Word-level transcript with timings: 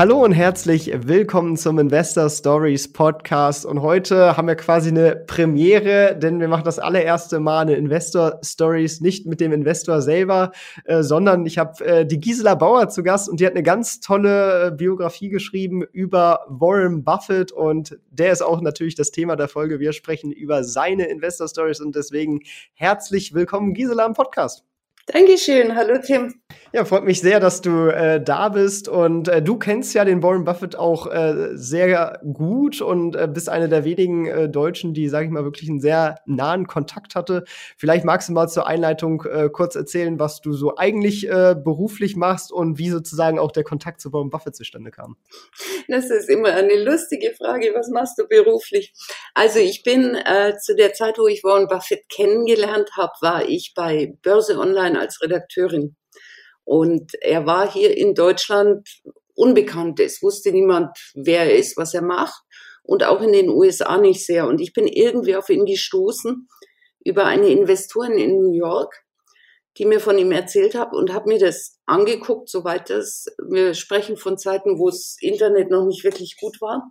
Hallo 0.00 0.24
und 0.24 0.32
herzlich 0.32 0.90
willkommen 0.94 1.58
zum 1.58 1.78
Investor 1.78 2.30
Stories 2.30 2.90
Podcast. 2.90 3.66
Und 3.66 3.82
heute 3.82 4.34
haben 4.34 4.48
wir 4.48 4.54
quasi 4.54 4.88
eine 4.88 5.14
Premiere, 5.14 6.16
denn 6.18 6.40
wir 6.40 6.48
machen 6.48 6.64
das 6.64 6.78
allererste 6.78 7.38
Mal 7.38 7.60
eine 7.60 7.74
Investor 7.74 8.40
Stories 8.42 9.02
nicht 9.02 9.26
mit 9.26 9.42
dem 9.42 9.52
Investor 9.52 10.00
selber, 10.00 10.52
äh, 10.86 11.02
sondern 11.02 11.44
ich 11.44 11.58
habe 11.58 11.84
äh, 11.84 12.06
die 12.06 12.18
Gisela 12.18 12.54
Bauer 12.54 12.88
zu 12.88 13.02
Gast 13.02 13.28
und 13.28 13.40
die 13.40 13.46
hat 13.46 13.52
eine 13.52 13.62
ganz 13.62 14.00
tolle 14.00 14.68
äh, 14.68 14.70
Biografie 14.70 15.28
geschrieben 15.28 15.82
über 15.92 16.46
Warren 16.48 17.04
Buffett 17.04 17.52
und 17.52 17.98
der 18.08 18.32
ist 18.32 18.40
auch 18.40 18.62
natürlich 18.62 18.94
das 18.94 19.10
Thema 19.10 19.36
der 19.36 19.48
Folge. 19.48 19.80
Wir 19.80 19.92
sprechen 19.92 20.32
über 20.32 20.64
seine 20.64 21.08
Investor 21.08 21.46
Stories 21.46 21.78
und 21.78 21.94
deswegen 21.94 22.40
herzlich 22.72 23.34
willkommen 23.34 23.74
Gisela 23.74 24.06
im 24.06 24.14
Podcast. 24.14 24.64
Dankeschön. 25.12 25.76
Hallo 25.76 25.98
Tim. 26.02 26.40
Ja, 26.72 26.84
freut 26.84 27.02
mich 27.02 27.20
sehr, 27.20 27.40
dass 27.40 27.62
du 27.62 27.88
äh, 27.88 28.22
da 28.22 28.48
bist. 28.48 28.88
Und 28.88 29.26
äh, 29.26 29.42
du 29.42 29.58
kennst 29.58 29.92
ja 29.92 30.04
den 30.04 30.22
Warren 30.22 30.44
Buffett 30.44 30.76
auch 30.76 31.08
äh, 31.08 31.48
sehr 31.54 32.20
gut 32.32 32.80
und 32.80 33.16
äh, 33.16 33.26
bist 33.26 33.48
einer 33.48 33.66
der 33.66 33.84
wenigen 33.84 34.26
äh, 34.26 34.48
Deutschen, 34.48 34.94
die, 34.94 35.08
sage 35.08 35.26
ich 35.26 35.32
mal, 35.32 35.42
wirklich 35.42 35.68
einen 35.68 35.80
sehr 35.80 36.20
nahen 36.26 36.68
Kontakt 36.68 37.16
hatte. 37.16 37.42
Vielleicht 37.76 38.04
magst 38.04 38.28
du 38.28 38.34
mal 38.34 38.46
zur 38.46 38.68
Einleitung 38.68 39.24
äh, 39.24 39.48
kurz 39.52 39.74
erzählen, 39.74 40.20
was 40.20 40.42
du 40.42 40.52
so 40.52 40.76
eigentlich 40.76 41.28
äh, 41.28 41.56
beruflich 41.56 42.14
machst 42.14 42.52
und 42.52 42.78
wie 42.78 42.90
sozusagen 42.90 43.40
auch 43.40 43.50
der 43.50 43.64
Kontakt 43.64 44.00
zu 44.00 44.12
Warren 44.12 44.30
Buffett 44.30 44.54
zustande 44.54 44.92
kam. 44.92 45.16
Das 45.88 46.08
ist 46.08 46.28
immer 46.28 46.50
eine 46.50 46.84
lustige 46.84 47.32
Frage. 47.32 47.72
Was 47.74 47.88
machst 47.88 48.16
du 48.16 48.28
beruflich? 48.28 48.92
Also 49.34 49.58
ich 49.58 49.82
bin 49.82 50.14
äh, 50.14 50.56
zu 50.58 50.76
der 50.76 50.92
Zeit, 50.92 51.18
wo 51.18 51.26
ich 51.26 51.42
Warren 51.42 51.66
Buffett 51.66 52.08
kennengelernt 52.08 52.90
habe, 52.96 53.12
war 53.20 53.48
ich 53.48 53.72
bei 53.74 54.14
Börse 54.22 54.56
Online 54.56 55.00
als 55.00 55.20
Redakteurin. 55.20 55.96
Und 56.70 57.14
er 57.20 57.46
war 57.46 57.68
hier 57.68 57.96
in 57.96 58.14
Deutschland 58.14 58.88
unbekannt. 59.34 59.98
Es 59.98 60.22
wusste 60.22 60.52
niemand, 60.52 60.96
wer 61.14 61.40
er 61.46 61.56
ist, 61.56 61.76
was 61.76 61.94
er 61.94 62.02
macht. 62.02 62.44
Und 62.84 63.02
auch 63.02 63.20
in 63.22 63.32
den 63.32 63.48
USA 63.48 63.98
nicht 63.98 64.24
sehr. 64.24 64.46
Und 64.46 64.60
ich 64.60 64.72
bin 64.72 64.86
irgendwie 64.86 65.34
auf 65.34 65.48
ihn 65.48 65.66
gestoßen 65.66 66.46
über 67.04 67.24
eine 67.24 67.48
Investorin 67.48 68.18
in 68.18 68.36
New 68.36 68.52
York, 68.52 69.02
die 69.78 69.84
mir 69.84 69.98
von 69.98 70.16
ihm 70.16 70.30
erzählt 70.30 70.76
hat 70.76 70.92
und 70.92 71.12
habe 71.12 71.30
mir 71.30 71.40
das 71.40 71.80
angeguckt, 71.86 72.48
soweit 72.48 72.88
das, 72.88 73.26
wir 73.48 73.74
sprechen 73.74 74.16
von 74.16 74.38
Zeiten, 74.38 74.78
wo 74.78 74.90
das 74.90 75.16
Internet 75.18 75.72
noch 75.72 75.86
nicht 75.86 76.04
wirklich 76.04 76.36
gut 76.38 76.60
war. 76.60 76.88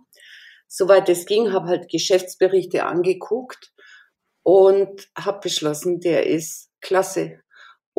Soweit 0.68 1.08
es 1.08 1.24
ging, 1.24 1.54
habe 1.54 1.68
halt 1.68 1.88
Geschäftsberichte 1.90 2.84
angeguckt 2.84 3.72
und 4.42 5.08
habe 5.16 5.40
beschlossen, 5.40 6.00
der 6.00 6.26
ist 6.26 6.68
klasse 6.82 7.40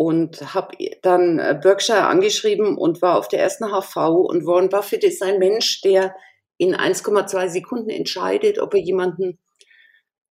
und 0.02 0.56
habe 0.56 0.76
dann 1.04 1.38
äh, 1.38 1.60
Berkshire 1.62 2.08
angeschrieben 2.08 2.76
und 2.76 3.04
war 3.04 3.20
auf 3.20 3.28
der 3.28 3.40
ersten 3.40 3.66
HV 3.66 3.98
und 3.98 4.48
Warren 4.48 4.70
Buffett 4.70 5.04
ist 5.04 5.22
ein 5.22 5.38
Mensch, 5.38 5.82
der 5.82 6.16
in 6.58 6.76
1,2 6.76 7.50
Sekunden 7.50 7.92
entscheidet, 7.92 8.58
ob 8.58 8.74
er 8.74 8.80
jemanden 8.80 9.38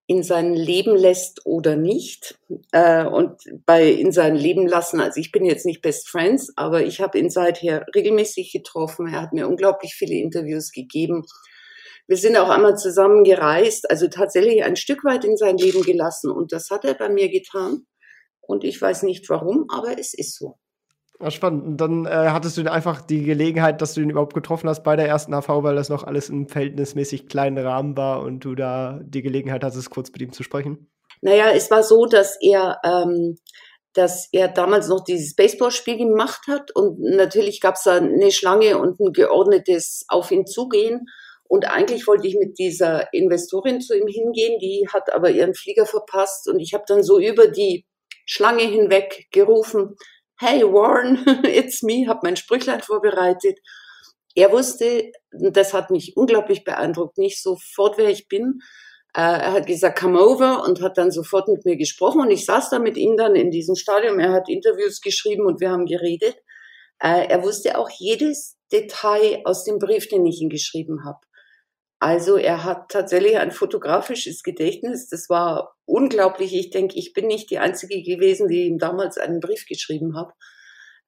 in 0.08 0.24
sein 0.24 0.54
Leben 0.54 0.96
lässt 0.96 1.46
oder 1.46 1.76
nicht. 1.76 2.36
Äh, 2.72 3.06
und 3.06 3.38
bei 3.64 3.88
in 3.88 4.10
sein 4.10 4.34
Leben 4.34 4.66
lassen, 4.66 5.00
also 5.00 5.20
ich 5.20 5.30
bin 5.30 5.44
jetzt 5.44 5.66
nicht 5.66 5.82
Best 5.82 6.08
Friends, 6.08 6.52
aber 6.56 6.82
ich 6.82 7.00
habe 7.00 7.20
ihn 7.20 7.30
seither 7.30 7.86
regelmäßig 7.94 8.50
getroffen. 8.50 9.06
Er 9.06 9.22
hat 9.22 9.32
mir 9.32 9.46
unglaublich 9.46 9.94
viele 9.94 10.16
Interviews 10.16 10.72
gegeben. 10.72 11.22
Wir 12.08 12.16
sind 12.16 12.36
auch 12.36 12.48
einmal 12.48 12.76
zusammen 12.76 13.22
gereist, 13.22 13.88
also 13.88 14.08
tatsächlich 14.08 14.64
ein 14.64 14.74
Stück 14.74 15.04
weit 15.04 15.24
in 15.24 15.36
sein 15.36 15.58
Leben 15.58 15.82
gelassen. 15.82 16.32
Und 16.32 16.50
das 16.50 16.70
hat 16.70 16.84
er 16.84 16.94
bei 16.94 17.08
mir 17.08 17.28
getan. 17.28 17.86
Und 18.50 18.64
ich 18.64 18.82
weiß 18.82 19.04
nicht 19.04 19.30
warum, 19.30 19.66
aber 19.68 19.96
es 19.96 20.12
ist 20.12 20.36
so. 20.36 20.58
Ja, 21.20 21.30
spannend. 21.30 21.64
Und 21.64 21.76
dann 21.76 22.04
äh, 22.04 22.30
hattest 22.30 22.56
du 22.56 22.68
einfach 22.70 23.00
die 23.00 23.22
Gelegenheit, 23.22 23.80
dass 23.80 23.94
du 23.94 24.00
ihn 24.00 24.10
überhaupt 24.10 24.34
getroffen 24.34 24.68
hast 24.68 24.82
bei 24.82 24.96
der 24.96 25.06
ersten 25.06 25.32
AV, 25.34 25.62
weil 25.62 25.76
das 25.76 25.88
noch 25.88 26.02
alles 26.02 26.30
im 26.30 26.48
verhältnismäßig 26.48 27.28
kleinen 27.28 27.64
Rahmen 27.64 27.96
war 27.96 28.22
und 28.22 28.40
du 28.40 28.56
da 28.56 28.98
die 29.04 29.22
Gelegenheit 29.22 29.62
hattest, 29.62 29.90
kurz 29.90 30.10
mit 30.10 30.20
ihm 30.20 30.32
zu 30.32 30.42
sprechen? 30.42 30.90
Naja, 31.20 31.52
es 31.52 31.70
war 31.70 31.84
so, 31.84 32.06
dass 32.06 32.36
er, 32.40 32.78
ähm, 32.82 33.36
dass 33.92 34.28
er 34.32 34.48
damals 34.48 34.88
noch 34.88 35.04
dieses 35.04 35.36
Baseballspiel 35.36 35.98
gemacht 35.98 36.48
hat 36.48 36.74
und 36.74 36.98
natürlich 36.98 37.60
gab 37.60 37.76
es 37.76 37.84
da 37.84 37.98
eine 37.98 38.32
Schlange 38.32 38.78
und 38.78 38.98
ein 38.98 39.12
geordnetes 39.12 40.06
Auf 40.08 40.32
ihn 40.32 40.46
zugehen. 40.46 41.06
Und 41.44 41.68
eigentlich 41.68 42.06
wollte 42.08 42.26
ich 42.26 42.36
mit 42.36 42.58
dieser 42.58 43.12
Investorin 43.12 43.80
zu 43.80 43.96
ihm 43.96 44.08
hingehen, 44.08 44.58
die 44.58 44.88
hat 44.92 45.12
aber 45.12 45.30
ihren 45.30 45.54
Flieger 45.54 45.86
verpasst 45.86 46.48
und 46.48 46.58
ich 46.58 46.74
habe 46.74 46.84
dann 46.88 47.04
so 47.04 47.20
über 47.20 47.46
die 47.46 47.84
Schlange 48.26 48.62
hinweg 48.62 49.26
gerufen, 49.32 49.96
hey 50.38 50.62
Warren, 50.62 51.24
it's 51.44 51.82
me, 51.82 52.06
habe 52.08 52.20
mein 52.22 52.36
Sprüchlein 52.36 52.80
vorbereitet. 52.80 53.58
Er 54.34 54.52
wusste, 54.52 55.12
das 55.32 55.74
hat 55.74 55.90
mich 55.90 56.16
unglaublich 56.16 56.64
beeindruckt, 56.64 57.18
nicht 57.18 57.42
sofort, 57.42 57.98
wer 57.98 58.10
ich 58.10 58.28
bin. 58.28 58.60
Äh, 59.14 59.22
er 59.22 59.52
hat 59.52 59.66
gesagt, 59.66 59.98
come 59.98 60.20
over 60.20 60.62
und 60.64 60.80
hat 60.80 60.96
dann 60.96 61.10
sofort 61.10 61.48
mit 61.48 61.64
mir 61.64 61.76
gesprochen 61.76 62.20
und 62.20 62.30
ich 62.30 62.44
saß 62.46 62.70
da 62.70 62.78
mit 62.78 62.96
ihm 62.96 63.16
dann 63.16 63.34
in 63.34 63.50
diesem 63.50 63.74
Stadion. 63.74 64.20
Er 64.20 64.32
hat 64.32 64.48
Interviews 64.48 65.00
geschrieben 65.00 65.46
und 65.46 65.60
wir 65.60 65.70
haben 65.70 65.86
geredet. 65.86 66.36
Äh, 67.00 67.26
er 67.28 67.42
wusste 67.42 67.76
auch 67.76 67.90
jedes 67.90 68.56
Detail 68.72 69.42
aus 69.44 69.64
dem 69.64 69.78
Brief, 69.78 70.08
den 70.08 70.24
ich 70.26 70.40
ihm 70.40 70.48
geschrieben 70.48 71.04
habe. 71.04 71.18
Also 72.00 72.38
er 72.38 72.64
hat 72.64 72.88
tatsächlich 72.88 73.36
ein 73.36 73.52
fotografisches 73.52 74.42
Gedächtnis. 74.42 75.08
Das 75.08 75.28
war 75.28 75.76
unglaublich. 75.84 76.54
Ich 76.56 76.70
denke, 76.70 76.98
ich 76.98 77.12
bin 77.12 77.26
nicht 77.26 77.50
die 77.50 77.58
Einzige 77.58 78.02
gewesen, 78.02 78.48
die 78.48 78.66
ihm 78.66 78.78
damals 78.78 79.18
einen 79.18 79.40
Brief 79.40 79.66
geschrieben 79.66 80.16
habe. 80.16 80.32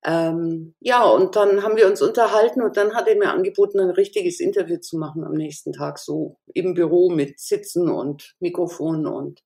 Ähm, 0.05 0.75
ja, 0.81 1.05
und 1.05 1.35
dann 1.35 1.63
haben 1.63 1.77
wir 1.77 1.87
uns 1.87 2.03
unterhalten 2.03 2.61
und 2.61 2.77
dann 2.77 2.95
hat 2.95 3.09
er 3.09 3.17
mir 3.17 3.31
angeboten, 3.31 3.81
ein 3.81 3.91
richtiges 3.91 4.39
Interview 4.39 4.79
zu 4.79 4.99
machen 4.99 5.25
am 5.25 5.33
nächsten 5.33 5.73
Tag, 5.73 5.99
so 5.99 6.39
im 6.53 6.75
Büro 6.75 7.09
mit 7.09 7.41
Sitzen 7.41 7.89
und 7.89 8.35
Mikrofon 8.41 9.07
und 9.07 9.43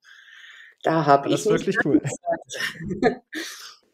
da 0.82 1.04
habe 1.04 1.28
ich. 1.28 1.34
Das 1.34 1.46
ist 1.46 1.50
wirklich 1.50 1.76
cool. 1.84 2.00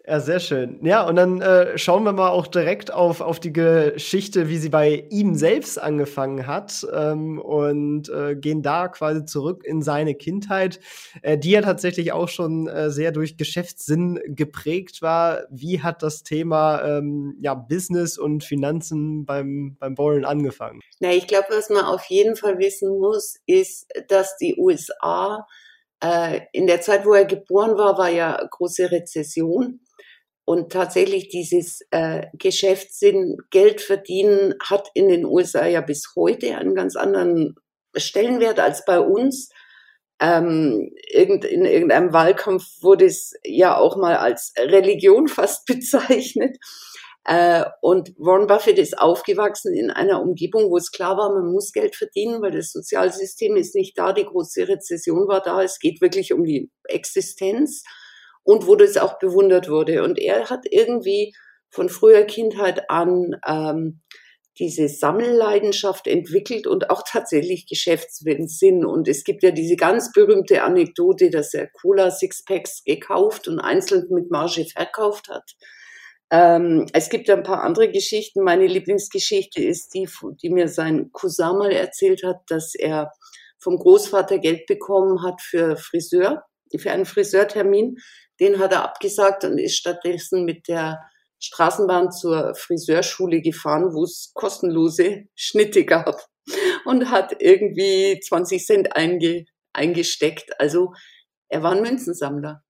Ja, 0.05 0.19
sehr 0.19 0.41
schön. 0.41 0.85
Ja, 0.85 1.07
und 1.07 1.15
dann 1.15 1.41
äh, 1.41 1.79
schauen 1.79 2.03
wir 2.03 2.13
mal 2.13 2.31
auch 2.31 2.49
direkt 2.49 2.93
auf, 2.93 3.21
auf 3.21 3.39
die 3.39 3.53
Geschichte, 3.53 4.49
wie 4.49 4.59
sie 4.59 4.69
bei 4.69 5.07
ihm 5.11 5.37
selbst 5.37 5.81
angefangen 5.81 6.49
hat 6.49 6.85
ähm, 6.93 7.39
und 7.39 8.09
äh, 8.09 8.35
gehen 8.35 8.63
da 8.63 8.89
quasi 8.89 9.25
zurück 9.25 9.63
in 9.65 9.81
seine 9.81 10.17
Kindheit, 10.17 10.81
äh, 11.23 11.39
die 11.39 11.53
ja 11.53 11.63
tatsächlich 11.63 12.11
auch 12.11 12.29
schon 12.29 12.67
äh, 12.67 12.91
sehr 12.91 13.13
durch 13.13 13.37
Geschäftssinn 13.37 14.19
geprägt 14.27 15.03
war. 15.03 15.45
Wie 15.51 15.83
hat 15.83 16.03
das 16.03 16.25
Thema 16.25 16.83
ähm, 16.83 17.37
ja, 17.41 17.55
Business 17.55 18.19
und 18.19 18.43
Finanzen 18.43 19.25
beim, 19.25 19.77
beim 19.79 19.95
Bowlen 19.95 20.25
angefangen? 20.25 20.81
Na, 20.99 21.13
ich 21.13 21.29
glaube, 21.29 21.47
was 21.51 21.71
man 21.71 21.85
auf 21.85 22.07
jeden 22.07 22.35
Fall 22.35 22.59
wissen 22.59 22.99
muss, 22.99 23.37
ist, 23.47 23.87
dass 24.09 24.37
die 24.37 24.57
USA 24.59 25.47
äh, 26.03 26.41
in 26.53 26.67
der 26.67 26.81
Zeit, 26.81 27.07
wo 27.07 27.15
er 27.15 27.25
geboren 27.25 27.79
war, 27.79 27.97
war 27.97 28.11
ja 28.11 28.37
große 28.51 28.91
Rezession. 28.91 29.79
Und 30.45 30.73
tatsächlich 30.73 31.29
dieses 31.29 31.83
äh, 31.91 32.27
Geschäftssinn, 32.35 33.37
Geld 33.51 33.81
verdienen, 33.81 34.55
hat 34.63 34.89
in 34.95 35.09
den 35.09 35.25
USA 35.25 35.67
ja 35.67 35.81
bis 35.81 36.15
heute 36.17 36.57
einen 36.57 36.75
ganz 36.75 36.97
anderen 36.97 37.55
Stellenwert 37.97 38.59
als 38.59 38.85
bei 38.85 38.99
uns. 38.99 39.51
Ähm, 40.21 40.91
irgend, 41.11 41.45
in 41.45 41.65
irgendeinem 41.65 42.13
Wahlkampf 42.13 42.65
wurde 42.81 43.07
es 43.07 43.35
ja 43.45 43.77
auch 43.77 43.97
mal 43.97 44.17
als 44.17 44.53
Religion 44.59 45.29
fast 45.29 45.65
bezeichnet. 45.67 46.57
Äh, 47.25 47.65
und 47.81 48.13
Warren 48.19 48.49
Buffett 48.49 48.79
ist 48.79 48.99
aufgewachsen 48.99 49.73
in 49.75 49.93
einer 49.93 50.21
Umgebung, 50.21 50.71
wo 50.71 50.77
es 50.77 50.91
klar 50.91 51.17
war, 51.17 51.33
man 51.33 51.53
muss 51.53 51.73
Geld 51.73 51.95
verdienen, 51.95 52.43
weil 52.43 52.51
das 52.51 52.73
Sozialsystem 52.73 53.55
ist 53.57 53.77
nicht 53.77 53.97
da, 53.97 54.13
die 54.13 54.25
große 54.25 54.67
Rezession 54.67 55.29
war 55.29 55.41
da, 55.41 55.63
es 55.63 55.79
geht 55.79 56.01
wirklich 56.01 56.33
um 56.33 56.43
die 56.43 56.69
Existenz 56.85 57.85
und 58.45 58.67
wo 58.67 58.77
das 58.77 58.97
auch 58.97 59.19
bewundert 59.19 59.69
wurde. 59.69 60.03
Und 60.03 60.19
er 60.19 60.51
hat 60.51 60.65
irgendwie 60.71 61.35
von 61.71 61.89
früher 61.89 62.25
Kindheit 62.25 62.91
an 62.91 63.37
ähm, 63.47 64.03
diese 64.59 64.89
Sammelleidenschaft 64.89 66.07
entwickelt 66.07 66.67
und 66.67 66.91
auch 66.91 67.03
tatsächlich 67.09 67.67
Geschäftssinn. 67.67 68.85
Und 68.85 69.09
es 69.09 69.25
gibt 69.25 69.43
ja 69.43 69.51
diese 69.51 69.77
ganz 69.77 70.13
berühmte 70.13 70.63
Anekdote, 70.63 71.31
dass 71.31 71.55
er 71.55 71.69
Cola 71.69 72.11
Sixpacks 72.11 72.85
gekauft 72.85 73.49
und 73.49 73.61
einzeln 73.61 74.07
mit 74.11 74.31
Marge 74.31 74.67
verkauft 74.67 75.29
hat. 75.29 75.53
Ähm, 76.31 76.87
es 76.93 77.09
gibt 77.09 77.31
ein 77.31 77.43
paar 77.43 77.63
andere 77.63 77.91
Geschichten. 77.91 78.43
Meine 78.43 78.67
Lieblingsgeschichte 78.67 79.63
ist 79.63 79.95
die, 79.95 80.09
die 80.43 80.51
mir 80.51 80.69
sein 80.69 81.11
Cousin 81.13 81.59
mal 81.59 81.73
erzählt 81.73 82.23
hat, 82.23 82.41
dass 82.49 82.75
er 82.75 83.11
vom 83.59 83.77
Großvater 83.77 84.39
Geld 84.39 84.67
bekommen 84.67 85.23
hat 85.23 85.41
für 85.41 85.77
Friseur, 85.77 86.45
für 86.77 86.91
einen 86.91 87.05
Friseurtermin 87.05 87.97
Den 88.41 88.59
hat 88.59 88.73
er 88.73 88.85
abgesagt 88.85 89.45
und 89.45 89.59
ist 89.59 89.77
stattdessen 89.77 90.45
mit 90.45 90.69
der 90.69 91.01
Straßenbahn 91.41 92.13
zur 92.13 92.55
Friseurschule 92.55 93.41
gefahren, 93.41 93.93
wo 93.95 94.05
es 94.05 94.31
kostenlose 94.35 95.25
Schnitte 95.35 95.85
gab 95.85 96.25
und 96.85 97.11
hat 97.11 97.37
irgendwie 97.41 98.21
20 98.21 98.65
Cent 98.65 98.97
einge, 98.97 99.45
eingesteckt. 99.73 100.59
Also 100.61 100.93
er 101.49 101.63
war 101.63 101.73
ein 101.73 101.83
Münzensammler. 101.83 102.63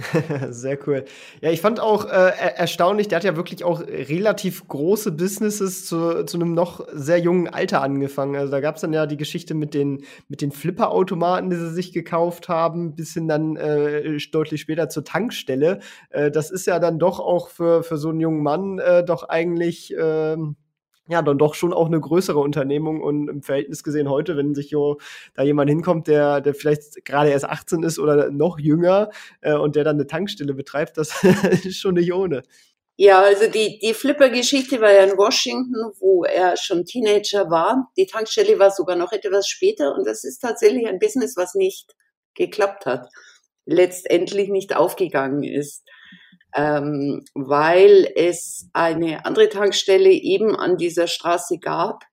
Sehr 0.50 0.78
cool. 0.86 1.04
Ja, 1.40 1.50
ich 1.50 1.60
fand 1.60 1.80
auch 1.80 2.04
äh, 2.04 2.32
erstaunlich, 2.56 3.08
der 3.08 3.16
hat 3.16 3.24
ja 3.24 3.36
wirklich 3.36 3.64
auch 3.64 3.80
relativ 3.80 4.66
große 4.68 5.12
Businesses 5.12 5.86
zu, 5.86 6.24
zu 6.24 6.36
einem 6.36 6.54
noch 6.54 6.86
sehr 6.92 7.18
jungen 7.18 7.48
Alter 7.48 7.82
angefangen. 7.82 8.36
Also 8.36 8.50
da 8.50 8.60
gab 8.60 8.76
es 8.76 8.82
dann 8.82 8.92
ja 8.92 9.06
die 9.06 9.16
Geschichte 9.16 9.54
mit 9.54 9.74
den, 9.74 10.04
mit 10.28 10.42
den 10.42 10.52
Flipper-Automaten, 10.52 11.50
die 11.50 11.56
sie 11.56 11.70
sich 11.70 11.92
gekauft 11.92 12.48
haben, 12.48 12.94
bis 12.94 13.14
hin 13.14 13.28
dann 13.28 13.56
äh, 13.56 14.18
deutlich 14.32 14.60
später 14.60 14.88
zur 14.88 15.04
Tankstelle. 15.04 15.80
Äh, 16.10 16.30
das 16.30 16.50
ist 16.50 16.66
ja 16.66 16.78
dann 16.78 16.98
doch 16.98 17.20
auch 17.20 17.48
für, 17.48 17.82
für 17.82 17.96
so 17.96 18.10
einen 18.10 18.20
jungen 18.20 18.42
Mann 18.42 18.78
äh, 18.78 19.04
doch 19.04 19.28
eigentlich 19.28 19.94
ähm, 19.98 20.56
ja, 21.10 21.22
dann 21.22 21.38
doch 21.38 21.54
schon 21.54 21.72
auch 21.72 21.86
eine 21.86 22.00
größere 22.00 22.38
Unternehmung 22.38 23.02
und 23.02 23.28
im 23.28 23.42
Verhältnis 23.42 23.82
gesehen 23.82 24.08
heute, 24.08 24.36
wenn 24.36 24.54
sich 24.54 24.70
jo, 24.70 24.98
da 25.34 25.42
jemand 25.42 25.68
hinkommt, 25.68 26.06
der, 26.06 26.40
der 26.40 26.54
vielleicht 26.54 27.04
gerade 27.04 27.30
erst 27.30 27.44
18 27.44 27.82
ist 27.82 27.98
oder 27.98 28.30
noch 28.30 28.58
jünger 28.58 29.10
äh, 29.40 29.54
und 29.54 29.76
der 29.76 29.84
dann 29.84 29.96
eine 29.96 30.06
Tankstelle 30.06 30.54
betreibt, 30.54 30.96
das 30.96 31.22
ist 31.64 31.78
schon 31.78 31.94
nicht 31.94 32.12
ohne. 32.12 32.42
Ja, 32.96 33.22
also 33.22 33.46
die, 33.46 33.78
die 33.78 33.94
Flipper-Geschichte 33.94 34.80
war 34.80 34.92
ja 34.92 35.04
in 35.04 35.16
Washington, 35.16 35.92
wo 36.00 36.24
er 36.24 36.56
schon 36.58 36.84
Teenager 36.84 37.50
war. 37.50 37.90
Die 37.96 38.06
Tankstelle 38.06 38.58
war 38.58 38.70
sogar 38.70 38.94
noch 38.94 39.12
etwas 39.12 39.48
später 39.48 39.94
und 39.94 40.06
das 40.06 40.22
ist 40.22 40.40
tatsächlich 40.40 40.86
ein 40.86 40.98
Business, 40.98 41.36
was 41.36 41.54
nicht 41.54 41.94
geklappt 42.34 42.86
hat, 42.86 43.08
letztendlich 43.64 44.50
nicht 44.50 44.76
aufgegangen 44.76 45.42
ist 45.42 45.84
ähm, 46.54 47.24
weil 47.34 48.10
es 48.14 48.68
eine 48.72 49.24
andere 49.24 49.48
Tankstelle 49.48 50.10
eben 50.10 50.56
an 50.56 50.76
dieser 50.76 51.06
Straße 51.06 51.58
gab, 51.58 52.04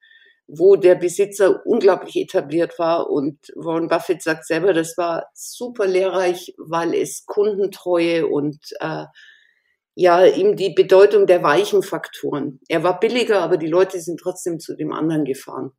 wo 0.47 0.75
der 0.75 0.95
Besitzer 0.95 1.65
unglaublich 1.65 2.15
etabliert 2.15 2.79
war. 2.79 3.09
Und 3.09 3.37
Warren 3.55 3.87
Buffett 3.87 4.21
sagt 4.21 4.45
selber, 4.45 4.73
das 4.73 4.97
war 4.97 5.27
super 5.33 5.87
lehrreich, 5.87 6.53
weil 6.57 6.93
es 6.93 7.25
Kundentreue 7.25 8.27
und 8.27 8.59
äh, 8.79 9.05
ja, 9.99 10.25
ihm 10.25 10.55
die 10.55 10.73
Bedeutung 10.73 11.25
der 11.25 11.41
weichen 11.41 11.81
Faktoren. 11.81 12.59
Er 12.69 12.83
war 12.83 12.99
billiger, 12.99 13.41
aber 13.41 13.57
die 13.57 13.67
Leute 13.67 13.99
sind 13.99 14.19
trotzdem 14.19 14.59
zu 14.59 14.75
dem 14.75 14.93
anderen 14.93 15.25
gefahren. 15.25 15.71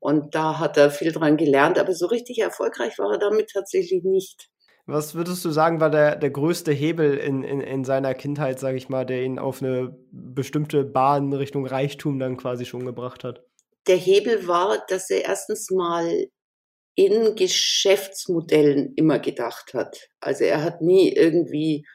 Und 0.00 0.34
da 0.34 0.58
hat 0.58 0.76
er 0.76 0.90
viel 0.90 1.12
dran 1.12 1.36
gelernt, 1.36 1.78
aber 1.78 1.94
so 1.94 2.06
richtig 2.06 2.38
erfolgreich 2.38 2.98
war 2.98 3.12
er 3.12 3.18
damit 3.18 3.50
tatsächlich 3.50 4.02
nicht. 4.02 4.50
Was 4.86 5.14
würdest 5.14 5.44
du 5.44 5.50
sagen, 5.50 5.80
war 5.80 5.90
der, 5.90 6.16
der 6.16 6.30
größte 6.30 6.70
Hebel 6.70 7.16
in, 7.16 7.42
in, 7.42 7.60
in 7.60 7.84
seiner 7.84 8.14
Kindheit, 8.14 8.60
sage 8.60 8.76
ich 8.76 8.90
mal, 8.90 9.06
der 9.06 9.22
ihn 9.22 9.38
auf 9.38 9.62
eine 9.62 9.96
bestimmte 10.10 10.84
Bahn 10.84 11.32
Richtung 11.32 11.66
Reichtum 11.66 12.18
dann 12.18 12.36
quasi 12.36 12.66
schon 12.66 12.84
gebracht 12.84 13.24
hat? 13.24 13.42
Der 13.86 13.96
Hebel 13.96 14.46
war, 14.46 14.84
dass 14.88 15.08
er 15.08 15.24
erstens 15.24 15.70
mal 15.70 16.26
in 16.96 17.34
Geschäftsmodellen 17.34 18.92
immer 18.94 19.18
gedacht 19.18 19.72
hat. 19.74 20.08
Also 20.20 20.44
er 20.44 20.62
hat 20.62 20.80
nie 20.80 21.12
irgendwie 21.12 21.86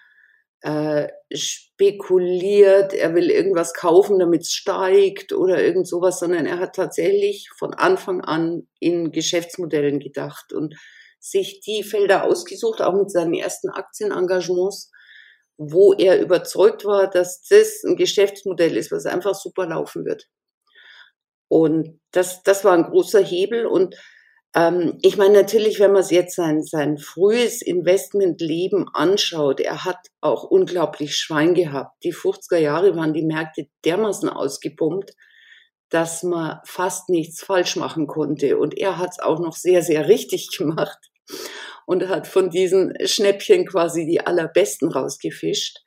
äh, 0.62 1.08
spekuliert, 1.34 2.94
er 2.94 3.16
will 3.16 3.30
irgendwas 3.30 3.74
kaufen, 3.74 4.20
damit 4.20 4.42
es 4.42 4.52
steigt 4.52 5.32
oder 5.32 5.64
irgend 5.64 5.88
sowas, 5.88 6.20
sondern 6.20 6.46
er 6.46 6.60
hat 6.60 6.76
tatsächlich 6.76 7.50
von 7.58 7.74
Anfang 7.74 8.22
an 8.22 8.68
in 8.80 9.12
Geschäftsmodellen 9.12 10.00
gedacht 10.00 10.52
und 10.54 10.76
sich 11.20 11.62
die 11.62 11.84
Felder 11.84 12.24
ausgesucht, 12.24 12.82
auch 12.82 12.94
mit 12.94 13.12
seinen 13.12 13.34
ersten 13.34 13.70
Aktienengagements, 13.70 14.92
wo 15.58 15.94
er 15.94 16.22
überzeugt 16.22 16.86
war, 16.86 17.10
dass 17.10 17.44
das 17.44 17.84
ein 17.86 17.96
Geschäftsmodell 17.98 18.78
ist, 18.78 18.92
was 18.92 19.06
einfach 19.06 19.36
super 19.36 19.68
laufen 19.68 20.06
wird. 20.06 20.28
Und 21.50 22.00
das, 22.12 22.44
das 22.44 22.64
war 22.64 22.74
ein 22.74 22.84
großer 22.84 23.22
Hebel. 23.22 23.66
Und 23.66 23.96
ähm, 24.56 24.98
ich 25.02 25.18
meine, 25.18 25.34
natürlich, 25.34 25.80
wenn 25.80 25.92
man 25.92 26.04
sich 26.04 26.18
jetzt 26.18 26.36
sein, 26.36 26.64
sein 26.64 26.98
frühes 26.98 27.62
Investmentleben 27.62 28.88
anschaut, 28.94 29.60
er 29.60 29.86
hat 29.86 30.08
auch 30.22 30.44
unglaublich 30.44 31.16
Schwein 31.16 31.54
gehabt. 31.54 32.04
Die 32.04 32.14
50er 32.14 32.58
Jahre 32.58 32.96
waren 32.96 33.14
die 33.14 33.26
Märkte 33.26 33.68
dermaßen 33.86 34.30
ausgepumpt, 34.30 35.14
dass 35.90 36.24
man 36.24 36.60
fast 36.66 37.10
nichts 37.10 37.44
falsch 37.44 37.76
machen 37.76 38.08
konnte. 38.08 38.58
Und 38.58 38.78
er 38.78 38.98
hat 38.98 39.12
es 39.12 39.20
auch 39.20 39.40
noch 39.40 39.56
sehr, 39.56 39.84
sehr 39.84 40.08
richtig 40.08 40.50
gemacht 40.58 40.98
und 41.86 42.08
hat 42.08 42.28
von 42.28 42.50
diesen 42.50 42.94
Schnäppchen 43.06 43.68
quasi 43.68 44.06
die 44.06 44.22
allerbesten 44.26 44.92
rausgefischt. 44.92 45.80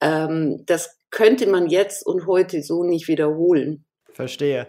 Ähm, 0.00 0.62
das 0.66 0.98
könnte 1.10 1.46
man 1.46 1.68
jetzt 1.68 2.06
und 2.06 2.26
heute 2.26 2.62
so 2.62 2.82
nicht 2.82 3.08
wiederholen. 3.08 3.84
Verstehe. 4.12 4.66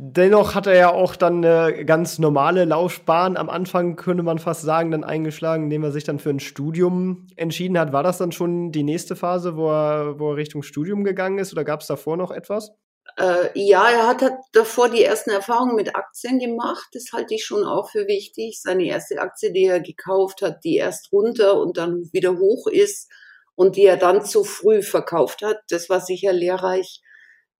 Dennoch 0.00 0.54
hat 0.54 0.68
er 0.68 0.76
ja 0.76 0.92
auch 0.92 1.16
dann 1.16 1.44
eine 1.44 1.84
ganz 1.84 2.20
normale 2.20 2.64
Laufbahn 2.64 3.36
am 3.36 3.50
Anfang, 3.50 3.96
könnte 3.96 4.22
man 4.22 4.38
fast 4.38 4.62
sagen, 4.62 4.92
dann 4.92 5.02
eingeschlagen, 5.02 5.64
indem 5.64 5.82
er 5.82 5.90
sich 5.90 6.04
dann 6.04 6.20
für 6.20 6.30
ein 6.30 6.38
Studium 6.38 7.26
entschieden 7.34 7.76
hat. 7.76 7.92
War 7.92 8.04
das 8.04 8.18
dann 8.18 8.30
schon 8.30 8.70
die 8.70 8.84
nächste 8.84 9.16
Phase, 9.16 9.56
wo 9.56 9.68
er, 9.68 10.20
wo 10.20 10.30
er 10.30 10.36
Richtung 10.36 10.62
Studium 10.62 11.02
gegangen 11.02 11.38
ist 11.38 11.52
oder 11.52 11.64
gab 11.64 11.80
es 11.80 11.88
davor 11.88 12.16
noch 12.16 12.30
etwas? 12.30 12.70
Äh, 13.16 13.50
ja, 13.54 13.90
er 13.90 14.06
hat 14.06 14.22
halt 14.22 14.34
davor 14.52 14.88
die 14.88 15.02
ersten 15.02 15.30
Erfahrungen 15.30 15.74
mit 15.74 15.96
Aktien 15.96 16.38
gemacht. 16.38 16.86
Das 16.92 17.06
halte 17.12 17.34
ich 17.34 17.44
schon 17.44 17.64
auch 17.64 17.90
für 17.90 18.06
wichtig. 18.06 18.60
Seine 18.62 18.86
erste 18.86 19.20
Aktie, 19.20 19.52
die 19.52 19.64
er 19.64 19.80
gekauft 19.80 20.42
hat, 20.42 20.62
die 20.62 20.76
erst 20.76 21.10
runter 21.12 21.58
und 21.58 21.76
dann 21.76 22.08
wieder 22.12 22.38
hoch 22.38 22.68
ist 22.68 23.10
und 23.56 23.74
die 23.74 23.86
er 23.86 23.96
dann 23.96 24.24
zu 24.24 24.44
früh 24.44 24.82
verkauft 24.82 25.42
hat, 25.42 25.58
das 25.70 25.90
war 25.90 26.00
sicher 26.00 26.32
lehrreich. 26.32 27.02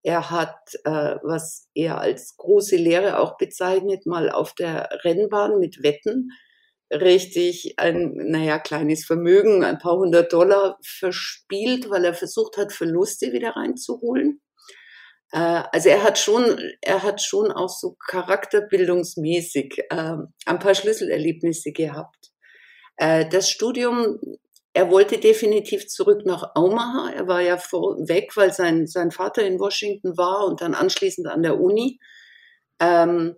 Er 0.02 0.30
hat, 0.30 0.74
äh, 0.84 1.16
was 1.22 1.68
er 1.74 1.98
als 2.00 2.36
große 2.36 2.76
Lehre 2.76 3.18
auch 3.18 3.36
bezeichnet, 3.36 4.06
mal 4.06 4.30
auf 4.30 4.54
der 4.54 4.88
Rennbahn 5.04 5.58
mit 5.58 5.82
Wetten 5.82 6.30
richtig 6.90 7.74
ein, 7.78 8.14
naja, 8.14 8.58
kleines 8.58 9.04
Vermögen, 9.04 9.64
ein 9.64 9.78
paar 9.78 9.96
hundert 9.98 10.32
Dollar 10.32 10.78
verspielt, 10.82 11.90
weil 11.90 12.04
er 12.04 12.14
versucht 12.14 12.56
hat, 12.56 12.72
Verluste 12.72 13.32
wieder 13.32 13.56
reinzuholen. 13.56 14.40
Äh, 15.32 15.62
also 15.72 15.88
er 15.88 16.02
hat 16.02 16.18
schon, 16.18 16.58
er 16.80 17.02
hat 17.02 17.20
schon 17.22 17.52
auch 17.52 17.68
so 17.68 17.96
charakterbildungsmäßig 18.08 19.78
äh, 19.90 20.14
ein 20.46 20.58
paar 20.58 20.74
Schlüsselerlebnisse 20.74 21.72
gehabt. 21.72 22.32
Äh, 22.96 23.28
das 23.28 23.50
Studium, 23.50 24.18
er 24.78 24.92
wollte 24.92 25.18
definitiv 25.18 25.88
zurück 25.88 26.24
nach 26.24 26.52
Omaha. 26.54 27.10
Er 27.10 27.26
war 27.26 27.40
ja 27.40 27.56
weg, 27.56 28.36
weil 28.36 28.52
sein, 28.52 28.86
sein 28.86 29.10
Vater 29.10 29.44
in 29.44 29.58
Washington 29.58 30.16
war 30.16 30.46
und 30.46 30.60
dann 30.60 30.72
anschließend 30.72 31.26
an 31.26 31.42
der 31.42 31.58
Uni. 31.58 31.98
Ähm, 32.78 33.34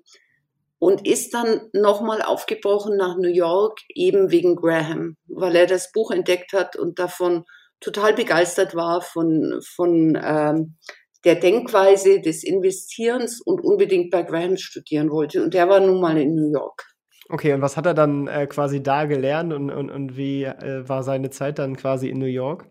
und 0.78 1.06
ist 1.08 1.32
dann 1.32 1.70
nochmal 1.72 2.20
aufgebrochen 2.20 2.98
nach 2.98 3.16
New 3.16 3.32
York, 3.32 3.78
eben 3.88 4.30
wegen 4.30 4.54
Graham, 4.54 5.16
weil 5.28 5.56
er 5.56 5.66
das 5.66 5.92
Buch 5.92 6.10
entdeckt 6.10 6.52
hat 6.52 6.76
und 6.76 6.98
davon 6.98 7.46
total 7.80 8.12
begeistert 8.12 8.74
war 8.74 9.00
von, 9.00 9.62
von 9.62 10.20
ähm, 10.22 10.76
der 11.24 11.36
Denkweise 11.36 12.20
des 12.20 12.44
Investierens 12.44 13.40
und 13.40 13.64
unbedingt 13.64 14.10
bei 14.10 14.24
Graham 14.24 14.58
studieren 14.58 15.10
wollte. 15.10 15.42
Und 15.42 15.54
der 15.54 15.70
war 15.70 15.80
nun 15.80 16.02
mal 16.02 16.18
in 16.18 16.34
New 16.34 16.52
York. 16.52 16.89
Okay, 17.30 17.52
und 17.52 17.62
was 17.62 17.76
hat 17.76 17.86
er 17.86 17.94
dann 17.94 18.26
äh, 18.26 18.48
quasi 18.48 18.82
da 18.82 19.04
gelernt 19.04 19.52
und, 19.52 19.70
und, 19.70 19.88
und 19.88 20.16
wie 20.16 20.44
äh, 20.44 20.88
war 20.88 21.04
seine 21.04 21.30
Zeit 21.30 21.60
dann 21.60 21.76
quasi 21.76 22.08
in 22.08 22.18
New 22.18 22.26
York? 22.26 22.66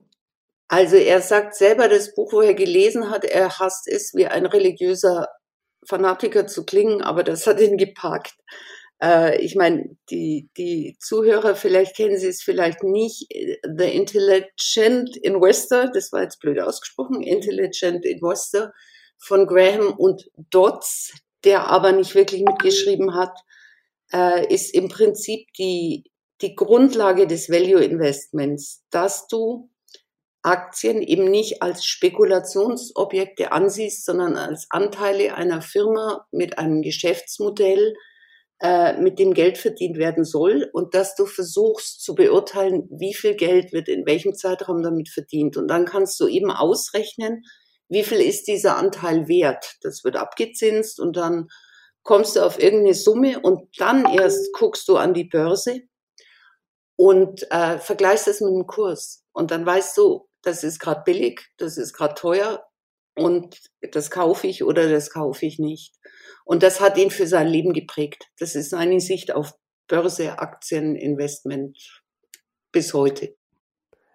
Also 0.67 0.97
er 0.97 1.21
sagt 1.21 1.55
selber, 1.55 1.87
das 1.87 2.13
Buch, 2.13 2.33
wo 2.33 2.41
er 2.41 2.53
gelesen 2.53 3.09
hat, 3.09 3.23
er 3.23 3.57
hasst 3.57 3.87
es, 3.87 4.13
wie 4.13 4.27
ein 4.27 4.45
religiöser 4.45 5.27
Fanatiker 5.87 6.45
zu 6.45 6.65
klingen, 6.65 7.01
aber 7.01 7.23
das 7.23 7.47
hat 7.47 7.61
ihn 7.61 7.77
gepackt. 7.77 8.35
Äh, 9.01 9.41
ich 9.41 9.55
meine, 9.55 9.95
die, 10.09 10.49
die 10.57 10.97
Zuhörer, 10.99 11.55
vielleicht 11.55 11.95
kennen 11.95 12.17
Sie 12.17 12.27
es 12.27 12.43
vielleicht 12.43 12.83
nicht, 12.83 13.27
The 13.31 13.85
Intelligent 13.85 15.15
Investor, 15.15 15.89
das 15.93 16.11
war 16.11 16.23
jetzt 16.23 16.41
blöd 16.41 16.59
ausgesprochen, 16.59 17.21
Intelligent 17.21 18.05
Investor 18.05 18.73
von 19.17 19.47
Graham 19.47 19.93
und 19.93 20.29
Dodds, 20.49 21.13
der 21.45 21.67
aber 21.67 21.93
nicht 21.93 22.13
wirklich 22.13 22.43
mitgeschrieben 22.43 23.15
hat, 23.15 23.31
äh, 24.13 24.51
ist 24.53 24.73
im 24.73 24.89
Prinzip 24.89 25.47
die, 25.57 26.03
die 26.41 26.55
Grundlage 26.55 27.27
des 27.27 27.49
Value 27.49 27.83
Investments, 27.83 28.83
dass 28.91 29.27
du 29.27 29.69
Aktien 30.41 31.01
eben 31.01 31.29
nicht 31.29 31.61
als 31.61 31.85
Spekulationsobjekte 31.85 33.51
ansiehst, 33.51 34.05
sondern 34.05 34.37
als 34.37 34.67
Anteile 34.69 35.35
einer 35.35 35.61
Firma 35.61 36.25
mit 36.31 36.57
einem 36.57 36.81
Geschäftsmodell, 36.81 37.93
äh, 38.61 38.99
mit 38.99 39.19
dem 39.19 39.33
Geld 39.33 39.57
verdient 39.57 39.97
werden 39.97 40.23
soll 40.23 40.69
und 40.73 40.93
dass 40.93 41.15
du 41.15 41.25
versuchst 41.25 42.01
zu 42.03 42.15
beurteilen, 42.15 42.89
wie 42.91 43.13
viel 43.13 43.35
Geld 43.35 43.73
wird 43.73 43.87
in 43.87 44.05
welchem 44.05 44.33
Zeitraum 44.33 44.81
damit 44.81 45.09
verdient. 45.09 45.57
Und 45.57 45.67
dann 45.67 45.85
kannst 45.85 46.19
du 46.19 46.27
eben 46.27 46.51
ausrechnen, 46.51 47.43
wie 47.89 48.03
viel 48.03 48.19
ist 48.19 48.47
dieser 48.47 48.77
Anteil 48.77 49.27
wert. 49.27 49.77
Das 49.81 50.03
wird 50.03 50.15
abgezinst 50.15 50.99
und 50.99 51.17
dann 51.17 51.47
kommst 52.09 52.35
du 52.35 52.43
auf 52.43 52.59
irgendeine 52.59 52.95
Summe 52.95 53.39
und 53.39 53.69
dann 53.79 54.03
erst 54.11 54.51
guckst 54.53 54.87
du 54.87 54.97
an 54.97 55.13
die 55.13 55.25
Börse 55.25 55.81
und 56.95 57.45
äh, 57.51 57.77
vergleichst 57.77 58.27
es 58.27 58.41
mit 58.41 58.51
dem 58.51 58.65
Kurs. 58.65 59.23
Und 59.31 59.51
dann 59.51 59.63
weißt 59.63 59.95
du, 59.95 60.27
das 60.41 60.63
ist 60.63 60.79
gerade 60.79 61.03
billig, 61.05 61.39
das 61.57 61.77
ist 61.77 61.93
gerade 61.93 62.15
teuer 62.15 62.65
und 63.15 63.59
das 63.91 64.09
kaufe 64.09 64.47
ich 64.47 64.63
oder 64.63 64.89
das 64.89 65.11
kaufe 65.11 65.45
ich 65.45 65.59
nicht. 65.59 65.97
Und 66.45 66.63
das 66.63 66.81
hat 66.81 66.97
ihn 66.97 67.11
für 67.11 67.27
sein 67.27 67.45
Leben 67.45 67.73
geprägt. 67.73 68.25
Das 68.39 68.55
ist 68.55 68.71
seine 68.71 68.99
Sicht 69.01 69.31
auf 69.31 69.53
Börse, 69.87 70.39
Aktien, 70.39 70.95
Investment 70.95 71.77
bis 72.71 72.95
heute. 72.95 73.35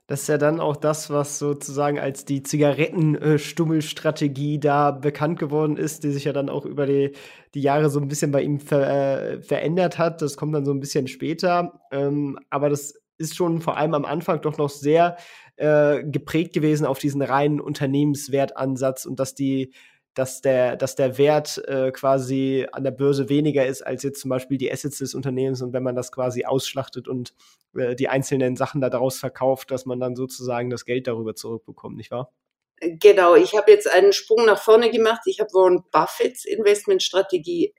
Das 0.06 0.22
ist 0.22 0.28
ja 0.28 0.36
dann 0.36 0.60
auch 0.60 0.76
das, 0.76 1.08
was 1.08 1.38
sozusagen 1.38 1.98
als 1.98 2.26
die 2.26 2.42
Zigarettenstummelstrategie 2.42 4.60
da 4.60 4.90
bekannt 4.90 5.38
geworden 5.38 5.78
ist, 5.78 6.04
die 6.04 6.10
sich 6.10 6.24
ja 6.24 6.34
dann 6.34 6.50
auch 6.50 6.66
über 6.66 6.84
die, 6.84 7.12
die 7.54 7.62
Jahre 7.62 7.88
so 7.88 8.00
ein 8.00 8.08
bisschen 8.08 8.30
bei 8.30 8.42
ihm 8.42 8.60
ver, 8.60 9.36
äh, 9.36 9.40
verändert 9.40 9.96
hat. 9.96 10.20
Das 10.20 10.36
kommt 10.36 10.54
dann 10.54 10.66
so 10.66 10.72
ein 10.72 10.80
bisschen 10.80 11.08
später. 11.08 11.80
Ähm, 11.90 12.38
aber 12.50 12.68
das 12.68 13.00
ist 13.16 13.34
schon 13.34 13.62
vor 13.62 13.78
allem 13.78 13.94
am 13.94 14.04
Anfang 14.04 14.42
doch 14.42 14.58
noch 14.58 14.68
sehr 14.68 15.16
äh, 15.56 16.04
geprägt 16.04 16.52
gewesen 16.52 16.84
auf 16.84 16.98
diesen 16.98 17.22
reinen 17.22 17.60
Unternehmenswertansatz 17.60 19.06
und 19.06 19.18
dass 19.20 19.34
die 19.34 19.72
dass 20.14 20.40
der, 20.40 20.76
dass 20.76 20.94
der 20.94 21.18
Wert 21.18 21.58
äh, 21.66 21.90
quasi 21.90 22.66
an 22.72 22.84
der 22.84 22.92
Börse 22.92 23.28
weniger 23.28 23.66
ist 23.66 23.82
als 23.82 24.02
jetzt 24.04 24.20
zum 24.20 24.28
Beispiel 24.28 24.58
die 24.58 24.72
Assets 24.72 24.98
des 24.98 25.14
Unternehmens 25.14 25.60
und 25.60 25.72
wenn 25.72 25.82
man 25.82 25.96
das 25.96 26.12
quasi 26.12 26.44
ausschlachtet 26.44 27.08
und 27.08 27.34
äh, 27.76 27.96
die 27.96 28.08
einzelnen 28.08 28.56
Sachen 28.56 28.80
daraus 28.80 29.18
verkauft, 29.18 29.70
dass 29.70 29.86
man 29.86 30.00
dann 30.00 30.14
sozusagen 30.14 30.70
das 30.70 30.84
Geld 30.84 31.06
darüber 31.06 31.34
zurückbekommt, 31.34 31.96
nicht 31.96 32.10
wahr? 32.10 32.32
Genau, 32.80 33.34
ich 33.34 33.56
habe 33.56 33.70
jetzt 33.70 33.90
einen 33.90 34.12
Sprung 34.12 34.46
nach 34.46 34.60
vorne 34.60 34.90
gemacht. 34.90 35.22
Ich 35.26 35.40
habe 35.40 35.52
Warren 35.52 35.84
Buffetts 35.90 36.44
Investmentstrategie 36.44 37.74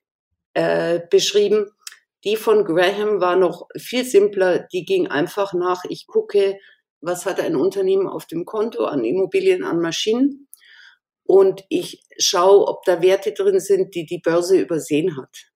äh, 0.53 1.01
beschrieben. 1.09 1.71
Die 2.23 2.37
von 2.37 2.65
Graham 2.65 3.21
war 3.21 3.35
noch 3.35 3.67
viel 3.77 4.03
simpler. 4.03 4.59
Die 4.71 4.83
ging 4.83 5.07
einfach 5.07 5.53
nach, 5.53 5.83
ich 5.89 6.07
gucke, 6.07 6.57
was 7.01 7.25
hat 7.25 7.39
ein 7.39 7.55
Unternehmen 7.55 8.07
auf 8.07 8.25
dem 8.25 8.45
Konto 8.45 8.85
an 8.85 9.03
Immobilien, 9.03 9.63
an 9.63 9.79
Maschinen 9.79 10.47
und 11.25 11.63
ich 11.69 12.03
schaue, 12.17 12.67
ob 12.67 12.85
da 12.85 13.01
Werte 13.01 13.33
drin 13.33 13.59
sind, 13.59 13.95
die 13.95 14.05
die 14.05 14.19
Börse 14.19 14.59
übersehen 14.59 15.17
hat. 15.17 15.51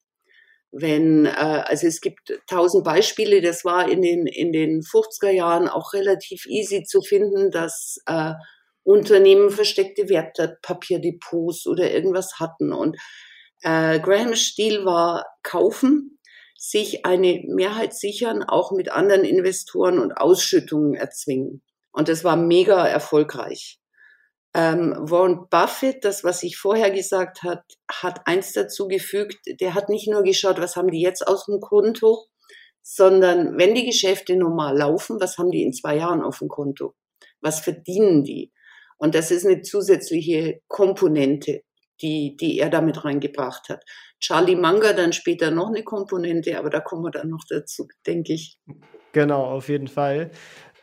Wenn, 0.71 1.25
äh, 1.25 1.29
also 1.29 1.87
es 1.87 2.01
gibt 2.01 2.39
tausend 2.47 2.83
Beispiele, 2.83 3.41
das 3.41 3.63
war 3.65 3.89
in 3.89 4.01
den, 4.01 4.27
in 4.27 4.51
den 4.51 4.81
50er 4.81 5.29
Jahren 5.29 5.67
auch 5.67 5.93
relativ 5.93 6.45
easy 6.47 6.83
zu 6.83 7.01
finden, 7.01 7.51
dass 7.51 7.97
äh, 8.07 8.33
Unternehmen 8.83 9.51
versteckte 9.51 10.09
Wertpapierdepots 10.09 11.67
oder 11.67 11.91
irgendwas 11.91 12.39
hatten. 12.39 12.73
Und 12.73 12.97
äh, 13.61 13.99
Grahams 13.99 14.41
Stil 14.41 14.85
war 14.85 15.25
kaufen, 15.43 16.19
sich 16.57 17.05
eine 17.05 17.43
Mehrheit 17.47 17.93
sichern, 17.93 18.43
auch 18.43 18.71
mit 18.71 18.91
anderen 18.91 19.23
Investoren 19.23 19.99
und 19.99 20.13
Ausschüttungen 20.13 20.95
erzwingen. 20.95 21.61
Und 21.91 22.09
das 22.09 22.23
war 22.23 22.35
mega 22.35 22.87
erfolgreich. 22.87 23.79
Ähm, 24.55 24.95
Warren 24.97 25.47
Buffett, 25.49 26.03
das, 26.03 26.23
was 26.23 26.41
ich 26.41 26.57
vorher 26.57 26.89
gesagt 26.89 27.43
hat, 27.43 27.63
hat 27.91 28.21
eins 28.25 28.53
dazu 28.53 28.87
gefügt, 28.87 29.37
der 29.59 29.75
hat 29.75 29.89
nicht 29.89 30.07
nur 30.07 30.23
geschaut, 30.23 30.59
was 30.59 30.75
haben 30.75 30.89
die 30.89 31.01
jetzt 31.01 31.27
aus 31.27 31.45
dem 31.45 31.59
Konto, 31.59 32.25
sondern 32.81 33.57
wenn 33.57 33.75
die 33.75 33.85
Geschäfte 33.85 34.35
normal 34.35 34.77
laufen, 34.77 35.19
was 35.19 35.37
haben 35.37 35.51
die 35.51 35.61
in 35.61 35.73
zwei 35.73 35.97
Jahren 35.97 36.23
auf 36.23 36.39
dem 36.39 36.47
Konto? 36.47 36.95
Was 37.41 37.59
verdienen 37.59 38.23
die? 38.23 38.51
Und 38.97 39.15
das 39.15 39.31
ist 39.31 39.45
eine 39.45 39.61
zusätzliche 39.61 40.61
Komponente, 40.67 41.61
die, 42.01 42.35
die 42.35 42.57
er 42.57 42.69
damit 42.69 43.05
reingebracht 43.05 43.69
hat. 43.69 43.83
Charlie 44.19 44.55
Munger 44.55 44.93
dann 44.93 45.13
später 45.13 45.51
noch 45.51 45.67
eine 45.67 45.83
Komponente, 45.83 46.57
aber 46.57 46.69
da 46.69 46.79
kommen 46.79 47.03
wir 47.03 47.11
dann 47.11 47.29
noch 47.29 47.43
dazu, 47.47 47.87
denke 48.05 48.33
ich. 48.33 48.57
Genau, 49.11 49.45
auf 49.45 49.69
jeden 49.69 49.87
Fall. 49.87 50.31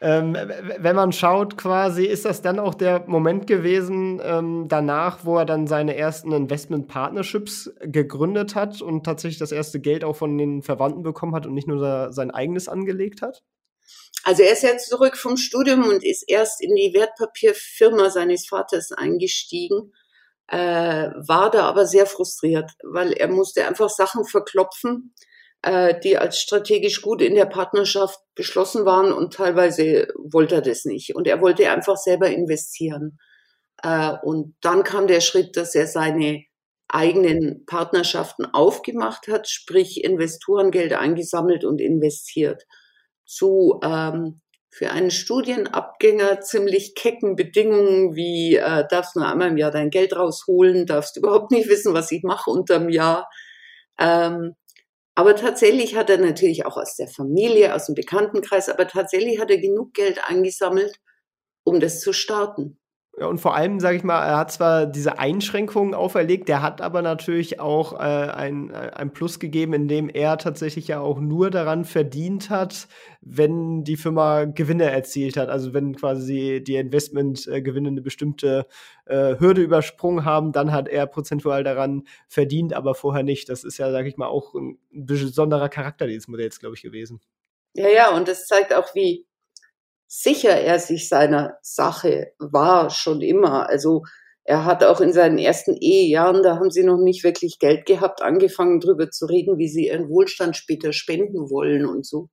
Ähm, 0.01 0.37
wenn 0.79 0.97
man 0.97 1.13
schaut, 1.13 1.57
quasi, 1.57 2.05
ist 2.05 2.27
das 2.27 2.43
dann 2.43 2.59
auch 2.59 2.75
der 2.75 3.05
Moment 3.07 3.47
gewesen 3.47 4.21
ähm, 4.23 4.67
danach, 4.69 5.25
wo 5.25 5.39
er 5.39 5.47
dann 5.47 5.67
seine 5.67 5.97
ersten 5.97 6.33
Investment-Partnerships 6.33 7.71
gegründet 7.81 8.55
hat 8.55 8.83
und 8.83 9.05
tatsächlich 9.05 9.39
das 9.39 9.53
erste 9.53 9.81
Geld 9.81 10.05
auch 10.05 10.17
von 10.17 10.37
den 10.37 10.63
Verwandten 10.63 11.03
bekommen 11.03 11.35
hat 11.35 11.47
und 11.47 11.55
nicht 11.55 11.69
nur 11.69 12.13
sein 12.13 12.31
eigenes 12.31 12.69
angelegt 12.69 13.23
hat? 13.23 13.43
Also 14.25 14.43
er 14.43 14.53
ist 14.53 14.63
jetzt 14.63 14.91
zurück 14.91 15.17
vom 15.17 15.37
Studium 15.37 15.85
und 15.85 16.05
ist 16.05 16.25
erst 16.27 16.61
in 16.61 16.75
die 16.75 16.93
Wertpapierfirma 16.93 18.11
seines 18.11 18.49
Vaters 18.49 18.91
eingestiegen, 18.93 19.93
äh, 20.49 21.11
war 21.17 21.51
da 21.51 21.63
aber 21.63 21.87
sehr 21.87 22.07
frustriert, 22.07 22.71
weil 22.83 23.13
er 23.13 23.29
musste 23.29 23.67
einfach 23.67 23.89
Sachen 23.89 24.25
verklopfen, 24.25 25.15
äh, 25.67 25.99
die 25.99 26.17
als 26.17 26.39
strategisch 26.39 27.03
gut 27.03 27.21
in 27.21 27.35
der 27.35 27.47
Partnerschaft 27.47 28.21
beschlossen 28.37 28.85
waren 28.85 29.13
und 29.13 29.35
teilweise 29.35 30.07
wollte 30.17 30.57
er 30.57 30.63
das 30.63 30.85
nicht. 30.85 31.17
Und 31.17 31.27
er 31.27 31.41
wollte 31.41 31.69
einfach 31.69 31.97
selber 31.97 32.31
investieren. 32.31 33.19
Äh, 33.83 34.13
und 34.23 34.55
dann 34.61 34.85
kam 34.85 35.09
der 35.09 35.21
Schritt, 35.21 35.57
dass 35.57 35.75
er 35.75 35.89
seine 35.89 36.45
eigenen 36.87 37.67
Partnerschaften 37.67 38.47
aufgemacht 38.47 39.27
hat, 39.27 39.49
sprich 39.49 40.05
Investorengeld 40.05 40.93
eingesammelt 40.93 41.65
und 41.65 41.81
investiert. 41.81 42.63
Zu 43.25 43.81
ähm, 43.83 44.41
für 44.71 44.93
einen 44.93 45.11
Studienabgänger 45.11 46.43
ziemlich 46.43 46.95
kecken 46.95 47.35
Bedingungen 47.35 48.15
wie 48.15 48.55
äh, 48.55 48.85
darfst 48.89 49.17
nur 49.17 49.27
einmal 49.27 49.49
im 49.49 49.57
Jahr 49.57 49.73
dein 49.73 49.91
Geld 49.91 50.15
rausholen, 50.15 50.87
darfst 50.87 51.17
überhaupt 51.17 51.51
nicht 51.51 51.69
wissen, 51.69 51.93
was 51.93 52.13
ich 52.13 52.23
mache 52.23 52.51
unterm 52.51 52.89
Jahr. 52.89 53.29
Ähm, 53.99 54.55
aber 55.17 55.35
tatsächlich 55.35 55.97
hat 55.97 56.11
er 56.11 56.19
natürlich 56.19 56.67
auch 56.67 56.77
aus 56.77 56.97
der 56.97 57.09
Familie, 57.09 57.75
aus 57.75 57.87
dem 57.87 57.95
Bekanntenkreis, 57.95 58.69
aber 58.69 58.87
tatsächlich 58.87 59.41
hat 59.41 59.51
er 59.51 59.59
genug 59.59 59.95
Geld 59.95 60.21
eingesammelt, 60.29 61.01
um 61.65 61.81
das 61.81 62.01
zu 62.01 62.13
starten. 62.13 62.79
Ja, 63.19 63.29
und 63.29 63.39
vor 63.39 63.57
allem, 63.57 63.81
sage 63.81 63.97
ich 63.97 64.05
mal, 64.05 64.23
er 64.27 64.37
hat 64.37 64.53
zwar 64.53 64.85
diese 64.85 65.19
Einschränkungen 65.19 65.95
auferlegt, 65.95 66.51
der 66.51 66.61
hat 66.61 66.83
aber 66.83 67.01
natürlich 67.01 67.61
auch 67.61 67.95
äh, 67.95 67.97
ein, 67.97 68.69
äh, 68.71 68.91
ein 68.95 69.11
Plus 69.11 69.41
gegeben, 69.41 69.73
indem 69.73 70.11
er 70.11 70.37
tatsächlich 70.37 70.89
ja 70.89 71.01
auch 71.01 71.19
nur 71.19 71.51
daran 71.51 71.87
verdient 71.87 72.51
hat, 72.51 72.89
wenn 73.23 73.85
die 73.85 73.97
Firma 73.97 74.45
Gewinne 74.45 74.91
erzielt 74.91 75.39
hat. 75.39 75.49
Also 75.49 75.73
wenn 75.73 75.97
quasi 75.97 76.63
die 76.63 76.77
Investmentgewinne 76.77 77.89
eine 77.89 78.03
bestimmte 78.03 78.67
äh, 79.07 79.39
Hürde 79.39 79.63
übersprungen 79.63 80.27
haben, 80.27 80.53
dann 80.53 80.71
hat 80.71 80.87
er 80.87 81.07
prozentual 81.07 81.65
daran 81.65 82.03
verdient, 82.29 82.75
aber 82.75 82.95
vorher 82.95 83.23
nicht. 83.23 83.49
Das 83.49 83.65
ist 83.65 83.79
ja, 83.79 83.91
sage 83.93 84.09
ich 84.09 84.19
mal, 84.19 84.27
auch 84.27 84.53
ein 84.55 84.79
besonderer 84.91 85.71
Charakter 85.71 86.07
dieses 86.07 86.29
Modells, 86.29 86.61
glaube 86.61 86.75
ich, 86.77 86.83
gewesen. 86.83 87.23
Ja, 87.73 87.89
ja, 87.89 88.17
und 88.17 88.29
das 88.29 88.47
zeigt 88.47 88.75
auch, 88.75 88.95
wie 88.95 89.26
sicher 90.07 90.61
er 90.61 90.79
sich 90.79 91.09
seiner 91.09 91.59
Sache 91.63 92.33
war, 92.39 92.91
schon 92.91 93.21
immer. 93.21 93.69
Also 93.69 94.03
er 94.45 94.65
hat 94.65 94.85
auch 94.85 95.01
in 95.01 95.13
seinen 95.13 95.39
ersten 95.39 95.77
Ehejahren, 95.77 96.43
da 96.43 96.57
haben 96.57 96.71
sie 96.71 96.85
noch 96.85 96.99
nicht 96.99 97.25
wirklich 97.25 97.59
Geld 97.59 97.85
gehabt, 97.87 98.23
angefangen 98.23 98.79
drüber 98.81 99.11
zu 99.11 99.27
reden, 99.27 99.59
wie 99.59 99.69
sie 99.69 99.89
ihren 99.89 100.09
Wohlstand 100.09 100.57
später 100.57 100.93
spenden 100.93 101.51
wollen 101.51 101.85
und 101.85 102.07
so. 102.07 102.29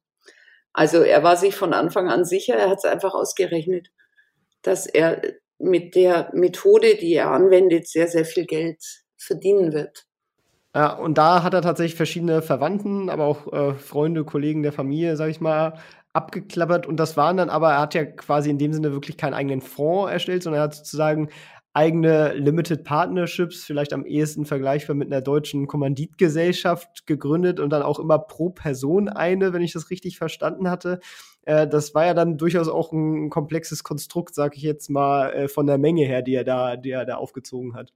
Also 0.73 1.01
er 1.01 1.23
war 1.23 1.37
sich 1.37 1.55
von 1.55 1.73
Anfang 1.73 2.09
an 2.09 2.25
sicher, 2.25 2.55
er 2.55 2.69
hat 2.69 2.79
es 2.79 2.85
einfach 2.85 3.13
ausgerechnet, 3.13 3.89
dass 4.61 4.85
er 4.87 5.21
mit 5.59 5.95
der 5.95 6.29
Methode, 6.33 6.95
die 6.95 7.13
er 7.13 7.31
anwendet, 7.31 7.87
sehr, 7.87 8.07
sehr 8.07 8.25
viel 8.25 8.45
Geld 8.45 8.83
verdienen 9.17 9.73
wird. 9.73 10.05
Ja, 10.75 10.93
und 10.93 11.17
da 11.19 11.43
hat 11.43 11.53
er 11.53 11.61
tatsächlich 11.61 11.95
verschiedene 11.95 12.41
Verwandten, 12.41 13.09
aber 13.09 13.25
auch 13.25 13.51
äh, 13.53 13.73
Freunde, 13.75 14.23
Kollegen 14.23 14.63
der 14.63 14.71
Familie, 14.71 15.15
sag 15.15 15.29
ich 15.29 15.39
mal, 15.39 15.75
abgeklappert 16.13 16.87
und 16.87 16.97
das 16.97 17.15
waren 17.15 17.37
dann 17.37 17.49
aber, 17.49 17.71
er 17.73 17.81
hat 17.81 17.93
ja 17.93 18.05
quasi 18.05 18.49
in 18.49 18.57
dem 18.57 18.73
Sinne 18.73 18.91
wirklich 18.91 19.17
keinen 19.17 19.33
eigenen 19.35 19.61
Fonds 19.61 20.11
erstellt, 20.11 20.41
sondern 20.43 20.61
er 20.61 20.63
hat 20.65 20.75
sozusagen 20.75 21.29
eigene 21.73 22.33
Limited 22.33 22.83
Partnerships, 22.83 23.63
vielleicht 23.63 23.93
am 23.93 24.05
ehesten 24.05 24.45
vergleichbar 24.45 24.95
mit 24.95 25.11
einer 25.11 25.21
deutschen 25.21 25.67
Kommanditgesellschaft 25.67 27.05
gegründet 27.07 27.59
und 27.59 27.69
dann 27.71 27.81
auch 27.83 27.99
immer 27.99 28.19
pro 28.19 28.49
Person 28.49 29.09
eine, 29.09 29.53
wenn 29.53 29.61
ich 29.63 29.73
das 29.73 29.89
richtig 29.91 30.17
verstanden 30.17 30.69
hatte. 30.69 30.99
Äh, 31.43 31.67
das 31.67 31.93
war 31.95 32.05
ja 32.05 32.13
dann 32.15 32.37
durchaus 32.37 32.67
auch 32.67 32.91
ein 32.91 33.29
komplexes 33.29 33.83
Konstrukt, 33.83 34.33
sag 34.35 34.55
ich 34.55 34.63
jetzt 34.63 34.89
mal, 34.89 35.31
äh, 35.33 35.47
von 35.47 35.67
der 35.67 35.77
Menge 35.79 36.05
her, 36.05 36.21
die 36.23 36.33
er 36.35 36.43
da, 36.43 36.77
die 36.77 36.91
er 36.91 37.05
da 37.05 37.15
aufgezogen 37.17 37.75
hat. 37.75 37.91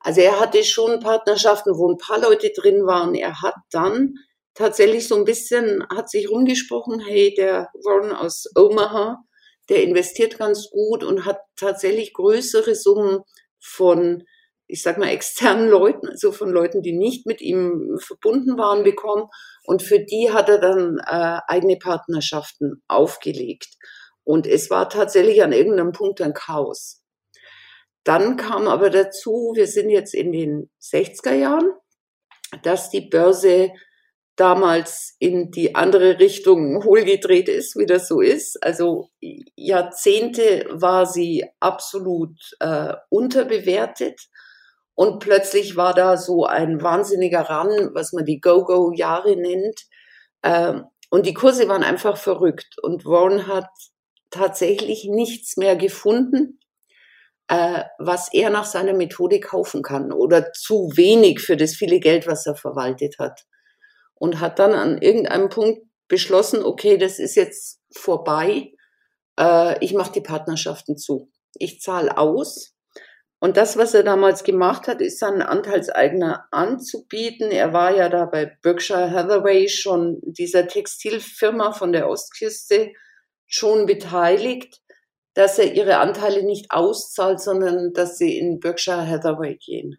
Also 0.00 0.20
er 0.20 0.40
hatte 0.40 0.64
schon 0.64 1.00
Partnerschaften, 1.00 1.76
wo 1.76 1.90
ein 1.90 1.98
paar 1.98 2.20
Leute 2.20 2.50
drin 2.50 2.86
waren. 2.86 3.14
Er 3.14 3.40
hat 3.42 3.54
dann 3.70 4.14
tatsächlich 4.54 5.08
so 5.08 5.16
ein 5.16 5.24
bisschen 5.24 5.86
hat 5.88 6.10
sich 6.10 6.30
rumgesprochen, 6.30 7.00
hey, 7.00 7.34
der 7.34 7.70
Warren 7.84 8.12
aus 8.12 8.46
Omaha, 8.54 9.22
der 9.68 9.82
investiert 9.82 10.38
ganz 10.38 10.70
gut 10.70 11.04
und 11.04 11.24
hat 11.24 11.38
tatsächlich 11.56 12.12
größere 12.12 12.74
Summen 12.74 13.20
von, 13.60 14.24
ich 14.66 14.82
sag 14.82 14.98
mal, 14.98 15.08
externen 15.08 15.68
Leuten, 15.68 16.08
also 16.08 16.32
von 16.32 16.50
Leuten, 16.50 16.82
die 16.82 16.92
nicht 16.92 17.26
mit 17.26 17.40
ihm 17.40 17.96
verbunden 18.00 18.58
waren, 18.58 18.82
bekommen. 18.82 19.26
Und 19.64 19.82
für 19.82 20.00
die 20.00 20.32
hat 20.32 20.48
er 20.48 20.58
dann 20.58 20.98
äh, 20.98 21.38
eigene 21.46 21.76
Partnerschaften 21.76 22.82
aufgelegt. 22.88 23.68
Und 24.24 24.46
es 24.46 24.70
war 24.70 24.88
tatsächlich 24.88 25.42
an 25.42 25.52
irgendeinem 25.52 25.92
Punkt 25.92 26.20
ein 26.20 26.34
Chaos. 26.34 27.01
Dann 28.04 28.36
kam 28.36 28.66
aber 28.66 28.90
dazu, 28.90 29.52
wir 29.54 29.66
sind 29.66 29.90
jetzt 29.90 30.14
in 30.14 30.32
den 30.32 30.70
60er 30.80 31.34
Jahren, 31.34 31.72
dass 32.62 32.90
die 32.90 33.02
Börse 33.02 33.72
damals 34.36 35.14
in 35.18 35.50
die 35.50 35.74
andere 35.74 36.18
Richtung 36.18 36.84
hohlgedreht 36.84 37.48
ist, 37.48 37.76
wie 37.76 37.86
das 37.86 38.08
so 38.08 38.20
ist. 38.20 38.62
Also 38.62 39.10
Jahrzehnte 39.20 40.66
war 40.70 41.06
sie 41.06 41.44
absolut 41.60 42.38
äh, 42.60 42.94
unterbewertet 43.10 44.28
und 44.94 45.20
plötzlich 45.20 45.76
war 45.76 45.94
da 45.94 46.16
so 46.16 46.44
ein 46.44 46.82
wahnsinniger 46.82 47.48
Run, 47.48 47.90
was 47.94 48.12
man 48.12 48.24
die 48.24 48.40
Go-Go-Jahre 48.40 49.36
nennt. 49.36 49.80
Ähm, 50.42 50.84
und 51.10 51.26
die 51.26 51.34
Kurse 51.34 51.68
waren 51.68 51.82
einfach 51.82 52.16
verrückt. 52.16 52.76
Und 52.82 53.04
Warren 53.04 53.46
hat 53.46 53.68
tatsächlich 54.30 55.04
nichts 55.04 55.56
mehr 55.56 55.76
gefunden, 55.76 56.58
äh, 57.52 57.84
was 57.98 58.32
er 58.32 58.48
nach 58.48 58.64
seiner 58.64 58.94
Methode 58.94 59.38
kaufen 59.38 59.82
kann 59.82 60.10
oder 60.10 60.52
zu 60.54 60.90
wenig 60.94 61.40
für 61.40 61.58
das 61.58 61.74
viele 61.74 62.00
Geld, 62.00 62.26
was 62.26 62.46
er 62.46 62.56
verwaltet 62.56 63.18
hat. 63.18 63.44
Und 64.14 64.40
hat 64.40 64.58
dann 64.58 64.72
an 64.72 65.02
irgendeinem 65.02 65.50
Punkt 65.50 65.82
beschlossen, 66.08 66.64
okay, 66.64 66.96
das 66.96 67.18
ist 67.18 67.34
jetzt 67.34 67.82
vorbei, 67.94 68.72
äh, 69.38 69.84
ich 69.84 69.92
mache 69.92 70.12
die 70.12 70.22
Partnerschaften 70.22 70.96
zu. 70.96 71.30
Ich 71.52 71.82
zahle 71.82 72.16
aus. 72.16 72.74
Und 73.38 73.58
das, 73.58 73.76
was 73.76 73.92
er 73.92 74.02
damals 74.02 74.44
gemacht 74.44 74.86
hat, 74.86 75.02
ist 75.02 75.18
seinen 75.18 75.42
Anteilseigner 75.42 76.46
anzubieten. 76.52 77.50
Er 77.50 77.74
war 77.74 77.94
ja 77.94 78.08
da 78.08 78.24
bei 78.24 78.56
Berkshire 78.62 79.10
Hathaway 79.10 79.68
schon 79.68 80.22
dieser 80.22 80.68
Textilfirma 80.68 81.72
von 81.72 81.92
der 81.92 82.08
Ostküste 82.08 82.92
schon 83.46 83.84
beteiligt 83.84 84.80
dass 85.34 85.58
er 85.58 85.72
ihre 85.74 85.98
Anteile 85.98 86.42
nicht 86.42 86.70
auszahlt, 86.70 87.40
sondern 87.40 87.92
dass 87.92 88.18
sie 88.18 88.38
in 88.38 88.60
Berkshire 88.60 89.06
Hathaway 89.06 89.56
gehen. 89.56 89.98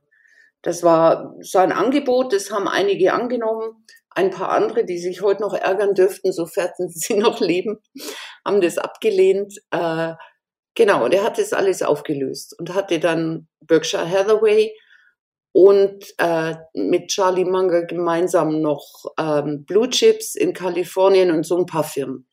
Das 0.62 0.84
war 0.84 1.36
sein 1.42 1.72
Angebot, 1.72 2.34
das 2.34 2.52
haben 2.52 2.68
einige 2.68 3.13
angenommen. 3.13 3.86
Ein 4.10 4.30
paar 4.30 4.50
andere, 4.50 4.86
die 4.86 5.00
sich 5.00 5.22
heute 5.22 5.42
noch 5.42 5.54
ärgern 5.54 5.96
dürften, 5.96 6.32
sofern 6.32 6.72
sie 6.90 7.16
noch 7.16 7.40
leben, 7.40 7.80
haben 8.46 8.62
das 8.62 8.78
abgelehnt. 8.78 9.56
Äh, 9.72 10.13
genau, 10.75 11.06
und 11.06 11.13
er 11.13 11.24
hat 11.24 11.38
das 11.38 11.54
alles 11.54 11.82
aufgelöst 11.82 12.56
und 12.60 12.74
hatte 12.74 13.00
dann 13.00 13.48
Berkshire 13.62 14.10
Hathaway 14.10 14.74
und 15.52 16.06
äh, 16.18 16.56
mit 16.74 17.10
Charlie 17.10 17.46
Munger 17.46 17.86
gemeinsam 17.86 18.62
noch 18.62 18.86
ähm, 19.20 19.66
Blue 19.66 19.90
Chips 19.90 20.36
in 20.36 20.54
Kalifornien 20.54 21.32
und 21.32 21.46
so 21.46 21.58
ein 21.58 21.66
paar 21.66 21.84
Firmen. 21.84 22.28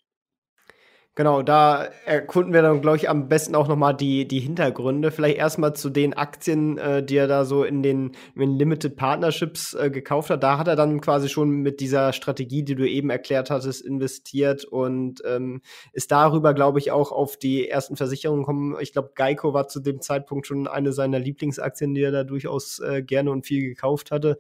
Genau, 1.16 1.42
da 1.42 1.84
erkunden 2.06 2.52
wir 2.54 2.62
dann, 2.62 2.80
glaube 2.80 2.96
ich, 2.96 3.10
am 3.10 3.28
besten 3.28 3.56
auch 3.56 3.66
nochmal 3.66 3.94
die, 3.96 4.28
die 4.28 4.38
Hintergründe. 4.38 5.10
Vielleicht 5.10 5.38
erstmal 5.38 5.74
zu 5.74 5.90
den 5.90 6.14
Aktien, 6.14 6.78
äh, 6.78 7.04
die 7.04 7.16
er 7.16 7.26
da 7.26 7.44
so 7.44 7.64
in 7.64 7.82
den, 7.82 8.12
in 8.36 8.40
den 8.40 8.56
Limited 8.56 8.96
Partnerships 8.96 9.74
äh, 9.74 9.90
gekauft 9.90 10.30
hat. 10.30 10.42
Da 10.44 10.56
hat 10.56 10.68
er 10.68 10.76
dann 10.76 11.00
quasi 11.00 11.28
schon 11.28 11.50
mit 11.50 11.80
dieser 11.80 12.12
Strategie, 12.12 12.62
die 12.62 12.76
du 12.76 12.88
eben 12.88 13.10
erklärt 13.10 13.50
hattest, 13.50 13.82
investiert 13.84 14.64
und 14.64 15.20
ähm, 15.26 15.62
ist 15.92 16.12
darüber, 16.12 16.54
glaube 16.54 16.78
ich, 16.78 16.92
auch 16.92 17.10
auf 17.10 17.36
die 17.36 17.68
ersten 17.68 17.96
Versicherungen 17.96 18.42
gekommen. 18.42 18.76
Ich 18.80 18.92
glaube, 18.92 19.10
Geico 19.16 19.52
war 19.52 19.66
zu 19.66 19.80
dem 19.80 20.00
Zeitpunkt 20.00 20.46
schon 20.46 20.68
eine 20.68 20.92
seiner 20.92 21.18
Lieblingsaktien, 21.18 21.92
die 21.92 22.02
er 22.02 22.12
da 22.12 22.22
durchaus 22.24 22.78
äh, 22.78 23.02
gerne 23.02 23.32
und 23.32 23.46
viel 23.46 23.62
gekauft 23.62 24.12
hatte. 24.12 24.38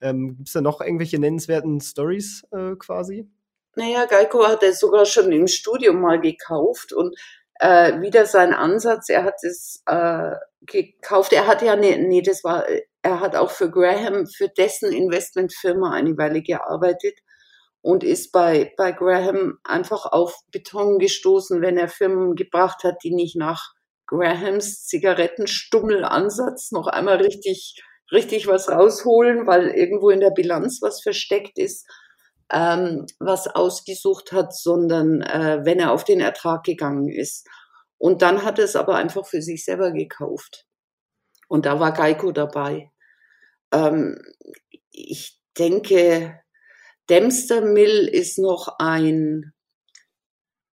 Ähm, 0.00 0.36
Gibt 0.36 0.48
es 0.48 0.52
da 0.54 0.60
noch 0.60 0.80
irgendwelche 0.80 1.18
nennenswerten 1.18 1.80
Stories 1.80 2.44
äh, 2.52 2.76
quasi? 2.76 3.26
Naja, 3.74 4.04
Geico 4.04 4.46
hat 4.46 4.62
er 4.62 4.74
sogar 4.74 5.06
schon 5.06 5.32
im 5.32 5.46
Studium 5.46 6.00
mal 6.00 6.20
gekauft 6.20 6.92
und 6.92 7.16
äh, 7.58 8.00
wieder 8.00 8.26
sein 8.26 8.52
Ansatz, 8.52 9.08
er 9.08 9.24
hat 9.24 9.42
es 9.42 9.82
äh, 9.86 10.32
gekauft, 10.62 11.32
er 11.32 11.46
hat 11.46 11.62
ja, 11.62 11.76
nee, 11.76 11.96
nee, 11.96 12.22
das 12.22 12.44
war, 12.44 12.66
er 13.02 13.20
hat 13.20 13.34
auch 13.34 13.50
für 13.50 13.70
Graham, 13.70 14.26
für 14.26 14.48
dessen 14.48 14.92
Investmentfirma 14.92 15.92
eine 15.92 16.16
Weile 16.18 16.42
gearbeitet 16.42 17.18
und 17.80 18.04
ist 18.04 18.30
bei, 18.32 18.72
bei 18.76 18.92
Graham 18.92 19.58
einfach 19.64 20.06
auf 20.06 20.36
Beton 20.50 20.98
gestoßen, 20.98 21.62
wenn 21.62 21.78
er 21.78 21.88
Firmen 21.88 22.34
gebracht 22.34 22.84
hat, 22.84 22.96
die 23.04 23.14
nicht 23.14 23.36
nach 23.36 23.72
Grahams 24.06 24.86
Zigarettenstummelansatz 24.86 26.72
noch 26.72 26.88
einmal 26.88 27.16
richtig, 27.16 27.82
richtig 28.10 28.46
was 28.46 28.68
rausholen, 28.68 29.46
weil 29.46 29.68
irgendwo 29.68 30.10
in 30.10 30.20
der 30.20 30.30
Bilanz 30.30 30.80
was 30.82 31.00
versteckt 31.00 31.58
ist 31.58 31.86
ähm, 32.52 33.06
was 33.18 33.48
ausgesucht 33.48 34.30
hat, 34.30 34.54
sondern 34.54 35.22
äh, 35.22 35.60
wenn 35.64 35.80
er 35.80 35.92
auf 35.92 36.04
den 36.04 36.20
Ertrag 36.20 36.64
gegangen 36.64 37.08
ist. 37.08 37.48
Und 37.98 38.20
dann 38.22 38.44
hat 38.44 38.58
er 38.58 38.66
es 38.66 38.76
aber 38.76 38.96
einfach 38.96 39.26
für 39.26 39.42
sich 39.42 39.64
selber 39.64 39.92
gekauft. 39.92 40.66
Und 41.48 41.66
da 41.66 41.80
war 41.80 41.92
Geico 41.92 42.30
dabei. 42.30 42.90
Ähm, 43.72 44.20
ich 44.90 45.40
denke, 45.58 46.40
Dempster 47.08 47.62
Mill 47.62 48.08
ist 48.08 48.38
noch 48.38 48.76
ein, 48.78 49.52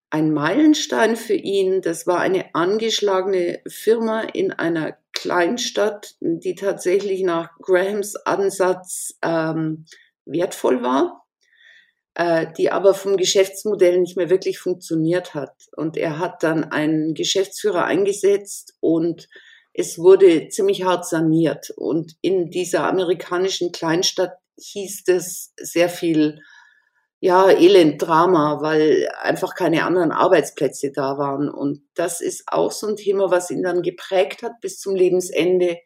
ein 0.10 0.34
Meilenstein 0.34 1.16
für 1.16 1.34
ihn. 1.34 1.82
Das 1.82 2.08
war 2.08 2.20
eine 2.20 2.54
angeschlagene 2.56 3.62
Firma 3.68 4.22
in 4.22 4.52
einer 4.52 4.98
Kleinstadt, 5.14 6.16
die 6.20 6.56
tatsächlich 6.56 7.24
nach 7.24 7.58
Grahams 7.60 8.16
Ansatz 8.16 9.18
ähm, 9.22 9.86
wertvoll 10.26 10.84
war 10.84 11.26
die 12.58 12.70
aber 12.70 12.94
vom 12.94 13.16
Geschäftsmodell 13.16 14.00
nicht 14.02 14.18
mehr 14.18 14.30
wirklich 14.30 14.60
funktioniert 14.60 15.36
hat. 15.36 15.54
Und 15.78 15.96
er 15.96 16.20
hat 16.20 16.44
dann 16.44 16.66
einen 16.66 17.14
Geschäftsführer 17.14 17.86
eingesetzt 17.86 18.76
und 18.82 19.30
es 19.74 19.98
wurde 19.98 20.50
ziemlich 20.50 20.84
hart 20.84 21.08
saniert. 21.08 21.70
Und 21.78 22.18
in 22.22 22.50
dieser 22.50 22.86
amerikanischen 22.86 23.72
Kleinstadt 23.72 24.34
hieß 24.58 25.04
es 25.08 25.54
sehr 25.58 25.88
viel, 25.88 26.42
ja, 27.22 27.50
Elend, 27.50 28.02
Drama, 28.02 28.60
weil 28.62 29.10
einfach 29.22 29.56
keine 29.56 29.86
anderen 29.86 30.12
Arbeitsplätze 30.12 30.92
da 30.92 31.18
waren. 31.18 31.50
Und 31.50 31.82
das 31.96 32.20
ist 32.20 32.44
auch 32.48 32.72
so 32.72 32.88
ein 32.88 32.98
Thema, 32.98 33.32
was 33.32 33.50
ihn 33.52 33.64
dann 33.64 33.82
geprägt 33.82 34.44
hat 34.44 34.60
bis 34.62 34.80
zum 34.80 34.96
Lebensende, 34.96 35.78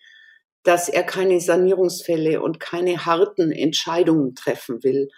dass 0.63 0.89
er 0.89 1.04
keine 1.04 1.39
Sanierungsfälle 1.39 2.41
und 2.41 2.60
keine 2.60 3.06
harten 3.06 3.52
Entscheidungen 3.52 4.34
treffen 4.34 4.84
will. 4.84 5.10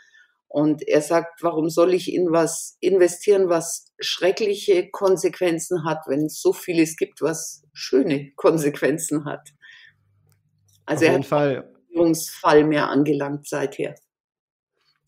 Und 0.55 0.87
er 0.87 1.01
sagt, 1.01 1.43
warum 1.43 1.69
soll 1.69 1.93
ich 1.93 2.13
in 2.13 2.31
was 2.31 2.77
investieren, 2.79 3.49
was 3.49 3.91
schreckliche 3.99 4.89
Konsequenzen 4.89 5.83
hat, 5.83 6.03
wenn 6.07 6.27
es 6.27 6.39
so 6.39 6.53
vieles 6.53 6.95
gibt, 6.95 7.21
was 7.21 7.65
schöne 7.73 8.31
Konsequenzen 8.37 9.25
hat. 9.25 9.49
Also 10.85 11.03
Auf 11.03 11.11
jeden 11.11 11.13
er 11.13 11.19
hat 11.19 11.25
Fall. 11.27 11.73
Fall 12.39 12.63
mehr 12.63 12.87
angelangt 12.87 13.49
seither. 13.49 13.95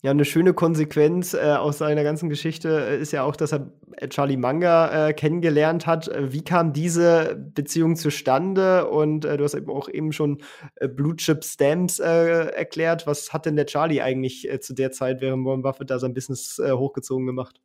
Ja, 0.00 0.12
eine 0.12 0.24
schöne 0.24 0.54
Konsequenz 0.54 1.34
äh, 1.34 1.38
aus 1.38 1.78
seiner 1.78 2.04
ganzen 2.04 2.28
Geschichte 2.28 2.68
äh, 2.88 3.00
ist 3.00 3.10
ja 3.10 3.24
auch, 3.24 3.34
dass 3.34 3.52
er 3.52 3.72
äh, 3.96 4.08
Charlie 4.08 4.36
Manga 4.36 5.08
äh, 5.08 5.12
kennengelernt 5.12 5.88
hat. 5.88 6.06
Äh, 6.06 6.32
wie 6.32 6.44
kam 6.44 6.72
diese 6.72 7.34
Beziehung 7.36 7.96
zustande? 7.96 8.88
Und 8.88 9.24
äh, 9.24 9.36
du 9.36 9.42
hast 9.42 9.54
eben 9.54 9.68
auch 9.70 9.88
eben 9.88 10.12
schon 10.12 10.40
Blue 10.80 11.16
Chip 11.16 11.42
Stamps 11.42 11.98
erklärt. 11.98 13.08
Was 13.08 13.32
hat 13.32 13.46
denn 13.46 13.56
der 13.56 13.66
Charlie 13.66 14.00
eigentlich 14.00 14.48
zu 14.60 14.72
der 14.72 14.92
Zeit, 14.92 15.20
während 15.20 15.44
Warren 15.44 15.62
Buffett 15.62 15.90
da 15.90 15.98
sein 15.98 16.14
Business 16.14 16.60
hochgezogen 16.62 17.26
gemacht? 17.26 17.60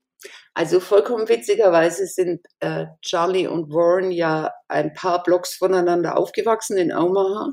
Also 0.54 0.80
vollkommen 0.80 1.30
witzigerweise 1.30 2.08
sind 2.08 2.46
Charlie 3.02 3.48
und 3.48 3.72
Warren 3.72 4.12
ja 4.12 4.52
ein 4.68 4.94
paar 4.94 5.22
Blocks 5.24 5.56
voneinander 5.56 6.18
aufgewachsen 6.18 6.78
in 6.78 6.92
Omaha 6.94 7.52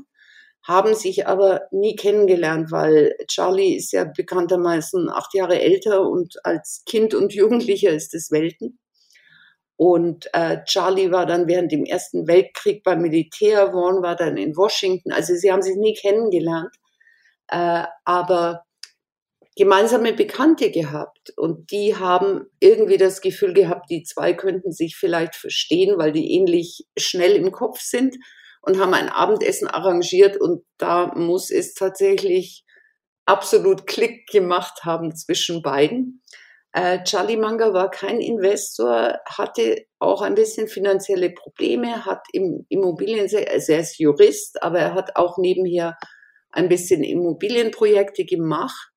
haben 0.63 0.93
sich 0.93 1.27
aber 1.27 1.67
nie 1.71 1.95
kennengelernt, 1.95 2.71
weil 2.71 3.15
Charlie 3.27 3.75
ist 3.75 3.91
ja 3.91 4.03
bekanntermaßen 4.05 5.09
acht 5.09 5.33
Jahre 5.33 5.59
älter 5.59 6.07
und 6.07 6.35
als 6.45 6.83
Kind 6.85 7.13
und 7.13 7.33
Jugendlicher 7.33 7.91
ist 7.91 8.13
es 8.13 8.31
Welten. 8.31 8.79
Und 9.75 10.27
äh, 10.33 10.63
Charlie 10.65 11.11
war 11.11 11.25
dann 11.25 11.47
während 11.47 11.71
dem 11.71 11.85
Ersten 11.85 12.27
Weltkrieg 12.27 12.83
beim 12.83 13.01
Militär, 13.01 13.73
Warren 13.73 14.03
war 14.03 14.15
dann 14.15 14.37
in 14.37 14.55
Washington. 14.55 15.11
Also 15.11 15.33
sie 15.33 15.51
haben 15.51 15.63
sich 15.63 15.75
nie 15.75 15.95
kennengelernt, 15.95 16.75
äh, 17.47 17.85
aber 18.05 18.63
gemeinsame 19.55 20.13
Bekannte 20.13 20.69
gehabt. 20.69 21.33
Und 21.35 21.71
die 21.71 21.95
haben 21.95 22.45
irgendwie 22.59 22.97
das 22.97 23.21
Gefühl 23.21 23.55
gehabt, 23.55 23.89
die 23.89 24.03
zwei 24.03 24.33
könnten 24.33 24.71
sich 24.71 24.95
vielleicht 24.95 25.33
verstehen, 25.33 25.97
weil 25.97 26.11
die 26.11 26.35
ähnlich 26.35 26.85
schnell 26.95 27.35
im 27.35 27.51
Kopf 27.51 27.79
sind 27.81 28.17
und 28.61 28.79
haben 28.79 28.93
ein 28.93 29.09
Abendessen 29.09 29.67
arrangiert 29.67 30.37
und 30.37 30.63
da 30.77 31.13
muss 31.15 31.49
es 31.49 31.73
tatsächlich 31.73 32.63
absolut 33.25 33.87
Klick 33.87 34.27
gemacht 34.27 34.83
haben 34.83 35.15
zwischen 35.15 35.61
beiden. 35.61 36.21
Äh, 36.73 37.03
Charlie 37.03 37.37
Munger 37.37 37.73
war 37.73 37.91
kein 37.91 38.21
Investor, 38.21 39.19
hatte 39.25 39.85
auch 39.99 40.21
ein 40.21 40.35
bisschen 40.35 40.67
finanzielle 40.67 41.31
Probleme, 41.31 42.05
hat 42.05 42.21
im 42.31 42.65
Immobilien, 42.69 43.21
also 43.21 43.37
er 43.37 43.79
ist 43.79 43.99
Jurist, 43.99 44.63
aber 44.63 44.79
er 44.79 44.93
hat 44.93 45.15
auch 45.17 45.37
nebenher 45.37 45.97
ein 46.51 46.69
bisschen 46.69 47.03
Immobilienprojekte 47.03 48.25
gemacht 48.25 48.91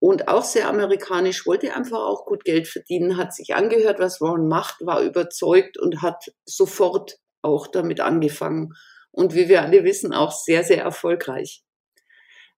und 0.00 0.28
auch 0.28 0.44
sehr 0.44 0.68
amerikanisch, 0.68 1.46
wollte 1.46 1.74
einfach 1.74 1.98
auch 1.98 2.24
gut 2.24 2.44
Geld 2.44 2.68
verdienen, 2.68 3.16
hat 3.16 3.34
sich 3.34 3.54
angehört, 3.54 3.98
was 3.98 4.20
Warren 4.20 4.46
macht, 4.46 4.76
war 4.80 5.02
überzeugt 5.02 5.78
und 5.78 6.02
hat 6.02 6.24
sofort 6.44 7.18
auch 7.42 7.66
damit 7.66 8.00
angefangen 8.00 8.74
und 9.10 9.34
wie 9.34 9.48
wir 9.48 9.62
alle 9.62 9.84
wissen, 9.84 10.12
auch 10.12 10.32
sehr, 10.32 10.64
sehr 10.64 10.82
erfolgreich. 10.82 11.64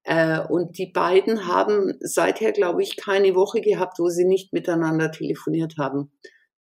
Äh, 0.04 0.40
und 0.40 0.78
die 0.78 0.86
beiden 0.86 1.46
haben 1.46 1.94
seither, 2.00 2.52
glaube 2.52 2.82
ich, 2.82 2.96
keine 2.96 3.34
Woche 3.34 3.60
gehabt, 3.60 3.98
wo 3.98 4.08
sie 4.08 4.24
nicht 4.24 4.52
miteinander 4.52 5.12
telefoniert 5.12 5.74
haben. 5.78 6.12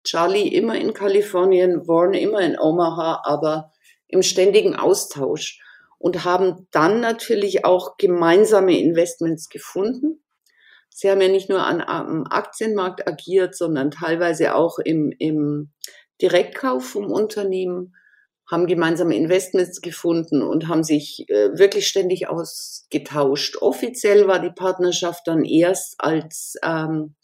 Charlie 0.04 0.48
immer 0.48 0.78
in 0.78 0.94
Kalifornien, 0.94 1.86
Warren 1.86 2.14
immer 2.14 2.40
in 2.40 2.58
Omaha, 2.58 3.22
aber 3.24 3.72
im 4.08 4.22
ständigen 4.22 4.74
Austausch 4.74 5.60
und 5.98 6.24
haben 6.24 6.66
dann 6.70 7.00
natürlich 7.00 7.64
auch 7.64 7.96
gemeinsame 7.98 8.78
Investments 8.78 9.48
gefunden. 9.48 10.22
Sie 10.88 11.10
haben 11.10 11.20
ja 11.20 11.28
nicht 11.28 11.48
nur 11.48 11.64
an, 11.64 11.80
am 11.82 12.24
Aktienmarkt 12.24 13.06
agiert, 13.06 13.54
sondern 13.54 13.90
teilweise 13.90 14.54
auch 14.54 14.78
im, 14.78 15.12
im 15.18 15.72
Direktkauf 16.20 16.84
vom 16.84 17.10
Unternehmen, 17.10 17.94
haben 18.50 18.66
gemeinsame 18.66 19.16
Investments 19.16 19.80
gefunden 19.80 20.42
und 20.42 20.66
haben 20.66 20.82
sich 20.82 21.24
äh, 21.28 21.56
wirklich 21.56 21.86
ständig 21.86 22.28
ausgetauscht. 22.28 23.56
Offiziell 23.60 24.26
war 24.26 24.40
die 24.40 24.50
Partnerschaft 24.50 25.26
dann 25.26 25.44
erst, 25.44 25.94
als 25.98 26.56
ähm, 26.64 27.14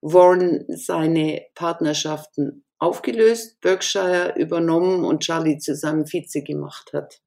Warren 0.00 0.64
seine 0.68 1.42
Partnerschaften 1.54 2.64
aufgelöst, 2.78 3.60
Berkshire 3.60 4.34
übernommen 4.36 5.04
und 5.04 5.22
Charlie 5.22 5.58
zu 5.58 5.74
seinem 5.74 6.06
Vize 6.06 6.42
gemacht 6.42 6.92
hat. 6.92 7.20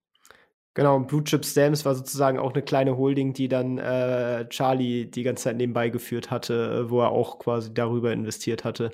Genau, 0.74 0.98
und 0.98 1.08
Blue 1.08 1.24
Chip 1.24 1.46
Stamps 1.46 1.86
war 1.86 1.96
sozusagen 1.96 2.38
auch 2.38 2.54
eine 2.54 2.62
kleine 2.62 2.98
Holding, 2.98 3.32
die 3.32 3.48
dann 3.48 3.78
äh, 3.78 4.48
Charlie 4.50 5.10
die 5.10 5.24
ganze 5.24 5.46
Zeit 5.46 5.56
nebenbei 5.56 5.88
geführt 5.88 6.32
hatte, 6.32 6.90
wo 6.90 7.00
er 7.00 7.12
auch 7.12 7.40
quasi 7.40 7.74
darüber 7.74 8.12
investiert 8.12 8.66
hatte. 8.66 8.92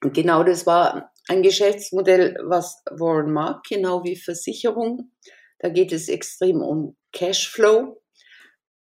Genau, 0.00 0.44
das 0.44 0.66
war 0.66 1.12
ein 1.28 1.42
Geschäftsmodell, 1.42 2.36
was 2.42 2.82
Warren 2.90 3.32
mag, 3.32 3.62
genau 3.68 4.04
wie 4.04 4.16
Versicherung. 4.16 5.12
Da 5.58 5.68
geht 5.68 5.92
es 5.92 6.08
extrem 6.08 6.62
um 6.62 6.96
Cashflow. 7.12 8.00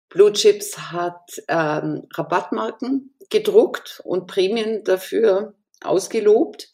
Blue 0.09 0.31
Chips 0.31 0.77
hat 0.91 1.41
ähm, 1.49 2.07
Rabattmarken 2.13 3.13
gedruckt 3.29 4.01
und 4.05 4.27
Prämien 4.27 4.83
dafür 4.83 5.55
ausgelobt. 5.81 6.71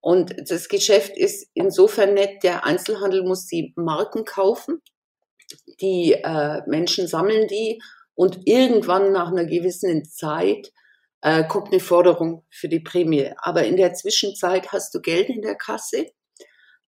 Und 0.00 0.34
das 0.50 0.68
Geschäft 0.68 1.16
ist 1.16 1.50
insofern 1.54 2.14
nett, 2.14 2.42
der 2.42 2.64
Einzelhandel 2.64 3.24
muss 3.24 3.46
die 3.46 3.72
Marken 3.76 4.24
kaufen. 4.24 4.82
Die 5.80 6.12
äh, 6.12 6.62
Menschen 6.66 7.08
sammeln 7.08 7.48
die 7.48 7.80
und 8.14 8.46
irgendwann 8.46 9.12
nach 9.12 9.28
einer 9.28 9.46
gewissen 9.46 10.04
Zeit 10.04 10.72
äh, 11.26 11.42
kommt 11.42 11.72
eine 11.72 11.80
Forderung 11.80 12.44
für 12.50 12.68
die 12.68 12.78
Prämie. 12.78 13.32
Aber 13.38 13.64
in 13.64 13.76
der 13.76 13.94
Zwischenzeit 13.94 14.70
hast 14.70 14.94
du 14.94 15.00
Geld 15.00 15.28
in 15.28 15.42
der 15.42 15.56
Kasse, 15.56 16.06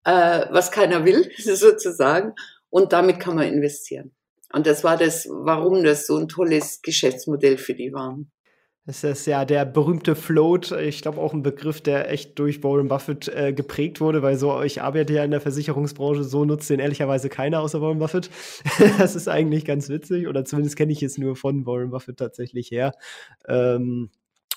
äh, 0.04 0.46
was 0.50 0.72
keiner 0.72 1.06
will, 1.06 1.32
sozusagen. 1.38 2.34
Und 2.70 2.92
damit 2.92 3.22
kann 3.22 3.36
man 3.36 3.48
investieren. 3.48 4.14
Und 4.52 4.68
das 4.68 4.84
war 4.84 4.98
das, 4.98 5.26
warum 5.32 5.86
das 5.86 6.06
so 6.06 6.18
ein 6.18 6.28
tolles 6.28 6.82
Geschäftsmodell 6.82 7.58
für 7.58 7.76
die 7.76 7.94
war. 7.94 8.18
Das 8.86 9.06
ist 9.06 9.26
ja 9.26 9.46
der 9.46 9.66
berühmte 9.66 10.16
Float, 10.16 10.72
ich 10.74 11.02
glaube 11.02 11.20
auch 11.20 11.34
ein 11.34 11.42
Begriff, 11.42 11.82
der 11.82 12.12
echt 12.12 12.38
durch 12.38 12.62
Warren 12.62 12.88
Buffett 12.88 13.28
äh, 13.30 13.52
geprägt 13.52 14.00
wurde, 14.00 14.22
weil 14.22 14.38
so, 14.38 14.62
ich 14.62 14.82
arbeite 14.82 15.14
ja 15.14 15.24
in 15.24 15.32
der 15.32 15.42
Versicherungsbranche, 15.42 16.24
so 16.24 16.46
nutzt 16.46 16.70
den 16.70 16.80
ehrlicherweise 16.80 17.30
keiner 17.30 17.62
außer 17.62 17.82
Warren 17.82 17.98
Buffett. 17.98 18.30
das 19.00 19.16
ist 19.16 19.28
eigentlich 19.28 19.66
ganz 19.66 19.90
witzig, 19.90 20.28
oder 20.28 20.46
zumindest 20.46 20.76
kenne 20.76 20.92
ich 20.92 21.02
es 21.02 21.18
nur 21.18 21.36
von 21.36 21.66
Warren 21.66 21.90
Buffett 21.90 22.18
tatsächlich 22.18 22.70
her. 22.70 22.92
Ähm, 23.48 24.12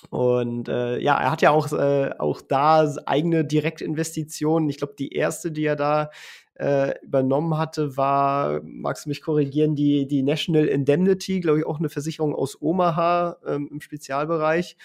und 0.09 0.69
äh, 0.69 0.99
ja, 0.99 1.17
er 1.19 1.31
hat 1.31 1.41
ja 1.41 1.51
auch, 1.51 1.71
äh, 1.73 2.11
auch 2.17 2.41
da 2.41 2.91
eigene 3.05 3.45
Direktinvestitionen. 3.45 4.69
Ich 4.69 4.77
glaube, 4.77 4.95
die 4.97 5.13
erste, 5.13 5.51
die 5.51 5.65
er 5.65 5.75
da 5.75 6.09
äh, 6.55 6.93
übernommen 7.03 7.57
hatte, 7.57 7.95
war, 7.97 8.61
magst 8.63 9.05
du 9.05 9.09
mich 9.09 9.21
korrigieren, 9.21 9.75
die, 9.75 10.07
die 10.07 10.23
National 10.23 10.65
Indemnity, 10.65 11.39
glaube 11.39 11.59
ich, 11.59 11.65
auch 11.65 11.79
eine 11.79 11.89
Versicherung 11.89 12.35
aus 12.35 12.61
Omaha 12.61 13.37
ähm, 13.45 13.69
im 13.71 13.81
Spezialbereich. 13.81 14.77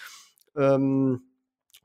Ähm, 0.55 1.23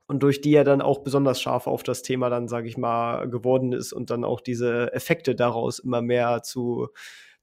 und 0.07 0.23
durch 0.25 0.41
die 0.41 0.55
er 0.55 0.65
dann 0.65 0.81
auch 0.83 1.01
besonders 1.01 1.41
scharf 1.41 1.69
auf 1.69 1.85
das 1.85 2.03
Thema 2.03 2.31
dann, 2.31 2.49
sage 2.49 2.67
ich 2.67 2.77
mal, 2.77 3.29
geworden 3.29 3.73
ist 3.73 3.93
und 3.93 4.11
dann 4.11 4.25
auch 4.25 4.41
diese 4.41 4.93
Effekte 4.93 5.37
daraus 5.37 5.79
immer 5.79 6.03
mehr 6.03 6.43
zu, 6.43 6.89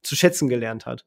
zu 0.02 0.16
schätzen 0.16 0.48
gelernt 0.48 0.84
hat. 0.84 1.06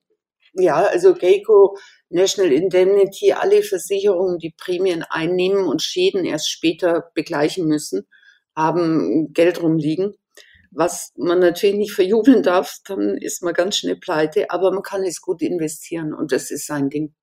Ja, 0.54 0.78
also 0.78 1.14
Geico, 1.14 1.78
National 2.12 2.52
Indemnity, 2.52 3.34
alle 3.34 3.64
Versicherungen, 3.64 4.38
die 4.38 4.54
Prämien 4.56 5.04
einnehmen 5.10 5.66
und 5.66 5.82
Schäden 5.82 6.26
erst 6.26 6.50
später 6.50 7.12
begleichen 7.14 7.68
müssen, 7.68 8.08
haben 8.56 9.34
Geld 9.34 9.62
rumliegen 9.62 10.16
was 10.72 11.12
man 11.18 11.40
natürlich 11.40 11.76
nicht 11.76 11.92
verjubeln 11.92 12.44
darf, 12.44 12.78
dann 12.86 13.18
ist 13.18 13.44
man 13.44 13.54
ganz 13.54 13.78
schnell 13.78 13.98
pleite, 13.98 14.50
aber 14.50 14.72
man 14.72 14.84
kann 14.84 15.04
es 15.04 15.22
gut 15.22 15.42
investieren 15.42 16.14
und 16.14 16.32
das 16.32 16.50
ist 16.50 16.66
sein 16.66 16.90
Ding. 16.90 17.14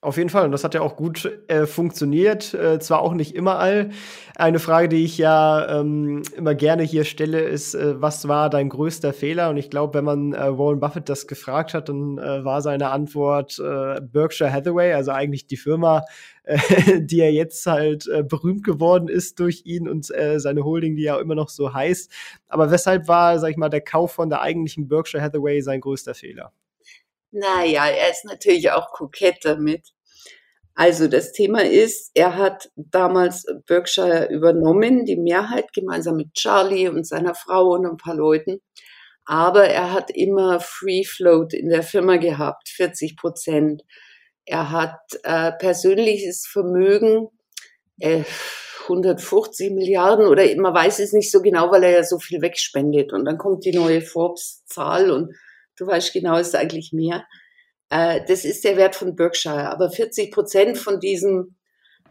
Auf 0.00 0.16
jeden 0.16 0.30
Fall, 0.30 0.44
und 0.44 0.52
das 0.52 0.62
hat 0.62 0.74
ja 0.74 0.80
auch 0.80 0.94
gut 0.94 1.28
äh, 1.48 1.66
funktioniert, 1.66 2.54
äh, 2.54 2.78
zwar 2.78 3.00
auch 3.00 3.14
nicht 3.14 3.34
immer 3.34 3.58
all. 3.58 3.90
Eine 4.36 4.60
Frage, 4.60 4.88
die 4.88 5.04
ich 5.04 5.18
ja 5.18 5.80
ähm, 5.80 6.22
immer 6.36 6.54
gerne 6.54 6.84
hier 6.84 7.02
stelle, 7.02 7.40
ist, 7.40 7.74
äh, 7.74 8.00
was 8.00 8.28
war 8.28 8.48
dein 8.48 8.68
größter 8.68 9.12
Fehler? 9.12 9.50
Und 9.50 9.56
ich 9.56 9.70
glaube, 9.70 9.94
wenn 9.94 10.04
man 10.04 10.34
äh, 10.34 10.56
Warren 10.56 10.78
Buffett 10.78 11.08
das 11.08 11.26
gefragt 11.26 11.74
hat, 11.74 11.88
dann 11.88 12.16
äh, 12.16 12.44
war 12.44 12.62
seine 12.62 12.90
Antwort 12.90 13.58
äh, 13.58 14.00
Berkshire 14.00 14.52
Hathaway, 14.52 14.92
also 14.92 15.10
eigentlich 15.10 15.48
die 15.48 15.56
Firma, 15.56 16.04
die 17.00 17.18
er 17.18 17.32
jetzt 17.32 17.66
halt 17.66 18.08
berühmt 18.28 18.62
geworden 18.64 19.08
ist 19.08 19.38
durch 19.40 19.62
ihn 19.66 19.86
und 19.86 20.06
seine 20.06 20.64
Holding, 20.64 20.96
die 20.96 21.02
ja 21.02 21.20
immer 21.20 21.34
noch 21.34 21.50
so 21.50 21.74
heißt. 21.74 22.10
Aber 22.48 22.70
weshalb 22.70 23.06
war, 23.06 23.38
sag 23.38 23.50
ich 23.50 23.58
mal, 23.58 23.68
der 23.68 23.82
Kauf 23.82 24.12
von 24.12 24.30
der 24.30 24.40
eigentlichen 24.40 24.88
Berkshire 24.88 25.22
Hathaway 25.22 25.60
sein 25.60 25.82
größter 25.82 26.14
Fehler? 26.14 26.52
Naja, 27.30 27.86
er 27.86 28.10
ist 28.10 28.24
natürlich 28.24 28.70
auch 28.70 28.92
kokett 28.92 29.38
damit. 29.42 29.88
Also 30.74 31.08
das 31.08 31.32
Thema 31.32 31.64
ist, 31.64 32.12
er 32.14 32.36
hat 32.36 32.70
damals 32.76 33.44
Berkshire 33.66 34.28
übernommen, 34.30 35.04
die 35.04 35.16
Mehrheit 35.16 35.72
gemeinsam 35.72 36.16
mit 36.16 36.34
Charlie 36.34 36.88
und 36.88 37.04
seiner 37.04 37.34
Frau 37.34 37.72
und 37.72 37.84
ein 37.84 37.96
paar 37.96 38.14
Leuten. 38.14 38.60
Aber 39.24 39.64
er 39.64 39.92
hat 39.92 40.10
immer 40.10 40.60
Free 40.60 41.04
Float 41.04 41.52
in 41.52 41.68
der 41.68 41.82
Firma 41.82 42.16
gehabt, 42.16 42.68
40 42.68 43.16
Prozent. 43.16 43.82
Er 44.46 44.70
hat 44.70 45.00
äh, 45.24 45.52
persönliches 45.52 46.46
Vermögen, 46.46 47.28
äh, 47.98 48.22
150 48.84 49.72
Milliarden 49.72 50.26
oder 50.26 50.44
man 50.56 50.72
weiß 50.72 51.00
es 51.00 51.12
nicht 51.12 51.30
so 51.30 51.42
genau, 51.42 51.70
weil 51.70 51.82
er 51.82 51.90
ja 51.90 52.04
so 52.04 52.18
viel 52.18 52.40
wegspendet. 52.40 53.12
Und 53.12 53.24
dann 53.24 53.36
kommt 53.36 53.64
die 53.64 53.76
neue 53.76 54.00
Forbes-Zahl 54.00 55.10
und 55.10 55.34
du 55.78 55.86
weißt 55.86 56.12
genau, 56.12 56.38
es 56.38 56.48
ist 56.48 56.56
eigentlich 56.56 56.92
mehr. 56.92 57.24
Äh, 57.90 58.20
das 58.26 58.44
ist 58.44 58.64
der 58.64 58.76
Wert 58.76 58.94
von 58.94 59.16
Berkshire. 59.16 59.70
Aber 59.70 59.90
40 59.90 60.32
Prozent 60.32 60.78
von 60.78 61.00
diesem, 61.00 61.56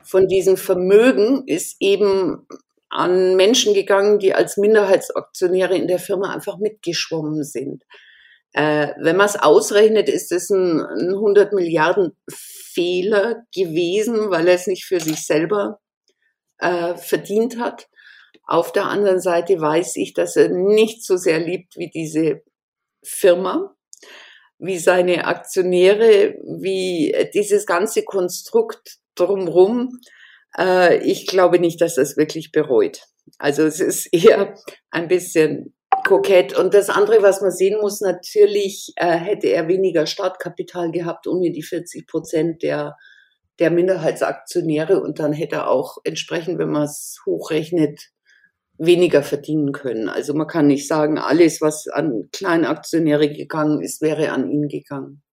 von 0.04 0.28
diesem 0.28 0.58
Vermögen 0.58 1.44
ist 1.46 1.78
eben 1.80 2.48
an 2.90 3.36
Menschen 3.36 3.74
gegangen, 3.74 4.20
die 4.20 4.34
als 4.34 4.58
Minderheitsaktionäre 4.58 5.76
in 5.76 5.88
der 5.88 6.00
Firma 6.00 6.34
einfach 6.34 6.58
mitgeschwommen 6.58 7.44
sind. 7.44 7.84
Äh, 8.54 8.94
wenn 9.00 9.18
man 9.18 9.28
es 9.28 9.36
ausrechnet, 9.36 10.10
ist 10.10 10.32
es 10.32 10.50
ein, 10.50 10.80
ein 10.80 11.10
100 11.10 11.54
Milliarden 11.54 12.16
Fehler 12.30 13.44
gewesen, 13.54 14.30
weil 14.30 14.48
er 14.48 14.56
es 14.56 14.68
nicht 14.68 14.86
für 14.86 15.00
sich 15.00 15.26
selber 15.26 15.80
äh, 16.60 16.96
verdient 16.96 17.60
hat. 17.60 17.88
Auf 18.44 18.72
der 18.72 18.86
anderen 18.86 19.20
Seite 19.20 19.60
weiß 19.60 19.98
ich, 19.98 20.14
dass 20.14 20.38
er 20.38 20.50
nicht 20.50 21.06
so 21.06 21.18
sehr 21.18 21.40
liebt 21.40 21.76
wie 21.76 21.90
diese 21.90 22.42
Firma, 23.08 23.76
wie 24.60 24.80
seine 24.80 25.26
Aktionäre, 25.26 26.36
wie 26.43 27.15
dieses 27.34 27.65
ganze 27.65 28.04
Konstrukt 28.04 28.98
drumrum. 29.15 30.00
Äh, 30.58 30.98
ich 31.04 31.28
glaube 31.28 31.60
nicht, 31.60 31.82
dass 31.82 31.98
er 31.98 32.04
es 32.04 32.17
wirklich 32.17 32.52
bereut. 32.52 33.02
Also 33.38 33.63
es 33.63 33.80
ist 33.80 34.08
eher 34.13 34.56
ein 34.91 35.08
bisschen 35.08 35.74
kokett. 36.06 36.58
Und 36.58 36.74
das 36.74 36.89
andere, 36.89 37.22
was 37.22 37.41
man 37.41 37.52
sehen 37.52 37.80
muss, 37.80 38.02
natürlich 38.02 38.93
äh, 38.96 39.17
hätte 39.17 39.48
er 39.48 39.67
weniger 39.67 40.06
Startkapital 40.06 40.91
gehabt 40.91 41.28
ohne 41.28 41.52
die 41.52 41.63
40 41.63 42.08
Prozent 42.08 42.63
der, 42.63 42.96
der 43.60 43.72
Minderheitsaktionäre 43.72 45.02
und 45.02 45.20
dann 45.20 45.34
hätte 45.34 45.58
er 45.58 45.70
auch 45.70 45.98
entsprechend, 46.04 46.60
wenn 46.60 46.72
man 46.72 46.84
es 46.84 47.17
hochrechnet, 47.26 48.10
weniger 48.78 49.24
verdienen 49.24 49.72
können. 49.72 50.10
Also 50.10 50.34
man 50.34 50.48
kann 50.48 50.68
nicht 50.68 50.88
sagen, 50.88 51.18
alles, 51.18 51.62
was 51.62 51.88
an 51.88 52.30
Kleinaktionäre 52.32 53.30
gegangen 53.30 53.82
ist, 53.82 54.02
wäre 54.02 54.32
an 54.32 54.50
ihn 54.50 54.68
gegangen. 54.68 55.24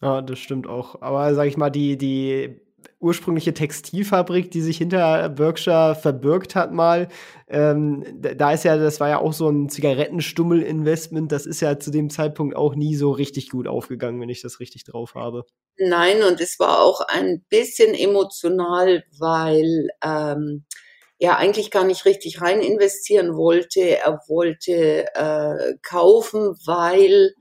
Ja, 0.00 0.20
das 0.20 0.38
stimmt 0.38 0.66
auch. 0.66 1.00
Aber 1.00 1.34
sag 1.34 1.46
ich 1.46 1.56
mal, 1.56 1.70
die, 1.70 1.96
die 1.96 2.60
ursprüngliche 2.98 3.54
Textilfabrik, 3.54 4.50
die 4.50 4.60
sich 4.60 4.78
hinter 4.78 5.28
Berkshire 5.28 5.94
verbirgt 5.94 6.54
hat 6.54 6.72
mal, 6.72 7.08
ähm, 7.48 8.04
da 8.20 8.52
ist 8.52 8.64
ja, 8.64 8.76
das 8.76 9.00
war 9.00 9.08
ja 9.08 9.18
auch 9.18 9.32
so 9.32 9.48
ein 9.48 9.68
Zigarettenstummel-Investment, 9.68 11.30
das 11.30 11.46
ist 11.46 11.60
ja 11.60 11.78
zu 11.78 11.90
dem 11.90 12.10
Zeitpunkt 12.10 12.56
auch 12.56 12.74
nie 12.74 12.96
so 12.96 13.12
richtig 13.12 13.50
gut 13.50 13.68
aufgegangen, 13.68 14.20
wenn 14.20 14.28
ich 14.28 14.42
das 14.42 14.60
richtig 14.60 14.84
drauf 14.84 15.14
habe. 15.14 15.44
Nein, 15.78 16.22
und 16.22 16.40
es 16.40 16.58
war 16.58 16.80
auch 16.80 17.00
ein 17.08 17.44
bisschen 17.48 17.94
emotional, 17.94 19.04
weil 19.18 19.88
ähm, 20.04 20.64
er 21.22 21.36
eigentlich 21.36 21.70
gar 21.70 21.84
nicht 21.84 22.04
richtig 22.04 22.40
rein 22.40 22.60
investieren 22.60 23.36
wollte. 23.36 23.80
Er 23.80 24.18
wollte 24.26 25.06
äh, 25.14 25.74
kaufen, 25.80 26.56
weil 26.66 27.32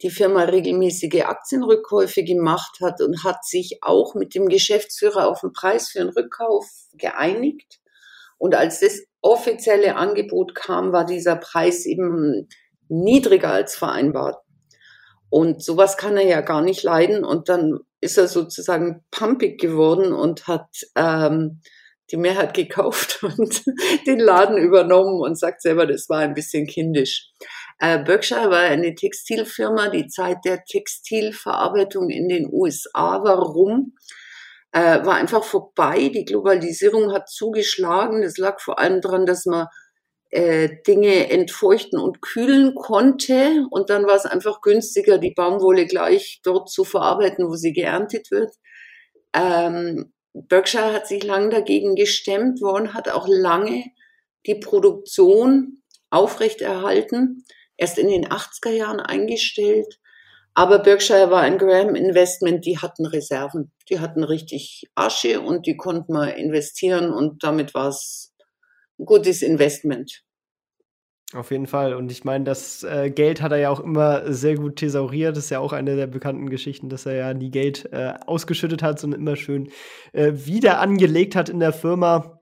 die 0.00 0.08
Firma 0.08 0.44
regelmäßige 0.44 1.20
Aktienrückkäufe 1.26 2.24
gemacht 2.24 2.78
hat 2.82 3.02
und 3.02 3.24
hat 3.24 3.44
sich 3.44 3.80
auch 3.82 4.14
mit 4.14 4.34
dem 4.34 4.48
Geschäftsführer 4.48 5.28
auf 5.28 5.42
den 5.42 5.52
Preis 5.52 5.90
für 5.90 6.00
einen 6.00 6.08
Rückkauf 6.16 6.64
geeinigt. 6.94 7.78
Und 8.38 8.54
als 8.54 8.80
das 8.80 9.02
offizielle 9.20 9.96
Angebot 9.96 10.54
kam, 10.54 10.92
war 10.92 11.04
dieser 11.04 11.36
Preis 11.36 11.84
eben 11.84 12.48
niedriger 12.88 13.50
als 13.50 13.76
vereinbart. 13.76 14.38
Und 15.28 15.62
sowas 15.62 15.98
kann 15.98 16.16
er 16.16 16.26
ja 16.26 16.40
gar 16.40 16.62
nicht 16.62 16.82
leiden. 16.82 17.22
Und 17.22 17.50
dann 17.50 17.80
ist 18.00 18.16
er 18.16 18.28
sozusagen 18.28 19.04
pumpig 19.10 19.60
geworden 19.60 20.14
und 20.14 20.46
hat 20.46 20.70
ähm, 20.94 21.60
die 22.10 22.16
Mehrheit 22.16 22.54
gekauft 22.54 23.22
und 23.22 23.64
den 24.06 24.18
Laden 24.18 24.58
übernommen 24.58 25.20
und 25.20 25.38
sagt 25.38 25.62
selber, 25.62 25.86
das 25.86 26.08
war 26.08 26.18
ein 26.18 26.34
bisschen 26.34 26.66
kindisch. 26.66 27.30
Äh, 27.78 28.02
Berkshire 28.02 28.50
war 28.50 28.60
eine 28.60 28.94
Textilfirma, 28.94 29.88
die 29.88 30.06
Zeit 30.06 30.38
der 30.44 30.64
Textilverarbeitung 30.64 32.08
in 32.08 32.28
den 32.28 32.48
USA 32.50 33.22
war 33.22 33.38
rum, 33.38 33.94
äh, 34.72 35.04
war 35.04 35.14
einfach 35.14 35.44
vorbei. 35.44 36.10
Die 36.14 36.24
Globalisierung 36.24 37.12
hat 37.12 37.28
zugeschlagen. 37.28 38.22
Das 38.22 38.38
lag 38.38 38.60
vor 38.60 38.78
allem 38.78 39.00
daran, 39.00 39.26
dass 39.26 39.44
man 39.44 39.66
äh, 40.30 40.68
Dinge 40.86 41.30
entfeuchten 41.30 41.98
und 41.98 42.22
kühlen 42.22 42.74
konnte. 42.74 43.66
Und 43.70 43.90
dann 43.90 44.06
war 44.06 44.16
es 44.16 44.26
einfach 44.26 44.60
günstiger, 44.60 45.18
die 45.18 45.34
Baumwolle 45.34 45.86
gleich 45.86 46.40
dort 46.42 46.70
zu 46.70 46.84
verarbeiten, 46.84 47.46
wo 47.48 47.56
sie 47.56 47.72
geerntet 47.72 48.30
wird. 48.30 48.52
Ähm, 49.34 50.12
Berkshire 50.42 50.92
hat 50.92 51.06
sich 51.06 51.22
lang 51.24 51.50
dagegen 51.50 51.94
gestemmt. 51.94 52.60
Warren 52.60 52.92
hat 52.92 53.08
auch 53.08 53.26
lange 53.26 53.84
die 54.46 54.56
Produktion 54.56 55.82
aufrechterhalten 56.10 57.44
erst 57.76 57.98
in 57.98 58.08
den 58.08 58.26
80er 58.26 58.70
Jahren 58.70 59.00
eingestellt. 59.00 59.98
Aber 60.54 60.78
Berkshire 60.78 61.30
war 61.30 61.42
ein 61.42 61.58
Graham 61.58 61.94
Investment, 61.94 62.64
die 62.64 62.78
hatten 62.78 63.06
Reserven. 63.06 63.72
Die 63.88 64.00
hatten 64.00 64.24
richtig 64.24 64.84
Asche 64.94 65.40
und 65.40 65.66
die 65.66 65.76
konnten 65.76 66.12
man 66.12 66.28
investieren 66.30 67.12
und 67.12 67.42
damit 67.42 67.74
war 67.74 67.88
es 67.88 68.34
ein 68.98 69.06
gutes 69.06 69.42
Investment. 69.42 70.22
Auf 71.34 71.50
jeden 71.50 71.66
Fall. 71.66 71.94
Und 71.94 72.12
ich 72.12 72.24
meine, 72.24 72.44
das 72.44 72.84
äh, 72.84 73.10
Geld 73.10 73.42
hat 73.42 73.50
er 73.50 73.58
ja 73.58 73.70
auch 73.70 73.80
immer 73.80 74.32
sehr 74.32 74.54
gut 74.54 74.76
thesauriert. 74.76 75.36
Das 75.36 75.44
ist 75.44 75.50
ja 75.50 75.58
auch 75.58 75.72
eine 75.72 75.96
der 75.96 76.06
bekannten 76.06 76.48
Geschichten, 76.48 76.88
dass 76.88 77.04
er 77.04 77.14
ja 77.14 77.34
nie 77.34 77.50
Geld 77.50 77.92
äh, 77.92 78.14
ausgeschüttet 78.26 78.82
hat, 78.82 79.00
sondern 79.00 79.20
immer 79.20 79.34
schön 79.34 79.70
äh, 80.12 80.32
wieder 80.34 80.78
angelegt 80.78 81.34
hat 81.34 81.48
in 81.48 81.58
der 81.58 81.72
Firma. 81.72 82.40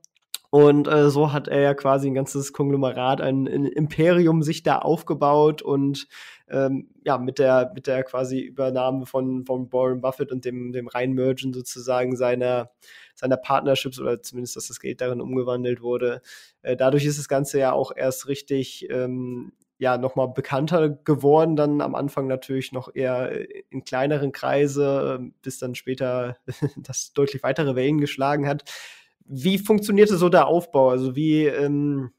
Und 0.51 0.87
äh, 0.87 1.11
so 1.11 1.33
hat 1.33 1.49
er 1.49 1.63
ja 1.63 1.75
quasi 1.75 2.09
ein 2.09 2.15
ganzes 2.15 2.53
Konglomerat, 2.53 3.21
ein, 3.21 3.49
ein 3.49 3.65
Imperium 3.65 4.43
sich 4.43 4.63
da 4.63 4.79
aufgebaut 4.79 5.63
und 5.63 6.07
ähm, 6.49 6.91
ja, 7.05 7.19
mit 7.19 7.39
der, 7.39 7.73
mit 7.75 7.87
der 7.87 8.05
quasi 8.05 8.41
Übernahme 8.41 9.07
von, 9.07 9.45
von 9.47 9.73
Warren 9.73 10.01
Buffett 10.01 10.31
und 10.31 10.45
dem, 10.45 10.73
dem 10.73 10.89
Reinmergen 10.89 11.53
sozusagen 11.53 12.17
seiner, 12.17 12.71
seiner 13.15 13.37
Partnerships 13.37 13.99
oder 13.99 14.21
zumindest, 14.23 14.57
dass 14.57 14.69
das 14.69 14.81
Geld 14.81 15.01
darin 15.01 15.21
umgewandelt 15.21 15.81
wurde. 15.81 16.21
Äh, 16.63 16.77
dadurch 16.77 17.05
ist 17.07 17.19
das 17.19 17.29
Ganze 17.29 17.59
ja 17.59 17.73
auch 17.73 17.93
erst 17.95 18.29
richtig, 18.29 18.89
ähm, 18.91 19.53
ja, 19.79 19.99
nochmal 19.99 20.29
bekannter 20.29 20.89
geworden, 20.91 21.57
dann 21.57 21.81
am 21.81 21.95
Anfang 21.95 22.27
natürlich 22.27 22.73
noch 22.73 22.95
eher 22.95 23.33
in 23.71 23.85
kleineren 23.85 24.31
Kreise, 24.31 25.21
bis 25.43 25.59
dann 25.59 25.75
später 25.75 26.37
das 26.77 27.13
deutlich 27.13 27.43
weitere 27.43 27.75
Wellen 27.75 27.99
geschlagen 27.99 28.47
hat. 28.47 28.65
Wie 29.25 29.59
funktionierte 29.59 30.17
so 30.17 30.29
der 30.29 30.47
Aufbau? 30.47 30.91
Also 30.91 31.17
wie, 31.17 31.47
ähm, 31.47 32.13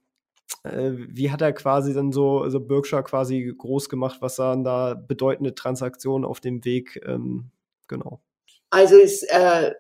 äh, 0.63 0.91
wie 0.93 1.31
hat 1.31 1.41
er 1.41 1.53
quasi 1.53 1.93
dann 1.93 2.11
so, 2.11 2.39
also 2.39 2.59
Berkshire 2.59 3.03
quasi 3.03 3.53
groß 3.57 3.89
gemacht? 3.89 4.17
Was 4.21 4.39
waren 4.39 4.63
da 4.63 4.93
bedeutende 4.93 5.55
Transaktionen 5.55 6.25
auf 6.25 6.39
dem 6.39 6.65
Weg? 6.65 7.01
Ähm, 7.05 7.51
genau. 7.87 8.21
Also 8.69 8.97
es 8.97 9.23
äh, 9.23 9.71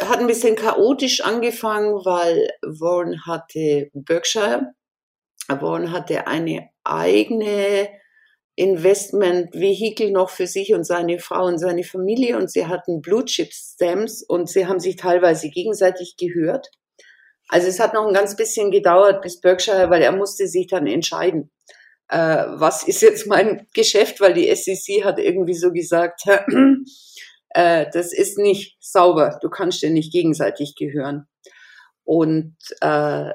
hat 0.00 0.20
ein 0.20 0.26
bisschen 0.26 0.56
chaotisch 0.56 1.20
angefangen, 1.22 1.94
weil 2.04 2.48
Warren 2.62 3.26
hatte 3.26 3.90
Berkshire. 3.92 4.72
Warren 5.48 5.90
hatte 5.90 6.26
eine 6.26 6.70
eigene 6.84 7.88
Investment-Vehikel 8.54 10.10
noch 10.10 10.30
für 10.30 10.46
sich 10.46 10.74
und 10.74 10.84
seine 10.84 11.18
Frau 11.18 11.46
und 11.46 11.58
seine 11.58 11.82
Familie 11.82 12.36
und 12.36 12.50
sie 12.50 12.66
hatten 12.66 13.00
Blue 13.00 13.24
Chip 13.24 13.52
Stamps 13.52 14.22
und 14.22 14.48
sie 14.48 14.66
haben 14.66 14.80
sich 14.80 14.96
teilweise 14.96 15.48
gegenseitig 15.48 16.16
gehört. 16.16 16.70
Also 17.50 17.66
es 17.66 17.80
hat 17.80 17.94
noch 17.94 18.06
ein 18.06 18.14
ganz 18.14 18.36
bisschen 18.36 18.70
gedauert 18.70 19.22
bis 19.22 19.40
Berkshire, 19.40 19.90
weil 19.90 20.02
er 20.02 20.12
musste 20.12 20.46
sich 20.46 20.68
dann 20.68 20.86
entscheiden, 20.86 21.50
äh, 22.08 22.44
was 22.46 22.84
ist 22.86 23.02
jetzt 23.02 23.26
mein 23.26 23.66
Geschäft, 23.74 24.20
weil 24.20 24.34
die 24.34 24.54
SEC 24.54 25.04
hat 25.04 25.18
irgendwie 25.18 25.54
so 25.54 25.72
gesagt, 25.72 26.22
äh, 27.50 27.86
das 27.92 28.12
ist 28.12 28.38
nicht 28.38 28.76
sauber, 28.80 29.38
du 29.42 29.50
kannst 29.50 29.82
dir 29.82 29.90
nicht 29.90 30.12
gegenseitig 30.12 30.76
gehören. 30.76 31.26
Und 32.04 32.56
äh, 32.80 33.30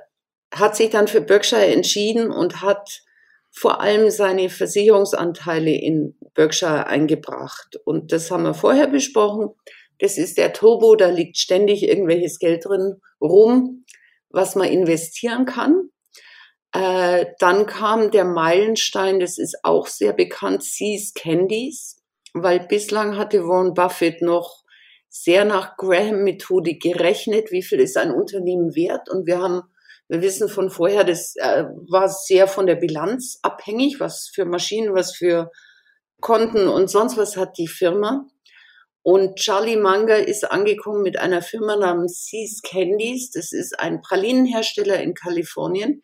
hat 0.53 0.75
sich 0.77 0.89
dann 0.89 1.09
für 1.09 1.21
Berkshire 1.21 1.65
entschieden 1.65 2.31
und 2.31 2.61
hat 2.61 3.01
vor 3.51 3.81
allem 3.81 4.09
seine 4.09 4.49
Versicherungsanteile 4.49 5.71
in 5.71 6.17
Berkshire 6.33 6.87
eingebracht. 6.87 7.77
Und 7.83 8.13
das 8.13 8.31
haben 8.31 8.43
wir 8.43 8.53
vorher 8.53 8.87
besprochen. 8.87 9.49
Das 9.99 10.17
ist 10.17 10.37
der 10.37 10.53
Turbo, 10.53 10.95
da 10.95 11.09
liegt 11.09 11.37
ständig 11.37 11.83
irgendwelches 11.83 12.39
Geld 12.39 12.65
drin 12.65 12.95
rum, 13.21 13.85
was 14.35 14.55
man 14.55 14.67
investieren 14.67 15.45
kann. 15.45 15.89
Äh, 16.73 17.25
dann 17.39 17.65
kam 17.65 18.11
der 18.11 18.25
Meilenstein, 18.25 19.19
das 19.19 19.37
ist 19.37 19.59
auch 19.63 19.87
sehr 19.87 20.13
bekannt, 20.13 20.63
Seas 20.63 21.13
Candies, 21.13 22.01
weil 22.33 22.59
bislang 22.59 23.17
hatte 23.17 23.47
Warren 23.47 23.73
Buffett 23.73 24.21
noch 24.21 24.63
sehr 25.09 25.45
nach 25.45 25.77
Graham-Methode 25.77 26.75
gerechnet, 26.75 27.51
wie 27.51 27.63
viel 27.63 27.79
ist 27.79 27.95
ein 27.95 28.11
Unternehmen 28.11 28.75
wert. 28.75 29.09
Und 29.09 29.25
wir 29.25 29.39
haben 29.39 29.61
wir 30.07 30.21
wissen 30.21 30.49
von 30.49 30.69
vorher, 30.69 31.03
das 31.03 31.35
äh, 31.37 31.63
war 31.89 32.09
sehr 32.09 32.47
von 32.47 32.67
der 32.67 32.75
Bilanz 32.75 33.39
abhängig, 33.41 33.99
was 33.99 34.29
für 34.31 34.45
Maschinen, 34.45 34.93
was 34.93 35.15
für 35.15 35.51
Konten 36.21 36.67
und 36.67 36.89
sonst 36.89 37.17
was 37.17 37.37
hat 37.37 37.57
die 37.57 37.67
Firma. 37.67 38.27
Und 39.07 39.35
Charlie 39.35 39.77
Munger 39.77 40.27
ist 40.27 40.51
angekommen 40.51 41.03
mit 41.03 41.19
einer 41.19 41.43
Firma 41.43 41.75
namens 41.75 42.25
Seas 42.25 42.63
Candies. 42.63 43.29
Das 43.29 43.51
ist 43.51 43.79
ein 43.79 44.01
Pralinenhersteller 44.01 44.99
in 44.99 45.13
Kalifornien. 45.13 46.01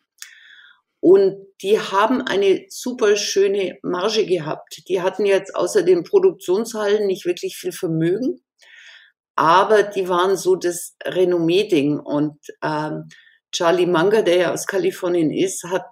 Und 1.00 1.34
die 1.62 1.80
haben 1.80 2.22
eine 2.22 2.64
super 2.68 3.16
schöne 3.16 3.76
Marge 3.82 4.24
gehabt. 4.24 4.84
Die 4.86 5.02
hatten 5.02 5.26
jetzt 5.26 5.56
außer 5.56 5.82
den 5.82 6.04
Produktionshallen 6.04 7.08
nicht 7.08 7.26
wirklich 7.26 7.56
viel 7.56 7.72
Vermögen, 7.72 8.40
aber 9.34 9.82
die 9.82 10.08
waren 10.08 10.36
so 10.36 10.54
das 10.54 10.94
Renommee-Ding. 11.04 11.98
Und 11.98 12.38
ähm, 12.62 13.08
Charlie 13.50 13.86
Munger, 13.86 14.22
der 14.22 14.36
ja 14.36 14.52
aus 14.52 14.68
Kalifornien 14.68 15.32
ist, 15.32 15.64
hat 15.64 15.86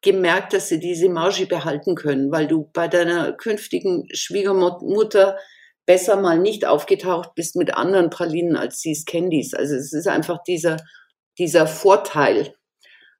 gemerkt, 0.00 0.52
dass 0.52 0.68
sie 0.68 0.78
diese 0.78 1.08
Marge 1.08 1.46
behalten 1.46 1.96
können, 1.96 2.30
weil 2.30 2.46
du 2.46 2.70
bei 2.72 2.86
deiner 2.86 3.32
künftigen 3.32 4.06
Schwiegermutter 4.14 5.36
besser 5.90 6.20
mal 6.20 6.38
nicht 6.38 6.66
aufgetaucht 6.66 7.34
bist 7.34 7.56
mit 7.56 7.74
anderen 7.74 8.10
Pralinen 8.10 8.54
als 8.54 8.78
sie 8.78 8.92
es 8.92 9.06
Candies. 9.06 9.54
Also 9.54 9.74
es 9.74 9.92
ist 9.92 10.06
einfach 10.06 10.40
dieser, 10.44 10.76
dieser 11.36 11.66
Vorteil. 11.66 12.54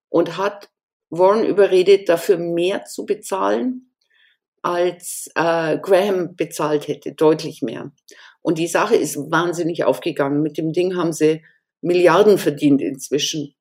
Und 0.09 0.37
hat 0.37 0.68
Warren 1.09 1.44
überredet, 1.44 2.09
dafür 2.09 2.38
mehr 2.38 2.85
zu 2.85 3.06
bezahlen, 3.06 3.90
als 4.62 5.28
äh, 5.35 5.78
Graham 5.78 6.37
bezahlt 6.37 6.87
hätte, 6.87 7.12
deutlich 7.12 7.61
mehr. 7.61 7.90
Und 8.40 8.59
die 8.59 8.68
Sache 8.68 8.94
ist 8.94 9.16
wahnsinnig 9.16 9.83
aufgegangen. 9.83 10.40
Mit 10.40 10.56
dem 10.56 10.72
Ding 10.72 10.96
haben 10.96 11.12
sie 11.12 11.44
Milliarden 11.80 12.38
verdient 12.38 12.83
inzwischen. 12.83 13.56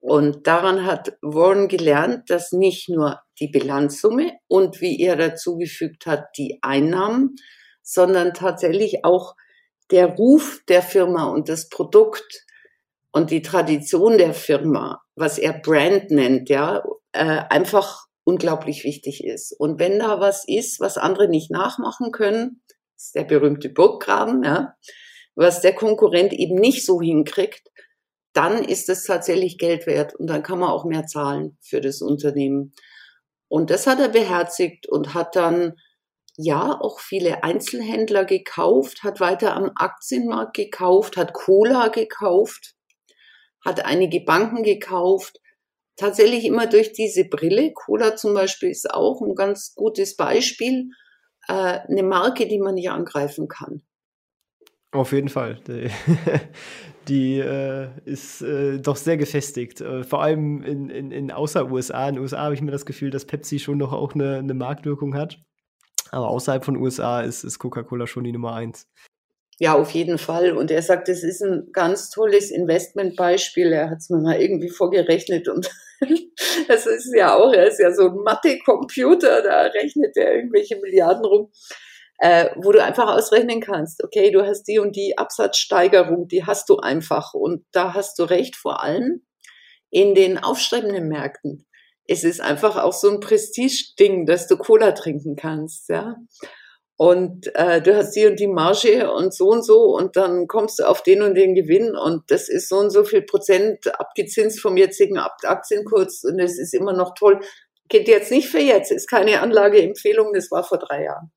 Und 0.00 0.46
daran 0.46 0.84
hat 0.84 1.16
Warren 1.22 1.68
gelernt, 1.68 2.28
dass 2.28 2.52
nicht 2.52 2.90
nur 2.90 3.22
die 3.40 3.48
Bilanzsumme 3.48 4.32
und 4.48 4.82
wie 4.82 5.00
er 5.00 5.16
dazugefügt 5.16 6.04
hat, 6.04 6.26
die 6.36 6.58
Einnahmen, 6.60 7.36
sondern 7.84 8.34
tatsächlich 8.34 9.04
auch 9.04 9.36
der 9.90 10.06
Ruf 10.16 10.62
der 10.68 10.82
Firma 10.82 11.26
und 11.26 11.48
das 11.48 11.68
Produkt 11.68 12.44
und 13.12 13.30
die 13.30 13.42
Tradition 13.42 14.18
der 14.18 14.34
Firma, 14.34 15.02
was 15.14 15.38
er 15.38 15.52
Brand 15.52 16.10
nennt, 16.10 16.48
ja, 16.48 16.82
äh, 17.12 17.42
einfach 17.48 18.06
unglaublich 18.24 18.82
wichtig 18.82 19.22
ist. 19.22 19.52
Und 19.52 19.78
wenn 19.78 20.00
da 20.00 20.18
was 20.18 20.48
ist, 20.48 20.80
was 20.80 20.96
andere 20.96 21.28
nicht 21.28 21.50
nachmachen 21.50 22.10
können, 22.10 22.62
ist 22.96 23.14
der 23.14 23.24
berühmte 23.24 23.68
Burggraben, 23.68 24.42
ja, 24.42 24.74
was 25.36 25.60
der 25.60 25.74
Konkurrent 25.74 26.32
eben 26.32 26.56
nicht 26.56 26.84
so 26.84 27.00
hinkriegt, 27.00 27.70
dann 28.32 28.64
ist 28.64 28.88
es 28.88 29.04
tatsächlich 29.04 29.58
Geld 29.58 29.86
wert 29.86 30.14
und 30.14 30.26
dann 30.26 30.42
kann 30.42 30.58
man 30.58 30.70
auch 30.70 30.84
mehr 30.84 31.06
zahlen 31.06 31.58
für 31.60 31.80
das 31.80 32.02
Unternehmen. 32.02 32.72
Und 33.48 33.70
das 33.70 33.86
hat 33.86 34.00
er 34.00 34.08
beherzigt 34.08 34.88
und 34.88 35.14
hat 35.14 35.36
dann 35.36 35.74
ja 36.36 36.78
auch 36.80 37.00
viele 37.00 37.44
Einzelhändler 37.44 38.24
gekauft, 38.24 39.02
hat 39.02 39.20
weiter 39.20 39.54
am 39.54 39.70
Aktienmarkt 39.76 40.56
gekauft, 40.56 41.16
hat 41.16 41.32
Cola 41.32 41.88
gekauft, 41.88 42.74
hat 43.64 43.84
einige 43.84 44.20
Banken 44.20 44.62
gekauft. 44.62 45.40
Tatsächlich 45.96 46.44
immer 46.44 46.66
durch 46.66 46.92
diese 46.92 47.24
Brille. 47.24 47.72
Cola 47.72 48.16
zum 48.16 48.34
Beispiel 48.34 48.70
ist 48.70 48.92
auch 48.92 49.20
ein 49.20 49.36
ganz 49.36 49.74
gutes 49.76 50.16
Beispiel 50.16 50.90
äh, 51.46 51.52
eine 51.88 52.02
Marke, 52.02 52.48
die 52.48 52.58
man 52.58 52.74
nicht 52.74 52.90
angreifen 52.90 53.46
kann. 53.46 53.82
Auf 54.90 55.12
jeden 55.12 55.28
Fall. 55.28 55.60
Die, 57.08 57.38
äh, 57.38 57.88
ist 58.04 58.42
äh, 58.42 58.78
doch 58.78 58.96
sehr 58.96 59.16
gefestigt. 59.16 59.80
Äh, 59.80 60.04
vor 60.04 60.22
allem 60.22 60.62
in, 60.62 60.88
in, 60.88 61.10
in 61.10 61.30
außer 61.30 61.70
USA. 61.70 62.08
In 62.08 62.16
den 62.16 62.22
USA 62.22 62.42
habe 62.42 62.54
ich 62.54 62.62
mir 62.62 62.70
das 62.70 62.86
Gefühl, 62.86 63.10
dass 63.10 63.24
Pepsi 63.24 63.58
schon 63.58 63.78
noch 63.78 63.92
auch 63.92 64.14
eine, 64.14 64.38
eine 64.38 64.54
Marktwirkung 64.54 65.14
hat. 65.14 65.38
Aber 66.14 66.28
außerhalb 66.28 66.64
von 66.64 66.76
USA 66.76 67.20
ist, 67.22 67.44
ist 67.44 67.58
Coca-Cola 67.58 68.06
schon 68.06 68.24
die 68.24 68.32
Nummer 68.32 68.54
eins. 68.54 68.88
Ja, 69.58 69.74
auf 69.74 69.90
jeden 69.90 70.18
Fall. 70.18 70.56
Und 70.56 70.70
er 70.70 70.82
sagt, 70.82 71.08
es 71.08 71.22
ist 71.22 71.42
ein 71.42 71.68
ganz 71.72 72.10
tolles 72.10 72.50
Investmentbeispiel. 72.50 73.72
Er 73.72 73.90
hat 73.90 73.98
es 73.98 74.10
mir 74.10 74.20
mal 74.20 74.40
irgendwie 74.40 74.70
vorgerechnet 74.70 75.48
und 75.48 75.70
das 76.68 76.86
ist 76.86 77.14
ja 77.14 77.34
auch, 77.34 77.52
er 77.52 77.68
ist 77.68 77.78
ja 77.78 77.92
so 77.92 78.08
ein 78.08 78.16
Mathe-Computer, 78.16 79.42
da 79.42 79.62
rechnet 79.62 80.16
er 80.16 80.34
irgendwelche 80.34 80.76
Milliarden 80.76 81.24
rum 81.24 81.50
äh, 82.18 82.50
wo 82.56 82.72
du 82.72 82.82
einfach 82.82 83.08
ausrechnen 83.08 83.60
kannst, 83.60 84.02
okay, 84.04 84.30
du 84.30 84.46
hast 84.46 84.64
die 84.64 84.78
und 84.78 84.96
die 84.96 85.18
Absatzsteigerung, 85.18 86.28
die 86.28 86.44
hast 86.44 86.68
du 86.68 86.78
einfach. 86.78 87.34
Und 87.34 87.64
da 87.72 87.94
hast 87.94 88.18
du 88.18 88.24
recht, 88.24 88.56
vor 88.56 88.82
allem 88.82 89.26
in 89.90 90.14
den 90.14 90.38
aufstrebenden 90.38 91.08
Märkten. 91.08 91.66
Es 92.06 92.24
ist 92.24 92.40
einfach 92.40 92.76
auch 92.76 92.92
so 92.92 93.10
ein 93.10 93.20
Prestige-Ding, 93.20 94.26
dass 94.26 94.46
du 94.46 94.56
Cola 94.56 94.92
trinken 94.92 95.36
kannst, 95.36 95.88
ja. 95.88 96.16
Und 96.96 97.54
äh, 97.56 97.82
du 97.82 97.96
hast 97.96 98.12
die 98.12 98.26
und 98.26 98.38
die 98.38 98.46
Marge 98.46 99.10
und 99.12 99.34
so 99.34 99.48
und 99.48 99.64
so 99.64 99.96
und 99.96 100.14
dann 100.14 100.46
kommst 100.46 100.78
du 100.78 100.84
auf 100.84 101.02
den 101.02 101.22
und 101.22 101.34
den 101.34 101.56
Gewinn 101.56 101.96
und 101.96 102.22
das 102.28 102.48
ist 102.48 102.68
so 102.68 102.76
und 102.76 102.90
so 102.90 103.02
viel 103.02 103.22
Prozent 103.22 103.92
abgezinst 103.98 104.60
vom 104.60 104.76
jetzigen 104.76 105.18
Aktienkurs 105.18 106.22
und 106.22 106.38
es 106.38 106.56
ist 106.56 106.72
immer 106.72 106.92
noch 106.92 107.14
toll. 107.14 107.40
Geht 107.88 108.06
jetzt 108.06 108.30
nicht 108.30 108.48
für 108.48 108.60
jetzt, 108.60 108.92
ist 108.92 109.10
keine 109.10 109.40
Anlageempfehlung, 109.40 110.32
das 110.34 110.52
war 110.52 110.62
vor 110.62 110.78
drei 110.78 111.02
Jahren. 111.04 111.32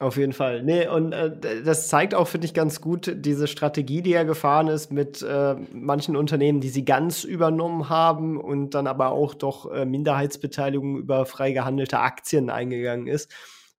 Auf 0.00 0.16
jeden 0.16 0.32
Fall. 0.32 0.62
Nee, 0.62 0.86
und 0.86 1.12
äh, 1.12 1.62
das 1.64 1.88
zeigt 1.88 2.14
auch, 2.14 2.28
finde 2.28 2.46
ich, 2.46 2.54
ganz 2.54 2.80
gut 2.80 3.12
diese 3.16 3.48
Strategie, 3.48 4.00
die 4.00 4.12
er 4.12 4.24
gefahren 4.24 4.68
ist 4.68 4.92
mit 4.92 5.22
äh, 5.22 5.56
manchen 5.72 6.16
Unternehmen, 6.16 6.60
die 6.60 6.68
sie 6.68 6.84
ganz 6.84 7.24
übernommen 7.24 7.88
haben 7.88 8.40
und 8.40 8.74
dann 8.74 8.86
aber 8.86 9.10
auch 9.10 9.34
doch 9.34 9.72
äh, 9.72 9.84
Minderheitsbeteiligung 9.84 10.98
über 10.98 11.26
frei 11.26 11.50
gehandelte 11.50 11.98
Aktien 11.98 12.48
eingegangen 12.48 13.08
ist. 13.08 13.32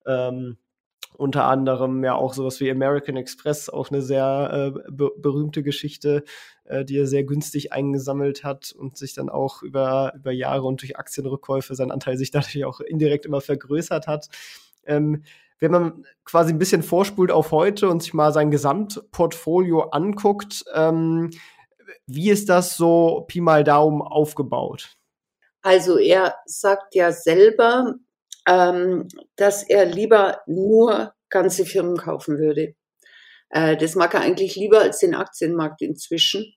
Ähm, 0.06 0.56
unter 1.16 1.44
anderem 1.44 2.02
ja 2.02 2.14
auch 2.14 2.34
sowas 2.34 2.58
wie 2.58 2.70
American 2.70 3.16
Express, 3.16 3.68
auch 3.68 3.90
eine 3.90 4.02
sehr 4.02 4.72
äh, 4.74 4.90
be 4.90 5.10
berühmte 5.18 5.62
Geschichte, 5.62 6.24
äh, 6.64 6.84
die 6.84 6.98
er 6.98 7.06
sehr 7.06 7.22
günstig 7.22 7.72
eingesammelt 7.72 8.42
hat 8.42 8.72
und 8.72 8.96
sich 8.96 9.14
dann 9.14 9.28
auch 9.28 9.62
über, 9.62 10.14
über 10.16 10.32
Jahre 10.32 10.64
und 10.64 10.82
durch 10.82 10.98
Aktienrückkäufe 10.98 11.76
sein 11.76 11.92
Anteil 11.92 12.16
sich 12.16 12.32
dadurch 12.32 12.64
auch 12.64 12.80
indirekt 12.80 13.24
immer 13.24 13.40
vergrößert 13.40 14.08
hat. 14.08 14.28
Ähm, 14.84 15.22
wenn 15.60 15.72
man 15.72 16.06
quasi 16.24 16.52
ein 16.52 16.58
bisschen 16.58 16.82
vorspult 16.82 17.30
auf 17.30 17.50
heute 17.52 17.88
und 17.88 18.02
sich 18.02 18.14
mal 18.14 18.32
sein 18.32 18.50
Gesamtportfolio 18.50 19.90
anguckt, 19.90 20.64
ähm, 20.74 21.30
wie 22.06 22.30
ist 22.30 22.48
das 22.48 22.76
so 22.76 23.24
Pi 23.28 23.40
mal 23.40 23.64
Daumen 23.64 24.02
aufgebaut? 24.02 24.96
Also 25.62 25.98
er 25.98 26.36
sagt 26.46 26.94
ja 26.94 27.12
selber, 27.12 27.94
ähm, 28.46 29.08
dass 29.36 29.62
er 29.62 29.84
lieber 29.84 30.40
nur 30.46 31.12
ganze 31.28 31.66
Firmen 31.66 31.96
kaufen 31.96 32.38
würde. 32.38 32.74
Äh, 33.50 33.76
das 33.76 33.94
mag 33.94 34.14
er 34.14 34.20
eigentlich 34.20 34.56
lieber 34.56 34.80
als 34.80 34.98
den 34.98 35.14
Aktienmarkt 35.14 35.82
inzwischen 35.82 36.54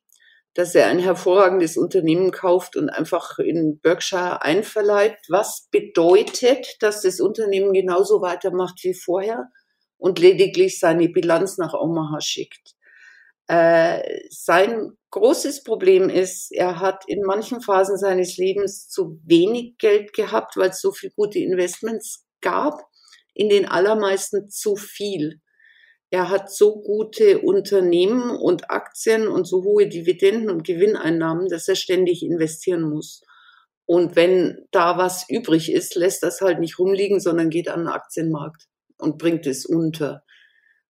dass 0.54 0.76
er 0.76 0.88
ein 0.88 1.00
hervorragendes 1.00 1.78
Unternehmen 1.78 2.32
kauft 2.32 2.76
und 2.76 2.90
einfach 2.90 3.40
in 3.40 3.80
Berkshire 3.80 4.42
einverleibt, 4.42 5.28
was 5.30 5.68
bedeutet, 5.72 6.76
dass 6.82 7.02
das 7.02 7.22
Unternehmen 7.22 7.74
genauso 7.74 8.22
weitermacht 8.22 8.84
wie 8.84 8.94
vorher 8.94 9.50
und 9.98 10.20
lediglich 10.20 10.80
seine 10.80 11.08
Bilanz 11.10 11.58
nach 11.58 11.74
Omaha 11.74 12.20
schickt. 12.20 12.76
Äh, 13.48 14.22
sein 14.30 14.92
großes 15.12 15.64
Problem 15.64 16.10
ist, 16.10 16.52
er 16.52 16.80
hat 16.80 17.04
in 17.08 17.22
manchen 17.22 17.62
Phasen 17.62 17.98
seines 17.98 18.38
Lebens 18.38 18.88
zu 18.88 19.20
wenig 19.26 19.78
Geld 19.78 20.14
gehabt, 20.14 20.58
weil 20.58 20.70
es 20.70 20.82
so 20.82 20.92
viele 20.92 21.14
gute 21.16 21.40
Investments 21.40 22.26
gab, 22.42 22.82
in 23.34 23.50
den 23.50 23.68
allermeisten 23.68 24.50
zu 24.50 24.76
viel. 24.76 25.42
Er 26.12 26.30
hat 26.30 26.52
so 26.52 26.82
gute 26.82 27.40
Unternehmen 27.40 28.32
und 28.32 28.70
Aktien 28.70 29.30
und 29.30 29.46
so 29.46 29.64
hohe 29.64 29.88
Dividenden 29.88 30.50
und 30.50 30.66
Gewinneinnahmen, 30.66 31.48
dass 31.48 31.70
er 31.70 31.76
ständig 31.76 32.22
investieren 32.22 32.82
muss. 32.82 33.22
Und 33.86 34.18
wenn 34.18 34.68
da 34.72 34.98
was 34.98 35.30
übrig 35.30 35.72
ist, 35.72 35.96
lässt 35.96 36.22
das 36.22 36.42
halt 36.42 36.60
nicht 36.60 36.80
rumliegen, 36.80 37.22
sondern 37.22 37.50
geht 37.50 37.70
an 37.70 37.82
den 37.82 37.88
Aktienmarkt 37.88 38.68
und 38.98 39.18
bringt 39.18 39.48
es 39.48 39.66
unter. 39.66 40.24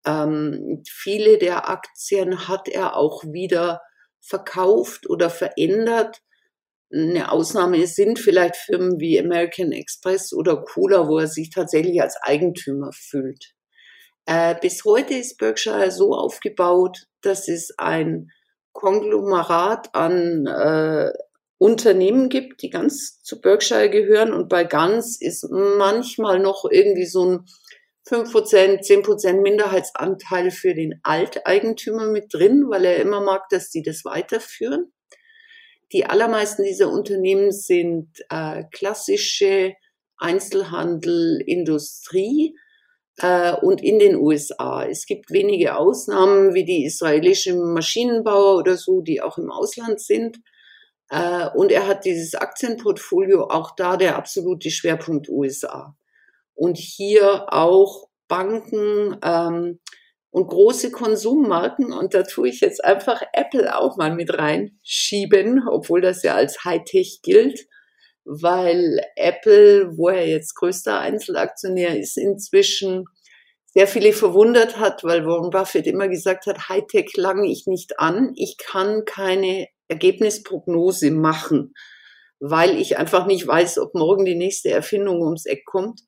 Ähm, 0.05 0.83
viele 0.85 1.37
der 1.37 1.69
Aktien 1.69 2.49
hat 2.49 2.67
er 2.67 2.97
auch 2.97 3.23
wieder 3.23 3.81
verkauft 4.21 5.09
oder 5.09 5.29
verändert. 5.29 6.21
Eine 6.93 7.31
Ausnahme 7.31 7.87
sind 7.87 8.19
vielleicht 8.19 8.57
Firmen 8.57 8.99
wie 8.99 9.17
American 9.19 9.71
Express 9.71 10.33
oder 10.33 10.61
Cola, 10.63 11.07
wo 11.07 11.19
er 11.19 11.27
sich 11.27 11.51
tatsächlich 11.51 12.01
als 12.01 12.17
Eigentümer 12.21 12.91
fühlt. 12.93 13.54
Äh, 14.25 14.55
bis 14.59 14.85
heute 14.85 15.13
ist 15.13 15.37
Berkshire 15.37 15.91
so 15.91 16.13
aufgebaut, 16.13 17.07
dass 17.21 17.47
es 17.47 17.77
ein 17.77 18.31
Konglomerat 18.73 19.93
an 19.93 20.47
äh, 20.47 21.11
Unternehmen 21.57 22.29
gibt, 22.29 22.61
die 22.61 22.69
ganz 22.69 23.21
zu 23.21 23.39
Berkshire 23.39 23.89
gehören. 23.89 24.33
Und 24.33 24.49
bei 24.49 24.63
ganz 24.63 25.17
ist 25.19 25.47
manchmal 25.49 26.39
noch 26.39 26.65
irgendwie 26.69 27.05
so 27.05 27.25
ein 27.25 27.45
5%, 28.07 28.81
10% 28.83 29.41
Minderheitsanteil 29.41 30.51
für 30.51 30.73
den 30.75 30.99
Alteigentümer 31.03 32.07
mit 32.07 32.33
drin, 32.33 32.65
weil 32.69 32.85
er 32.85 32.97
immer 32.97 33.21
mag, 33.21 33.49
dass 33.49 33.69
die 33.69 33.81
das 33.81 34.05
weiterführen. 34.05 34.91
Die 35.91 36.05
allermeisten 36.05 36.63
dieser 36.63 36.89
Unternehmen 36.89 37.51
sind 37.51 38.09
äh, 38.29 38.63
klassische 38.71 39.73
Einzelhandel, 40.17 41.41
Industrie, 41.45 42.55
äh, 43.17 43.53
und 43.53 43.81
in 43.81 43.99
den 43.99 44.15
USA. 44.15 44.85
Es 44.85 45.05
gibt 45.05 45.31
wenige 45.31 45.77
Ausnahmen 45.77 46.53
wie 46.53 46.65
die 46.65 46.85
israelischen 46.85 47.73
Maschinenbauer 47.73 48.57
oder 48.57 48.77
so, 48.77 49.01
die 49.01 49.21
auch 49.21 49.37
im 49.37 49.51
Ausland 49.51 49.99
sind. 50.01 50.37
Äh, 51.09 51.47
und 51.55 51.71
er 51.71 51.87
hat 51.87 52.05
dieses 52.05 52.35
Aktienportfolio 52.35 53.45
auch 53.45 53.75
da 53.75 53.97
der 53.97 54.15
absolute 54.15 54.71
Schwerpunkt 54.71 55.29
USA. 55.29 55.95
Und 56.53 56.77
hier 56.77 57.53
auch 57.53 58.07
Banken 58.27 59.17
ähm, 59.23 59.79
und 60.31 60.47
große 60.47 60.91
Konsummarken. 60.91 61.93
Und 61.93 62.13
da 62.13 62.23
tue 62.23 62.49
ich 62.49 62.61
jetzt 62.61 62.83
einfach 62.83 63.21
Apple 63.33 63.77
auch 63.77 63.97
mal 63.97 64.13
mit 64.13 64.37
reinschieben, 64.37 65.67
obwohl 65.69 66.01
das 66.01 66.23
ja 66.23 66.35
als 66.35 66.63
Hightech 66.65 67.21
gilt 67.21 67.67
weil 68.25 68.99
Apple, 69.15 69.97
wo 69.97 70.09
er 70.09 70.27
jetzt 70.27 70.55
größter 70.55 70.99
Einzelaktionär 70.99 71.97
ist, 71.97 72.17
inzwischen 72.17 73.05
sehr 73.67 73.87
viele 73.87 74.13
verwundert 74.13 74.79
hat, 74.79 75.03
weil 75.03 75.25
Warren 75.25 75.51
Buffett 75.51 75.85
immer 75.85 76.07
gesagt 76.07 76.47
hat, 76.47 76.69
Hightech 76.69 77.15
lange 77.15 77.47
ich 77.49 77.67
nicht 77.67 77.99
an, 77.99 78.31
ich 78.35 78.57
kann 78.57 79.05
keine 79.05 79.67
Ergebnisprognose 79.87 81.11
machen, 81.11 81.73
weil 82.39 82.77
ich 82.79 82.97
einfach 82.97 83.27
nicht 83.27 83.45
weiß, 83.45 83.77
ob 83.79 83.93
morgen 83.93 84.25
die 84.25 84.35
nächste 84.35 84.71
Erfindung 84.71 85.21
ums 85.21 85.45
Eck 85.45 85.65
kommt. 85.65 86.01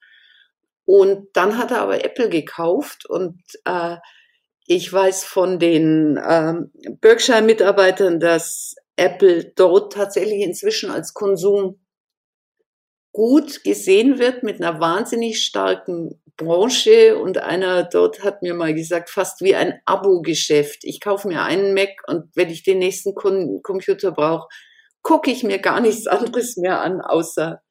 Und 0.86 1.28
dann 1.34 1.58
hat 1.58 1.72
er 1.72 1.82
aber 1.82 2.04
Apple 2.04 2.30
gekauft 2.30 3.06
und 3.06 3.42
äh, 3.66 3.98
ich 4.66 4.92
weiß 4.92 5.26
von 5.26 5.60
den 5.60 6.18
äh, 6.18 6.54
Berkshire-Mitarbeitern, 7.02 8.20
dass 8.20 8.76
Apple 8.96 9.52
dort 9.56 9.94
tatsächlich 9.94 10.42
inzwischen 10.42 10.90
als 10.90 11.14
Konsum 11.14 11.80
gut 13.18 13.64
gesehen 13.64 14.20
wird 14.20 14.44
mit 14.44 14.62
einer 14.62 14.80
wahnsinnig 14.80 15.44
starken 15.44 16.22
Branche 16.38 17.18
und 17.18 17.40
einer 17.40 17.84
dort 17.84 18.24
hat 18.24 18.44
mir 18.44 18.54
mal 18.54 18.76
gesagt, 18.76 19.10
fast 19.10 19.42
wie 19.42 19.56
ein 19.56 19.82
Abo-Geschäft. 19.86 20.84
Ich 20.84 21.02
kaufe 21.02 21.28
mir 21.28 21.42
einen 21.42 21.74
Mac 21.74 21.90
und 22.06 22.30
wenn 22.36 22.52
ich 22.52 22.62
den 22.62 22.78
nächsten 22.78 23.16
Computer 23.16 24.12
brauche, 24.12 24.48
gucke 25.02 25.32
ich 25.32 25.42
mir 25.42 25.58
gar 25.58 25.82
nichts 25.82 26.06
anderes 26.08 26.58
mehr 26.58 26.80
an, 26.80 27.02
außer 27.02 27.64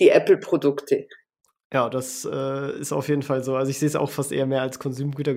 die 0.00 0.08
Apple-Produkte. 0.08 1.06
Ja, 1.70 1.90
das 1.90 2.24
äh, 2.24 2.78
ist 2.80 2.92
auf 2.92 3.08
jeden 3.10 3.20
Fall 3.20 3.44
so. 3.44 3.54
Also 3.54 3.70
ich 3.70 3.78
sehe 3.78 3.88
es 3.88 3.94
auch 3.94 4.08
fast 4.08 4.32
eher 4.32 4.46
mehr 4.46 4.62
als 4.62 4.78
Konsumgüter, 4.78 5.34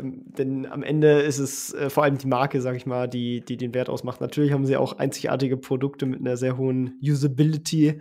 denn 0.00 0.64
am 0.66 0.84
Ende 0.84 1.22
ist 1.22 1.40
es 1.40 1.74
äh, 1.74 1.90
vor 1.90 2.04
allem 2.04 2.18
die 2.18 2.28
Marke, 2.28 2.60
sag 2.60 2.76
ich 2.76 2.86
mal, 2.86 3.08
die, 3.08 3.40
die 3.40 3.56
den 3.56 3.74
Wert 3.74 3.88
ausmacht. 3.88 4.20
Natürlich 4.20 4.52
haben 4.52 4.64
sie 4.64 4.76
auch 4.76 4.98
einzigartige 4.98 5.56
Produkte 5.56 6.06
mit 6.06 6.20
einer 6.20 6.36
sehr 6.36 6.56
hohen 6.56 7.00
Usability, 7.02 8.00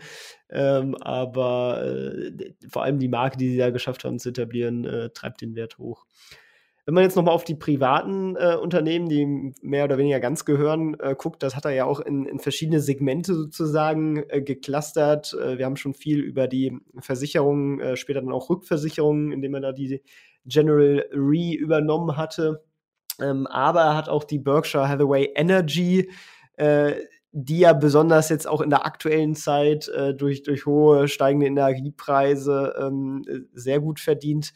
ähm, 0.52 0.94
aber 1.02 1.84
äh, 1.84 2.54
vor 2.70 2.84
allem 2.84 3.00
die 3.00 3.08
Marke, 3.08 3.38
die 3.38 3.50
sie 3.50 3.58
da 3.58 3.72
geschafft 3.72 4.04
haben 4.04 4.20
zu 4.20 4.30
etablieren, 4.30 4.86
äh, 4.86 5.10
treibt 5.10 5.42
den 5.42 5.56
Wert 5.56 5.80
hoch. 5.80 6.06
Wenn 6.86 6.96
man 6.96 7.04
jetzt 7.04 7.16
nochmal 7.16 7.36
auf 7.36 7.44
die 7.44 7.56
privaten 7.56 8.36
äh, 8.36 8.56
Unternehmen, 8.56 9.08
die 9.08 9.54
mehr 9.62 9.86
oder 9.86 9.98
weniger 9.98 10.20
ganz 10.20 10.46
gehören, 10.46 11.00
äh, 11.00 11.16
guckt, 11.16 11.44
das 11.44 11.56
hat 11.56 11.66
er 11.66 11.72
ja 11.72 11.86
auch 11.86 12.00
in, 12.00 12.26
in 12.26 12.40
verschiedene 12.40 12.80
Segmente 12.80 13.36
sozusagen 13.36 14.24
äh, 14.30 14.42
geclustert. 14.42 15.34
Äh, 15.34 15.58
wir 15.58 15.66
haben 15.66 15.78
schon 15.78 15.94
viel 15.94 16.20
über 16.20 16.48
die 16.48 16.78
Versicherungen, 17.00 17.80
äh, 17.80 17.96
später 17.96 18.22
dann 18.22 18.32
auch 18.32 18.50
Rückversicherungen, 18.50 19.32
indem 19.32 19.54
er 19.54 19.62
da 19.62 19.72
die 19.72 20.02
General 20.46 21.06
Re 21.12 21.54
übernommen 21.54 22.18
hatte. 22.18 22.64
Ähm, 23.22 23.46
aber 23.46 23.82
er 23.82 23.96
hat 23.96 24.10
auch 24.10 24.24
die 24.24 24.40
Berkshire 24.40 24.90
Hathaway 24.90 25.32
Energy 25.36 26.10
äh, 26.58 26.94
die 27.34 27.60
ja 27.60 27.72
besonders 27.74 28.28
jetzt 28.30 28.48
auch 28.48 28.60
in 28.60 28.70
der 28.70 28.86
aktuellen 28.86 29.36
Zeit 29.36 29.88
äh, 29.88 30.14
durch, 30.14 30.44
durch 30.44 30.66
hohe 30.66 31.08
steigende 31.08 31.48
Energiepreise 31.48 32.76
ähm, 32.78 33.24
sehr 33.54 33.80
gut 33.80 34.02
verdient 34.02 34.52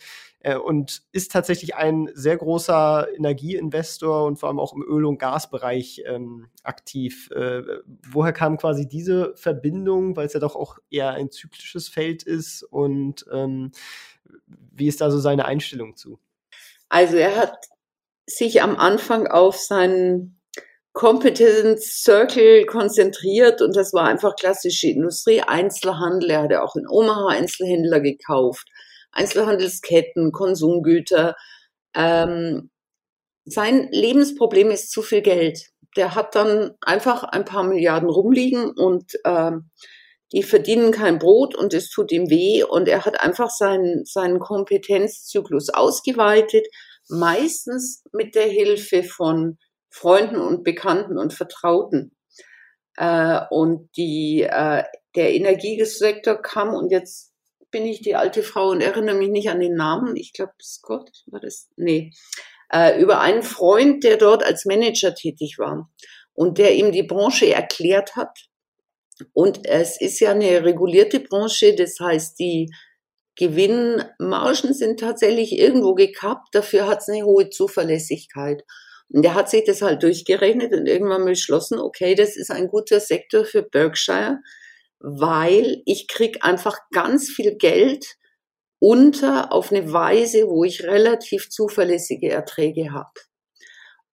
äh, 0.46 0.58
und 0.58 1.02
ist 1.12 1.32
tatsächlich 1.32 1.76
ein 1.76 2.12
sehr 2.14 2.38
großer 2.38 3.08
Energieinvestor 3.16 4.26
und 4.26 4.38
vor 4.38 4.50
allem 4.50 4.60
auch 4.60 4.74
im 4.74 4.84
Öl- 4.84 5.06
und 5.06 5.18
Gasbereich 5.18 6.04
ähm, 6.06 6.50
aktiv. 6.62 7.32
Äh, 7.32 7.64
woher 8.12 8.32
kam 8.32 8.58
quasi 8.58 8.88
diese 8.88 9.34
Verbindung, 9.36 10.16
weil 10.16 10.28
es 10.28 10.34
ja 10.34 10.40
doch 10.40 10.56
auch 10.56 10.78
eher 10.92 11.10
ein 11.10 11.32
zyklisches 11.32 11.90
Feld 11.90 12.22
ist 12.22 12.62
und 12.62 13.26
ähm, 13.34 13.72
wie 14.46 14.88
ist 14.88 15.02
da 15.02 15.10
so 15.10 15.18
seine 15.18 15.46
Einstellung 15.46 15.96
zu? 15.96 16.20
Also 16.90 17.18
er 17.18 17.36
hat 17.38 17.56
sich 18.28 18.62
am 18.62 18.76
Anfang 18.76 19.26
auf 19.26 19.58
seinen 19.58 20.40
Competence 20.94 22.04
Circle 22.04 22.68
konzentriert 22.68 23.64
und 23.64 23.76
das 23.76 23.94
war 23.94 24.08
einfach 24.08 24.36
klassische 24.36 24.88
Industrie, 24.90 25.42
Einzelhandel. 25.42 26.30
Er 26.30 26.44
hatte 26.44 26.64
auch 26.64 26.76
in 26.76 26.88
Omaha 26.88 27.30
Einzelhändler 27.30 28.00
gekauft, 28.00 28.70
Einzelhandelsketten, 29.16 30.32
Konsumgüter. 30.32 31.36
Ähm, 31.96 32.70
sein 33.46 33.90
Lebensproblem 33.92 34.72
ist 34.72 34.92
zu 34.92 35.02
viel 35.02 35.22
Geld. 35.22 35.70
Der 35.98 36.16
hat 36.16 36.36
dann 36.36 36.72
einfach 36.82 37.24
ein 37.24 37.46
paar 37.46 37.64
Milliarden 37.64 38.10
rumliegen 38.10 38.72
und 38.72 39.14
ähm, 39.26 39.72
die 40.34 40.44
verdienen 40.44 40.92
kein 40.92 41.20
Brot 41.20 41.56
und 41.56 41.74
es 41.74 41.90
tut 41.90 42.12
ihm 42.12 42.30
weh 42.30 42.64
und 42.64 42.88
er 42.88 43.06
hat 43.06 43.22
einfach 43.22 43.50
seinen, 43.50 44.06
seinen 44.06 44.40
Kompetenzzyklus 44.40 45.70
ausgeweitet, 45.70 46.68
meistens 47.08 48.04
mit 48.12 48.36
der 48.36 48.48
Hilfe 48.48 49.04
von 49.04 49.58
Freunden 49.90 50.38
und 50.38 50.64
Bekannten 50.64 51.18
und 51.18 51.34
Vertrauten. 51.34 52.16
Äh, 52.98 53.42
und 53.50 53.90
die, 53.96 54.42
äh, 54.42 54.84
der 55.16 55.34
Energiesektor 55.34 56.36
kam 56.42 56.74
und 56.74 56.92
jetzt 56.92 57.35
bin 57.76 57.86
ich 57.86 58.02
die 58.02 58.16
alte 58.16 58.42
Frau 58.42 58.70
und 58.70 58.80
erinnere 58.80 59.18
mich 59.18 59.28
nicht 59.28 59.50
an 59.50 59.60
den 59.60 59.76
Namen. 59.76 60.16
Ich 60.16 60.32
glaube, 60.32 60.54
Scott 60.64 61.10
war 61.26 61.42
das. 61.42 61.68
Nee. 61.76 62.14
Äh, 62.72 63.02
über 63.02 63.20
einen 63.20 63.44
Freund, 63.44 64.06
der 64.06 64.16
dort 64.16 64.46
als 64.46 64.64
Manager 64.64 65.14
tätig 65.14 65.58
war 65.60 65.90
und 66.34 66.58
der 66.58 66.74
ihm 66.76 66.94
die 66.94 67.04
Branche 67.04 67.54
erklärt 67.54 68.16
hat. 68.16 68.48
Und 69.34 69.66
es 69.66 70.00
ist 70.00 70.22
ja 70.22 70.32
eine 70.32 70.64
regulierte 70.64 71.20
Branche, 71.20 71.76
das 71.76 72.00
heißt, 72.00 72.40
die 72.40 72.72
Gewinnmargen 73.36 74.74
sind 74.74 75.02
tatsächlich 75.02 75.52
irgendwo 75.52 75.96
gekappt, 75.96 76.56
dafür 76.56 76.88
hat 76.88 77.00
es 77.02 77.10
eine 77.10 77.26
hohe 77.26 77.50
Zuverlässigkeit. 77.50 78.64
Und 79.10 79.26
er 79.26 79.34
hat 79.34 79.50
sich 79.50 79.66
das 79.66 79.82
halt 79.82 80.02
durchgerechnet 80.02 80.74
und 80.74 80.88
irgendwann 80.88 81.26
beschlossen, 81.26 81.78
okay, 81.78 82.16
das 82.16 82.38
ist 82.38 82.52
ein 82.52 82.70
guter 82.70 83.02
Sektor 83.02 83.44
für 83.44 83.64
Berkshire, 83.64 84.40
weil 85.00 85.82
ich 85.86 86.08
krieg 86.08 86.44
einfach 86.44 86.78
ganz 86.92 87.30
viel 87.30 87.56
Geld 87.56 88.18
unter 88.80 89.52
auf 89.52 89.72
eine 89.72 89.92
Weise, 89.92 90.48
wo 90.48 90.64
ich 90.64 90.84
relativ 90.84 91.50
zuverlässige 91.50 92.30
Erträge 92.30 92.92
habe. 92.94 93.14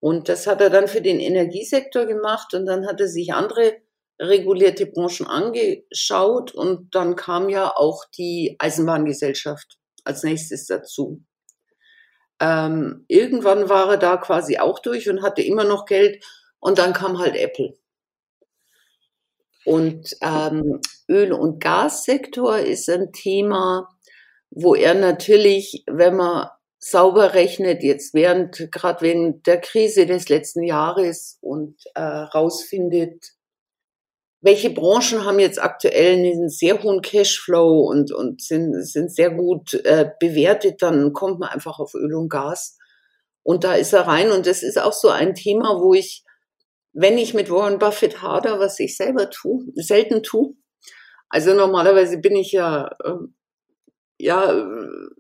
Und 0.01 0.29
das 0.29 0.47
hat 0.47 0.61
er 0.61 0.71
dann 0.71 0.89
für 0.89 1.01
den 1.01 1.21
Energiesektor 1.21 2.07
gemacht 2.07 2.55
und 2.55 2.67
dann 2.67 2.87
hat 2.87 3.01
er 3.01 3.09
sich 3.09 3.33
andere 3.33 3.77
regulierte 4.21 4.87
Branchen 4.87 5.27
angeschaut 5.27 6.53
und 6.53 6.95
dann 6.95 7.17
kam 7.17 7.49
ja 7.49 7.73
auch 7.75 8.05
die 8.17 8.57
Eisenbahngesellschaft 8.59 9.79
als 10.05 10.23
nächstes 10.23 10.67
dazu. 10.67 11.23
Ähm, 12.41 13.05
irgendwann 13.09 13.69
war 13.69 13.91
er 13.91 13.97
da 13.99 14.17
quasi 14.17 14.59
auch 14.59 14.81
durch 14.81 15.09
und 15.09 15.23
hatte 15.23 15.43
immer 15.43 15.65
noch 15.65 15.87
Geld 15.87 16.25
und 16.59 16.79
dann 16.79 16.93
kam 16.93 17.19
halt 17.19 17.37
Apple. 17.37 17.75
Und 19.65 20.17
ähm, 20.21 20.81
Öl- 21.09 21.33
und 21.33 21.61
Gassektor 21.61 22.59
ist 22.59 22.89
ein 22.89 23.13
Thema, 23.13 23.89
wo 24.51 24.75
er 24.75 24.95
natürlich, 24.95 25.85
wenn 25.87 26.17
man 26.17 26.49
sauber 26.79 27.35
rechnet, 27.35 27.83
jetzt 27.83 28.13
während, 28.13 28.71
gerade 28.73 29.03
wegen 29.03 29.43
der 29.45 29.61
Krise 29.61 30.05
des 30.07 30.29
letzten 30.29 30.65
Jahres 30.65 31.39
und 31.41 31.77
äh, 31.95 32.03
rausfindet, 32.03 33.35
welche 34.43 34.71
Branchen 34.71 35.25
haben 35.25 35.39
jetzt 35.39 35.63
aktuell 35.63 36.15
einen 36.15 36.49
sehr 36.49 36.83
hohen 36.83 37.01
Cashflow 37.01 37.89
und, 37.89 38.13
und 38.13 38.43
sind, 38.43 38.85
sind 38.85 39.15
sehr 39.15 39.31
gut 39.31 39.75
äh, 39.85 40.11
bewertet, 40.19 40.83
dann 40.83 41.13
kommt 41.13 41.39
man 41.39 41.51
einfach 41.51 41.79
auf 41.79 41.95
Öl 41.95 42.15
und 42.15 42.29
Gas. 42.29 42.77
Und 43.45 43.63
da 43.63 43.75
ist 43.75 43.93
er 43.93 44.09
rein. 44.09 44.33
Und 44.33 44.47
das 44.47 44.65
ist 44.65 44.81
auch 44.81 44.93
so 44.93 45.09
ein 45.09 45.35
Thema, 45.35 45.81
wo 45.81 45.95
ich, 45.95 46.25
wenn 46.93 47.19
ich 47.19 47.35
mit 47.35 47.51
Warren 47.51 47.79
Buffett 47.79 48.23
hader, 48.23 48.59
was 48.59 48.79
ich 48.81 48.97
selber 48.97 49.31
tue, 49.31 49.65
selten 49.75 50.23
tue. 50.23 50.55
Also 51.29 51.55
normalerweise 51.55 52.19
bin 52.19 52.37
ich 52.37 52.53
ja, 52.53 52.95
äh, 53.05 53.15
ja, 54.19 54.55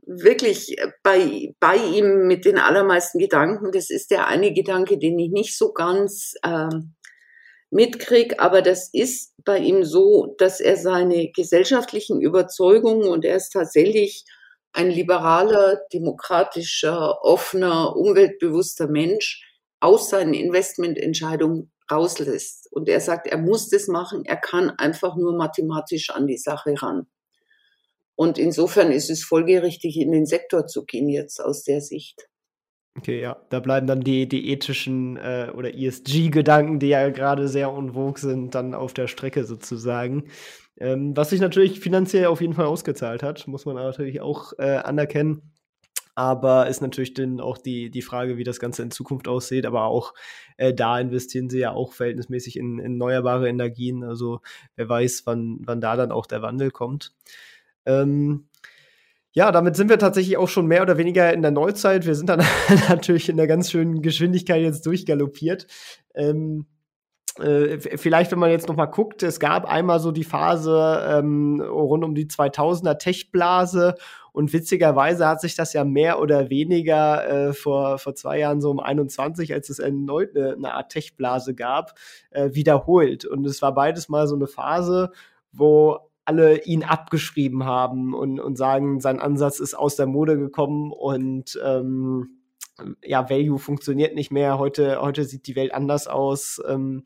wirklich 0.07 0.77
bei, 1.03 1.55
bei 1.59 1.77
ihm 1.77 2.27
mit 2.27 2.45
den 2.45 2.59
allermeisten 2.59 3.19
Gedanken. 3.19 3.73
Das 3.73 3.91
ist 3.91 4.11
der 4.11 4.27
eine 4.27 4.53
Gedanke, 4.53 4.99
den 4.99 5.19
ich 5.19 5.31
nicht 5.31 5.57
so 5.57 5.73
ganz, 5.73 6.35
äh, 6.43 6.69
mitkriege, 7.73 8.39
aber 8.39 8.63
das 8.63 8.91
ist 8.93 9.35
bei 9.45 9.59
ihm 9.59 9.85
so, 9.85 10.35
dass 10.39 10.61
er 10.61 10.77
seine 10.77 11.33
gesellschaftlichen 11.33 12.21
Überzeugungen 12.21 13.09
und 13.09 13.25
er 13.25 13.37
ist 13.37 13.51
tatsächlich 13.51 14.25
ein 14.73 14.91
liberaler, 14.91 15.81
demokratischer, 15.93 17.23
offener, 17.23 17.97
umweltbewusster 17.97 18.89
Mensch 18.89 19.43
aus 19.83 20.11
seinen 20.11 20.33
Investmententscheidungen 20.33 21.73
rauslässt. 21.91 22.73
Und 22.73 22.89
er 22.89 23.01
sagt, 23.01 23.27
er 23.27 23.39
muss 23.39 23.69
das 23.69 23.89
machen, 23.89 24.25
er 24.25 24.37
kann 24.37 24.71
einfach 24.71 25.17
nur 25.17 25.37
mathematisch 25.37 26.11
an 26.11 26.27
die 26.27 26.39
Sache 26.39 26.75
ran. 26.79 27.07
Und 28.15 28.39
insofern 28.39 28.93
ist 28.93 29.11
es 29.11 29.25
folgerichtig, 29.25 29.99
in 29.99 30.13
den 30.13 30.27
Sektor 30.27 30.67
zu 30.67 30.85
gehen 30.85 31.09
jetzt 31.09 31.41
aus 31.41 31.65
der 31.65 31.81
Sicht. 31.81 32.29
Okay, 32.97 33.21
ja, 33.21 33.43
da 33.49 33.59
bleiben 33.59 33.87
dann 33.87 34.03
die, 34.03 34.29
die 34.29 34.51
ethischen 34.51 35.17
äh, 35.17 35.51
oder 35.57 35.75
ESG-Gedanken, 35.75 36.79
die 36.79 36.89
ja 36.89 37.09
gerade 37.09 37.49
sehr 37.49 37.73
unwog 37.73 38.19
sind, 38.19 38.55
dann 38.55 38.75
auf 38.75 38.93
der 38.93 39.09
Strecke 39.09 39.45
sozusagen. 39.45 40.29
Ähm, 40.79 41.17
was 41.17 41.31
sich 41.31 41.41
natürlich 41.41 41.81
finanziell 41.81 42.27
auf 42.27 42.41
jeden 42.41 42.53
Fall 42.53 42.67
ausgezahlt 42.67 43.23
hat, 43.23 43.49
muss 43.49 43.65
man 43.65 43.77
natürlich 43.77 44.21
auch 44.21 44.53
äh, 44.59 44.77
anerkennen. 44.77 45.53
Aber 46.15 46.69
ist 46.69 46.83
natürlich 46.83 47.15
dann 47.15 47.41
auch 47.41 47.57
die, 47.57 47.91
die 47.91 48.03
Frage, 48.03 48.37
wie 48.37 48.45
das 48.45 48.61
Ganze 48.61 48.83
in 48.83 48.91
Zukunft 48.91 49.29
aussieht. 49.29 49.65
Aber 49.65 49.85
auch 49.85 50.15
äh, 50.57 50.75
da 50.75 51.01
investieren 51.01 51.49
sie 51.49 51.61
ja 51.61 51.73
auch 51.73 51.93
verhältnismäßig 51.93 52.57
in, 52.57 52.79
in 52.79 52.93
erneuerbare 52.93 53.49
Energien. 53.49 54.05
Also 54.05 54.41
wer 54.77 54.89
weiß, 54.89 55.23
wann, 55.25 55.61
wann 55.65 55.81
da 55.81 55.97
dann 55.97 56.13
auch 56.13 56.27
der 56.27 56.43
Wandel 56.43 56.71
kommt. 56.71 57.15
Ähm, 57.87 58.49
ja, 59.35 59.51
damit 59.51 59.77
sind 59.77 59.89
wir 59.89 59.99
tatsächlich 59.99 60.37
auch 60.37 60.49
schon 60.49 60.67
mehr 60.67 60.83
oder 60.83 60.99
weniger 60.99 61.33
in 61.33 61.41
der 61.41 61.51
Neuzeit. 61.51 62.07
Wir 62.07 62.15
sind 62.15 62.29
dann 62.29 62.45
natürlich 62.89 63.31
in 63.31 63.39
der 63.39 63.47
ganz 63.47 63.71
schönen 63.71 64.03
Geschwindigkeit 64.03 64.61
jetzt 64.61 64.85
durchgaloppiert. 64.85 65.67
Ähm, 66.15 66.67
äh, 66.67 66.72
vielleicht, 67.37 68.31
wenn 68.31 68.39
man 68.39 68.51
jetzt 68.51 68.69
noch 68.69 68.77
mal 68.77 68.87
guckt, 68.87 69.23
es 69.23 69.41
gab 69.41 69.65
einmal 69.65 70.01
so 70.01 70.13
die 70.13 70.25
Phase 70.25 71.03
ähm, 71.09 71.61
rund 71.61 72.05
um 72.05 72.15
die 72.15 72.27
2000er 72.27 72.99
Tech-Blase 72.99 73.95
und 74.33 74.53
witzigerweise 74.53 75.27
hat 75.27 75.41
sich 75.41 75.55
das 75.55 75.73
ja 75.73 75.85
mehr 75.85 76.21
oder 76.21 76.51
weniger 76.51 77.29
äh, 77.29 77.53
vor, 77.53 77.99
vor 77.99 78.15
zwei 78.15 78.39
Jahren, 78.39 78.61
so 78.61 78.71
um 78.71 78.81
21, 78.81 79.53
als 79.53 79.69
es 79.69 79.79
erneut 79.79 80.37
eine, 80.37 80.55
eine 80.55 80.75
Art 80.75 80.91
Tech-Blase 80.91 81.55
gab, 81.55 81.95
äh, 82.31 82.51
wiederholt. 82.53 83.27
Und 83.27 83.47
es 83.47 83.61
war 83.61 83.75
beides 83.75 84.09
mal 84.09 84.27
so 84.27 84.35
eine 84.35 84.47
Phase, 84.47 85.11
wo 85.53 85.99
alle 86.25 86.63
ihn 86.65 86.83
abgeschrieben 86.83 87.65
haben 87.65 88.15
und, 88.15 88.41
und 88.41 88.57
sagen, 88.57 89.01
sein 89.01 89.21
Ansatz 89.21 89.61
ist 89.61 89.75
aus 89.75 89.97
der 89.97 90.07
Mode 90.07 90.39
gekommen 90.39 90.93
und 90.93 91.59
ähm, 91.65 92.42
ja, 93.03 93.29
Value 93.31 93.59
funktioniert 93.59 94.15
nicht 94.15 94.31
mehr. 94.31 94.59
Heute, 94.59 95.01
heute 95.01 95.25
sieht 95.25 95.47
die 95.47 95.57
Welt 95.57 95.73
anders 95.75 96.07
aus. 96.07 96.61
Ähm, 96.67 97.05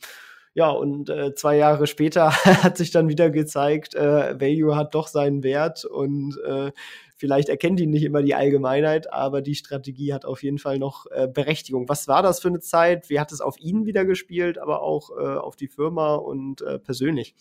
ja, 0.57 0.71
und 0.71 1.11
äh, 1.11 1.35
zwei 1.35 1.59
Jahre 1.59 1.87
später 1.87 2.31
hat 2.65 2.79
sich 2.79 2.91
dann 2.91 3.11
wieder 3.11 3.29
gezeigt, 3.29 3.95
äh, 3.95 4.41
Value 4.41 4.75
hat 4.75 4.95
doch 4.95 5.07
seinen 5.07 5.43
Wert 5.43 5.85
und 5.85 6.39
äh, 6.47 6.73
vielleicht 7.15 7.51
erkennt 7.51 7.79
ihn 7.79 7.91
nicht 7.91 8.05
immer 8.05 8.23
die 8.23 8.35
Allgemeinheit, 8.35 9.13
aber 9.13 9.43
die 9.43 9.55
Strategie 9.55 10.15
hat 10.15 10.25
auf 10.25 10.43
jeden 10.43 10.57
Fall 10.57 10.79
noch 10.79 11.05
äh, 11.11 11.29
Berechtigung. 11.29 11.91
Was 11.91 12.09
war 12.09 12.23
das 12.23 12.41
für 12.41 12.49
eine 12.49 12.61
Zeit? 12.61 13.11
Wie 13.11 13.21
hat 13.21 13.33
es 13.33 13.43
auf 13.43 13.59
ihn 13.59 13.85
wieder 13.85 14.07
gespielt, 14.07 14.57
aber 14.57 14.81
auch 14.81 15.11
äh, 15.11 15.37
auf 15.37 15.57
die 15.57 15.69
Firma 15.69 16.15
und 16.15 16.63
äh, 16.63 16.79
persönlich? 16.79 17.35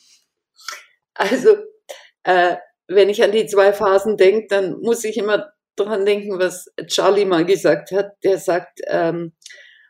Also, 1.14 1.56
äh, 2.24 2.58
wenn 2.88 3.08
ich 3.08 3.24
an 3.24 3.32
die 3.32 3.46
zwei 3.46 3.72
Phasen 3.72 4.18
denke, 4.18 4.48
dann 4.50 4.82
muss 4.82 5.06
ich 5.06 5.16
immer 5.16 5.54
dran 5.76 6.06
denken, 6.06 6.40
was 6.40 6.72
Charlie 6.88 7.26
mal 7.26 7.46
gesagt 7.46 7.92
hat. 7.92 8.14
Der 8.24 8.38
sagt, 8.38 8.82
ähm, 8.88 9.34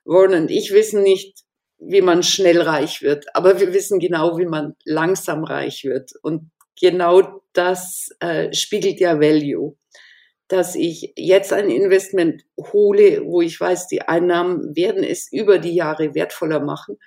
Warren 0.05 0.33
und 0.43 0.51
ich 0.51 0.71
wissen 0.71 1.03
nicht, 1.03 1.43
wie 1.77 2.01
man 2.01 2.23
schnell 2.23 2.61
reich 2.61 3.01
wird, 3.01 3.25
aber 3.33 3.59
wir 3.59 3.73
wissen 3.73 3.99
genau, 3.99 4.38
wie 4.38 4.45
man 4.45 4.75
langsam 4.86 5.43
reich 5.43 5.83
wird. 5.83 6.11
Und 6.21 6.51
genau 6.79 7.41
das 7.53 8.09
äh, 8.19 8.53
spiegelt 8.53 8.99
ja 8.99 9.19
Value. 9.19 9.75
Dass 10.47 10.75
ich 10.75 11.11
jetzt 11.15 11.51
ein 11.51 11.71
Investment 11.71 12.43
hole, 12.71 13.25
wo 13.25 13.41
ich 13.41 13.59
weiß, 13.59 13.88
die 13.88 14.03
Einnahmen 14.03 14.75
werden 14.75 15.03
es 15.03 15.31
über 15.31 15.57
die 15.57 15.73
Jahre 15.73 16.13
wertvoller 16.13 16.59
machen 16.59 16.97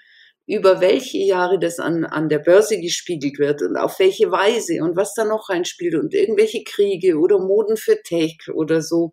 über 0.49 0.81
welche 0.81 1.19
Jahre 1.19 1.59
das 1.59 1.79
an, 1.79 2.07
an 2.07 2.31
der 2.31 2.39
Börse 2.39 2.81
gespiegelt 2.81 3.39
wird 3.39 3.61
und 3.61 3.77
auf 3.77 3.99
welche 3.99 4.31
Weise 4.31 4.83
und 4.83 4.97
was 4.97 5.13
da 5.13 5.27
noch 5.27 5.51
reinspielt 5.51 5.95
und 5.95 6.15
irgendwelche 6.15 6.65
Kriege 6.65 7.19
oder 7.19 7.39
Moden 7.39 7.77
für 7.77 8.03
Tech 8.03 8.39
oder 8.55 8.81
so. 8.81 9.13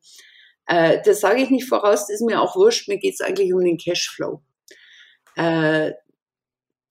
Äh, 0.65 1.01
das 1.03 1.19
sage 1.19 1.43
ich 1.43 1.49
nicht 1.49 1.67
voraus, 1.67 2.07
das 2.07 2.09
ist 2.11 2.25
mir 2.25 2.41
auch 2.41 2.55
wurscht, 2.55 2.88
mir 2.88 2.97
geht 2.97 3.15
es 3.15 3.21
eigentlich 3.21 3.53
um 3.53 3.59
den 3.59 3.77
Cashflow. 3.77 4.41
Äh, 5.36 5.91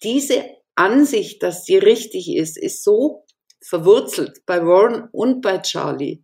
diese 0.03 0.45
Ansicht, 0.75 1.43
dass 1.43 1.65
die 1.65 1.79
richtig 1.79 2.37
ist, 2.37 2.59
ist 2.59 2.85
so 2.85 3.25
verwurzelt 3.63 4.45
bei 4.45 4.67
Warren 4.67 5.09
und 5.11 5.41
bei 5.41 5.57
Charlie, 5.61 6.23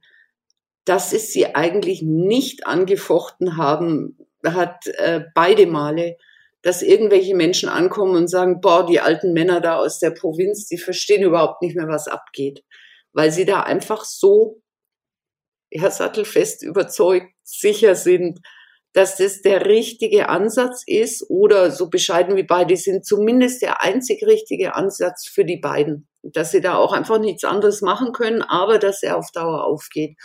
dass 0.85 1.15
es 1.15 1.33
sie 1.33 1.55
eigentlich 1.55 2.03
nicht 2.03 2.67
angefochten 2.67 3.57
haben, 3.57 4.19
hat 4.45 4.87
äh, 4.89 5.23
beide 5.35 5.67
Male 5.67 6.19
dass 6.63 6.83
irgendwelche 6.83 7.35
Menschen 7.35 7.69
ankommen 7.69 8.17
und 8.17 8.29
sagen, 8.29 8.61
boah, 8.61 8.85
die 8.85 9.01
alten 9.01 9.33
Männer 9.33 9.61
da 9.61 9.77
aus 9.77 9.99
der 9.99 10.11
Provinz, 10.11 10.67
die 10.67 10.79
verstehen 10.79 11.23
überhaupt 11.23 11.63
nicht 11.63 11.77
mehr, 11.77 11.89
was 11.89 12.07
abgeht, 12.07 12.63
weil 13.13 13.33
sie 13.33 13.45
da 13.45 13.63
einfach 13.63 14.05
so, 14.05 14.61
ja, 15.71 15.91
sattelfest 15.91 16.63
überzeugt, 16.63 17.33
sicher 17.43 17.95
sind, 17.95 18.41
dass 18.93 19.17
das 19.17 19.41
der 19.41 19.67
richtige 19.67 20.29
Ansatz 20.29 20.83
ist 20.85 21.25
oder 21.31 21.71
so 21.71 21.89
bescheiden 21.89 22.37
wie 22.37 22.43
beide 22.43 22.77
sind, 22.77 23.07
zumindest 23.07 23.63
der 23.63 23.83
einzig 23.83 24.25
richtige 24.27 24.75
Ansatz 24.75 25.29
für 25.29 25.45
die 25.45 25.59
beiden. 25.59 26.09
Dass 26.23 26.51
sie 26.51 26.61
da 26.61 26.77
auch 26.77 26.93
einfach 26.93 27.19
nichts 27.19 27.45
anderes 27.45 27.83
machen 27.83 28.13
können, 28.13 28.43
aber 28.43 28.79
dass 28.79 29.03
er 29.03 29.17
auf 29.17 29.31
Dauer 29.33 29.65
aufgeht. 29.65 30.17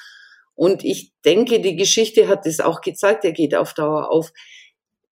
Und 0.55 0.83
ich 0.83 1.13
denke, 1.23 1.61
die 1.61 1.75
Geschichte 1.75 2.27
hat 2.27 2.45
es 2.45 2.59
auch 2.59 2.81
gezeigt, 2.81 3.23
er 3.23 3.33
geht 3.33 3.55
auf 3.55 3.73
Dauer 3.73 4.09
auf 4.09 4.31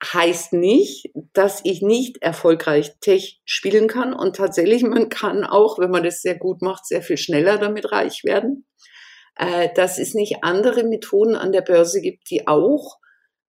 heißt 0.04 0.54
nicht, 0.54 1.12
dass 1.34 1.62
ich 1.64 1.82
nicht 1.82 2.22
erfolgreich 2.22 2.92
Tech 3.00 3.42
spielen 3.46 3.88
kann. 3.88 4.14
Und 4.14 4.36
tatsächlich, 4.36 4.84
man 4.84 5.10
kann 5.10 5.44
auch, 5.44 5.80
wenn 5.80 5.92
man 5.92 6.04
das 6.04 6.22
sehr 6.22 6.38
gut 6.38 6.62
macht, 6.62 6.86
sehr 6.86 7.02
viel 7.02 7.18
schneller 7.18 7.58
damit 7.58 7.92
reich 7.92 8.24
werden. 8.24 8.66
Äh, 9.36 9.70
dass 9.74 9.98
es 9.98 10.14
nicht 10.14 10.44
andere 10.44 10.84
Methoden 10.84 11.36
an 11.36 11.52
der 11.52 11.62
Börse 11.62 12.02
gibt, 12.02 12.30
die 12.30 12.48
auch 12.48 12.98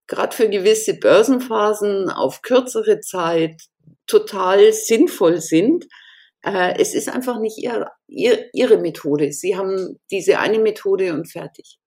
gerade 0.06 0.34
für 0.34 0.48
gewisse 0.48 0.94
Börsenphasen 0.94 2.08
auf 2.08 2.40
kürzere 2.42 3.00
Zeit 3.00 3.60
total 4.06 4.72
sinnvoll 4.72 5.40
sind. 5.40 5.86
Äh, 6.42 6.74
es 6.78 6.94
ist 6.94 7.08
einfach 7.08 7.38
nicht 7.38 7.58
ihr, 7.58 7.90
ihr, 8.06 8.48
ihre 8.54 8.78
Methode. 8.78 9.32
Sie 9.32 9.56
haben 9.56 9.98
diese 10.10 10.38
eine 10.38 10.58
Methode 10.58 11.12
und 11.12 11.30
fertig. 11.30 11.78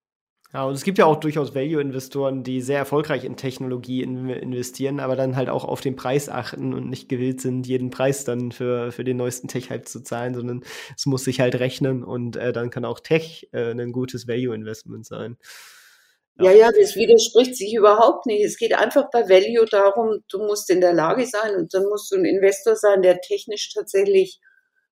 Ja, 0.58 0.64
und 0.64 0.74
es 0.74 0.84
gibt 0.84 0.98
ja 0.98 1.06
auch 1.06 1.18
durchaus 1.18 1.54
Value-Investoren, 1.54 2.42
die 2.42 2.62
sehr 2.62 2.80
erfolgreich 2.80 3.24
in 3.26 3.38
Technologie 3.38 4.02
in 4.02 4.28
investieren, 4.28 5.00
aber 5.00 5.16
dann 5.16 5.36
halt 5.36 5.50
auch 5.50 5.64
auf 5.64 5.82
den 5.82 5.96
Preis 5.96 6.30
achten 6.30 6.74
und 6.74 6.90
nicht 6.90 7.10
gewillt 7.10 7.42
sind, 7.42 7.68
jeden 7.68 7.92
Preis 7.92 8.24
dann 8.24 8.52
für, 8.52 8.92
für 8.92 9.04
den 9.04 9.18
neuesten 9.18 9.48
Tech-Hype 9.48 9.88
zu 9.88 10.02
zahlen, 10.02 10.34
sondern 10.34 10.64
es 10.98 11.06
muss 11.06 11.26
sich 11.26 11.42
halt 11.42 11.60
rechnen 11.60 12.04
und 12.04 12.38
äh, 12.38 12.54
dann 12.54 12.72
kann 12.72 12.86
auch 12.86 13.00
Tech 13.00 13.48
äh, 13.52 13.70
ein 13.70 13.92
gutes 13.92 14.28
Value-Investment 14.28 15.06
sein. 15.06 15.38
Ja. 16.40 16.46
ja, 16.46 16.58
ja, 16.58 16.70
das 16.72 16.96
widerspricht 16.96 17.56
sich 17.56 17.76
überhaupt 17.76 18.26
nicht. 18.26 18.44
Es 18.44 18.58
geht 18.58 18.74
einfach 18.74 19.12
bei 19.12 19.30
Value 19.30 19.68
darum, 19.70 20.24
du 20.28 20.40
musst 20.40 20.72
in 20.72 20.82
der 20.82 20.94
Lage 20.94 21.28
sein 21.28 21.56
und 21.56 21.72
dann 21.76 21.84
musst 21.84 22.12
du 22.12 22.16
ein 22.16 22.26
Investor 22.26 22.76
sein, 22.76 23.04
der 23.04 23.22
technisch 23.22 23.76
tatsächlich 23.76 24.40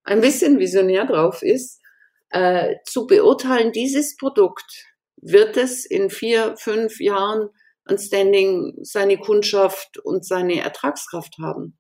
ein 0.03 0.21
bisschen 0.21 0.59
visionär 0.59 1.07
drauf 1.07 1.41
ist, 1.41 1.81
äh, 2.29 2.75
zu 2.85 3.07
beurteilen, 3.07 3.71
dieses 3.71 4.15
Produkt 4.15 4.85
wird 5.25 5.57
es 5.57 5.85
in 5.85 6.09
vier, 6.09 6.55
fünf 6.57 6.99
Jahren 6.99 7.49
ein 7.85 7.97
Standing, 7.97 8.77
seine 8.81 9.17
Kundschaft 9.17 9.97
und 10.03 10.25
seine 10.25 10.59
Ertragskraft 10.59 11.37
haben. 11.41 11.77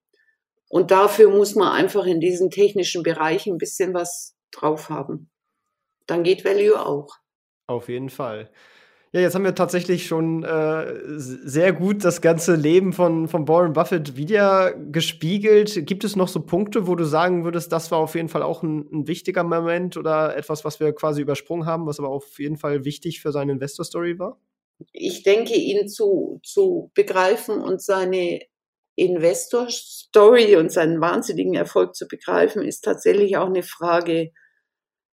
Und 0.67 0.91
dafür 0.91 1.29
muss 1.29 1.55
man 1.55 1.71
einfach 1.71 2.05
in 2.05 2.19
diesen 2.19 2.49
technischen 2.49 3.03
Bereichen 3.03 3.53
ein 3.53 3.57
bisschen 3.57 3.93
was 3.93 4.35
drauf 4.51 4.89
haben. 4.89 5.31
Dann 6.07 6.23
geht 6.23 6.43
Value 6.43 6.79
auch. 6.79 7.09
Auf 7.67 7.87
jeden 7.87 8.09
Fall. 8.09 8.51
Ja, 9.15 9.21
jetzt 9.21 9.33
haben 9.33 9.45
wir 9.45 9.55
tatsächlich 9.55 10.07
schon 10.07 10.43
äh, 10.43 10.93
sehr 11.07 11.71
gut 11.71 12.03
das 12.03 12.19
ganze 12.19 12.55
Leben 12.55 12.91
von, 12.91 13.29
von 13.29 13.47
Warren 13.47 13.71
Buffett 13.71 14.17
wieder 14.17 14.73
gespiegelt. 14.73 15.87
Gibt 15.87 16.03
es 16.03 16.17
noch 16.17 16.27
so 16.27 16.41
Punkte, 16.41 16.85
wo 16.85 16.95
du 16.95 17.05
sagen 17.05 17.45
würdest, 17.45 17.71
das 17.71 17.91
war 17.91 17.99
auf 17.99 18.15
jeden 18.15 18.27
Fall 18.27 18.43
auch 18.43 18.61
ein, 18.61 18.85
ein 18.91 19.07
wichtiger 19.07 19.45
Moment 19.45 19.95
oder 19.95 20.35
etwas, 20.35 20.65
was 20.65 20.81
wir 20.81 20.91
quasi 20.91 21.21
übersprungen 21.21 21.65
haben, 21.65 21.85
was 21.85 21.97
aber 21.97 22.09
auf 22.09 22.37
jeden 22.39 22.57
Fall 22.57 22.83
wichtig 22.83 23.21
für 23.21 23.31
seine 23.31 23.53
Investor-Story 23.53 24.19
war? 24.19 24.37
Ich 24.91 25.23
denke, 25.23 25.55
ihn 25.55 25.87
zu, 25.87 26.41
zu 26.43 26.91
begreifen 26.93 27.61
und 27.61 27.81
seine 27.81 28.41
Investor-Story 28.95 30.57
und 30.57 30.73
seinen 30.73 30.99
wahnsinnigen 30.99 31.53
Erfolg 31.53 31.95
zu 31.95 32.09
begreifen, 32.09 32.63
ist 32.63 32.81
tatsächlich 32.81 33.37
auch 33.37 33.47
eine 33.47 33.63
Frage 33.63 34.33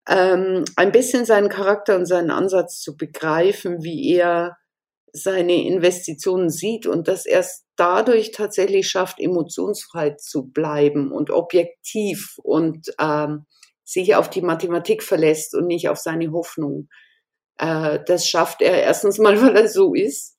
ähm, 0.08 0.66
ein 0.76 0.92
bisschen 0.92 1.26
seinen 1.26 1.50
Charakter 1.50 1.96
und 1.96 2.06
seinen 2.06 2.32
Ansatz 2.32 2.82
zu 2.82 2.98
begreifen, 2.98 3.84
wie 3.84 4.14
er 4.14 4.58
seine 5.14 5.66
Investitionen 5.66 6.50
sieht 6.50 6.86
und 6.88 7.08
dass 7.08 7.26
er 7.26 7.42
es 7.42 7.66
dadurch 7.76 8.32
tatsächlich 8.32 8.88
schafft, 8.88 9.20
emotionsfrei 9.20 10.12
zu 10.12 10.48
bleiben 10.48 11.12
und 11.12 11.30
objektiv 11.32 12.36
und 12.44 12.94
ähm, 13.00 13.46
sich 13.84 14.16
auf 14.16 14.30
die 14.30 14.42
Mathematik 14.42 15.04
verlässt 15.04 15.54
und 15.54 15.68
nicht 15.68 15.90
auf 15.90 15.98
seine 15.98 16.32
Hoffnung. 16.32 16.88
Äh, 17.58 18.00
das 18.06 18.28
schafft 18.28 18.62
er 18.62 18.82
erstens 18.82 19.18
mal, 19.18 19.42
weil 19.42 19.56
er 19.56 19.68
so 19.68 19.94
ist. 19.94 20.38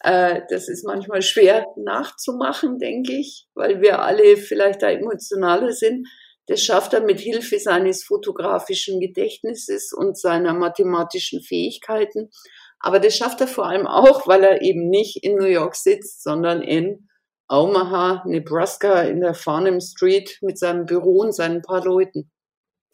Äh, 0.00 0.42
das 0.50 0.68
ist 0.68 0.84
manchmal 0.84 1.22
schwer 1.22 1.66
nachzumachen, 1.76 2.78
denke 2.78 3.12
ich, 3.12 3.48
weil 3.54 3.80
wir 3.80 4.02
alle 4.02 4.36
vielleicht 4.36 4.82
da 4.82 4.90
emotionaler 4.90 5.72
sind. 5.72 6.06
Das 6.46 6.62
schafft 6.62 6.92
er 6.92 7.00
mit 7.00 7.20
Hilfe 7.20 7.58
seines 7.58 8.04
fotografischen 8.04 9.00
Gedächtnisses 9.00 9.92
und 9.92 10.18
seiner 10.18 10.54
mathematischen 10.54 11.42
Fähigkeiten. 11.42 12.30
Aber 12.78 13.00
das 13.00 13.16
schafft 13.16 13.40
er 13.40 13.48
vor 13.48 13.66
allem 13.66 13.86
auch, 13.86 14.26
weil 14.28 14.44
er 14.44 14.62
eben 14.62 14.88
nicht 14.88 15.24
in 15.24 15.36
New 15.36 15.46
York 15.46 15.74
sitzt, 15.74 16.22
sondern 16.22 16.62
in 16.62 17.08
Omaha, 17.48 18.24
Nebraska, 18.26 19.02
in 19.02 19.20
der 19.20 19.34
Farnham 19.34 19.80
Street 19.80 20.38
mit 20.40 20.58
seinem 20.58 20.86
Büro 20.86 21.20
und 21.20 21.32
seinen 21.32 21.62
paar 21.62 21.84
Leuten. 21.84 22.30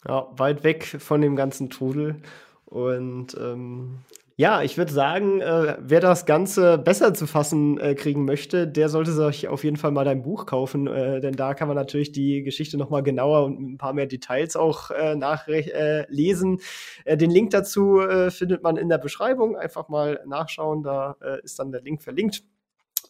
Ja, 0.07 0.29
weit 0.37 0.65
weg 0.65 0.85
von 0.85 1.21
dem 1.21 1.37
ganzen 1.37 1.71
Trudel. 1.71 2.23
Und 2.65 3.35
ähm, 3.35 3.99
ja, 4.37 4.63
ich 4.63 4.79
würde 4.79 4.93
sagen, 4.93 5.41
äh, 5.41 5.77
wer 5.81 6.01
das 6.01 6.27
Ganze 6.27 6.79
besser 6.79 7.15
zu 7.15 7.27
fassen 7.27 7.79
äh, 7.79 7.95
kriegen 7.95 8.25
möchte, 8.25 8.67
der 8.67 8.89
sollte 8.89 9.13
sich 9.13 9.49
auf 9.49 9.65
jeden 9.65 9.77
Fall 9.77 9.91
mal 9.91 10.05
dein 10.05 10.23
Buch 10.23 10.47
kaufen, 10.47 10.87
äh, 10.87 11.21
denn 11.21 11.35
da 11.35 11.55
kann 11.55 11.69
man 11.69 11.77
natürlich 11.77 12.13
die 12.13 12.43
Geschichte 12.43 12.79
noch 12.79 12.91
mal 12.91 13.03
genauer 13.03 13.45
und 13.45 13.61
ein 13.61 13.79
paar 13.79 13.93
mehr 13.93 14.07
Details 14.07 14.57
auch 14.57 14.91
äh, 14.91 15.15
nachlesen. 15.17 16.61
Äh, 17.05 17.17
den 17.17 17.31
Link 17.31 17.51
dazu 17.51 18.01
äh, 18.01 18.31
findet 18.31 18.63
man 18.63 18.77
in 18.77 18.89
der 18.89 18.99
Beschreibung. 18.99 19.57
Einfach 19.57 19.89
mal 19.89 20.21
nachschauen, 20.27 20.83
da 20.83 21.17
ist 21.43 21.59
dann 21.59 21.73
der 21.73 21.83
Link 21.83 22.03
verlinkt. 22.03 22.43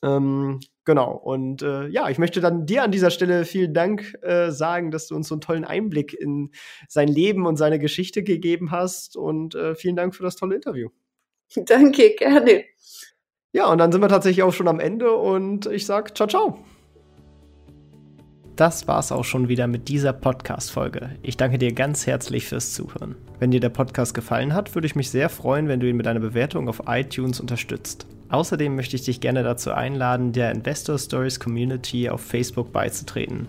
Ähm, 0.02 0.60
genau. 0.84 1.12
Und 1.12 1.62
äh, 1.62 1.86
ja, 1.88 2.08
ich 2.08 2.18
möchte 2.18 2.40
dann 2.40 2.66
dir 2.66 2.82
an 2.82 2.90
dieser 2.90 3.10
Stelle 3.10 3.44
vielen 3.44 3.72
Dank 3.72 4.18
äh, 4.22 4.50
sagen, 4.50 4.90
dass 4.90 5.06
du 5.06 5.14
uns 5.14 5.28
so 5.28 5.34
einen 5.34 5.40
tollen 5.40 5.64
Einblick 5.64 6.12
in 6.12 6.50
sein 6.88 7.08
Leben 7.08 7.46
und 7.46 7.56
seine 7.56 7.78
Geschichte 7.78 8.22
gegeben 8.24 8.70
hast. 8.72 9.16
Und 9.16 9.54
äh, 9.54 9.74
vielen 9.74 9.96
Dank 9.96 10.14
für 10.14 10.24
das 10.24 10.36
tolle 10.36 10.56
Interview. 10.56 10.88
Danke, 11.66 12.14
gerne. 12.16 12.64
Ja, 13.52 13.66
und 13.70 13.78
dann 13.78 13.92
sind 13.92 14.00
wir 14.00 14.08
tatsächlich 14.08 14.42
auch 14.42 14.52
schon 14.52 14.68
am 14.68 14.80
Ende 14.80 15.12
und 15.12 15.66
ich 15.66 15.84
sag 15.84 16.16
ciao, 16.16 16.26
ciao. 16.26 16.58
Das 18.56 18.86
war's 18.86 19.12
auch 19.12 19.24
schon 19.24 19.48
wieder 19.48 19.66
mit 19.66 19.88
dieser 19.88 20.12
Podcast-Folge. 20.12 21.16
Ich 21.22 21.38
danke 21.38 21.58
dir 21.58 21.72
ganz 21.72 22.06
herzlich 22.06 22.46
fürs 22.46 22.74
Zuhören. 22.74 23.16
Wenn 23.38 23.50
dir 23.50 23.60
der 23.60 23.70
Podcast 23.70 24.14
gefallen 24.14 24.52
hat, 24.54 24.74
würde 24.74 24.86
ich 24.86 24.94
mich 24.94 25.10
sehr 25.10 25.30
freuen, 25.30 25.68
wenn 25.68 25.80
du 25.80 25.88
ihn 25.88 25.96
mit 25.96 26.06
einer 26.06 26.20
Bewertung 26.20 26.68
auf 26.68 26.82
iTunes 26.86 27.40
unterstützt. 27.40 28.06
Außerdem 28.28 28.74
möchte 28.76 28.96
ich 28.96 29.04
dich 29.04 29.20
gerne 29.20 29.42
dazu 29.42 29.72
einladen, 29.72 30.32
der 30.32 30.52
Investor 30.52 30.98
Stories 30.98 31.40
Community 31.40 32.08
auf 32.08 32.20
Facebook 32.20 32.72
beizutreten. 32.72 33.48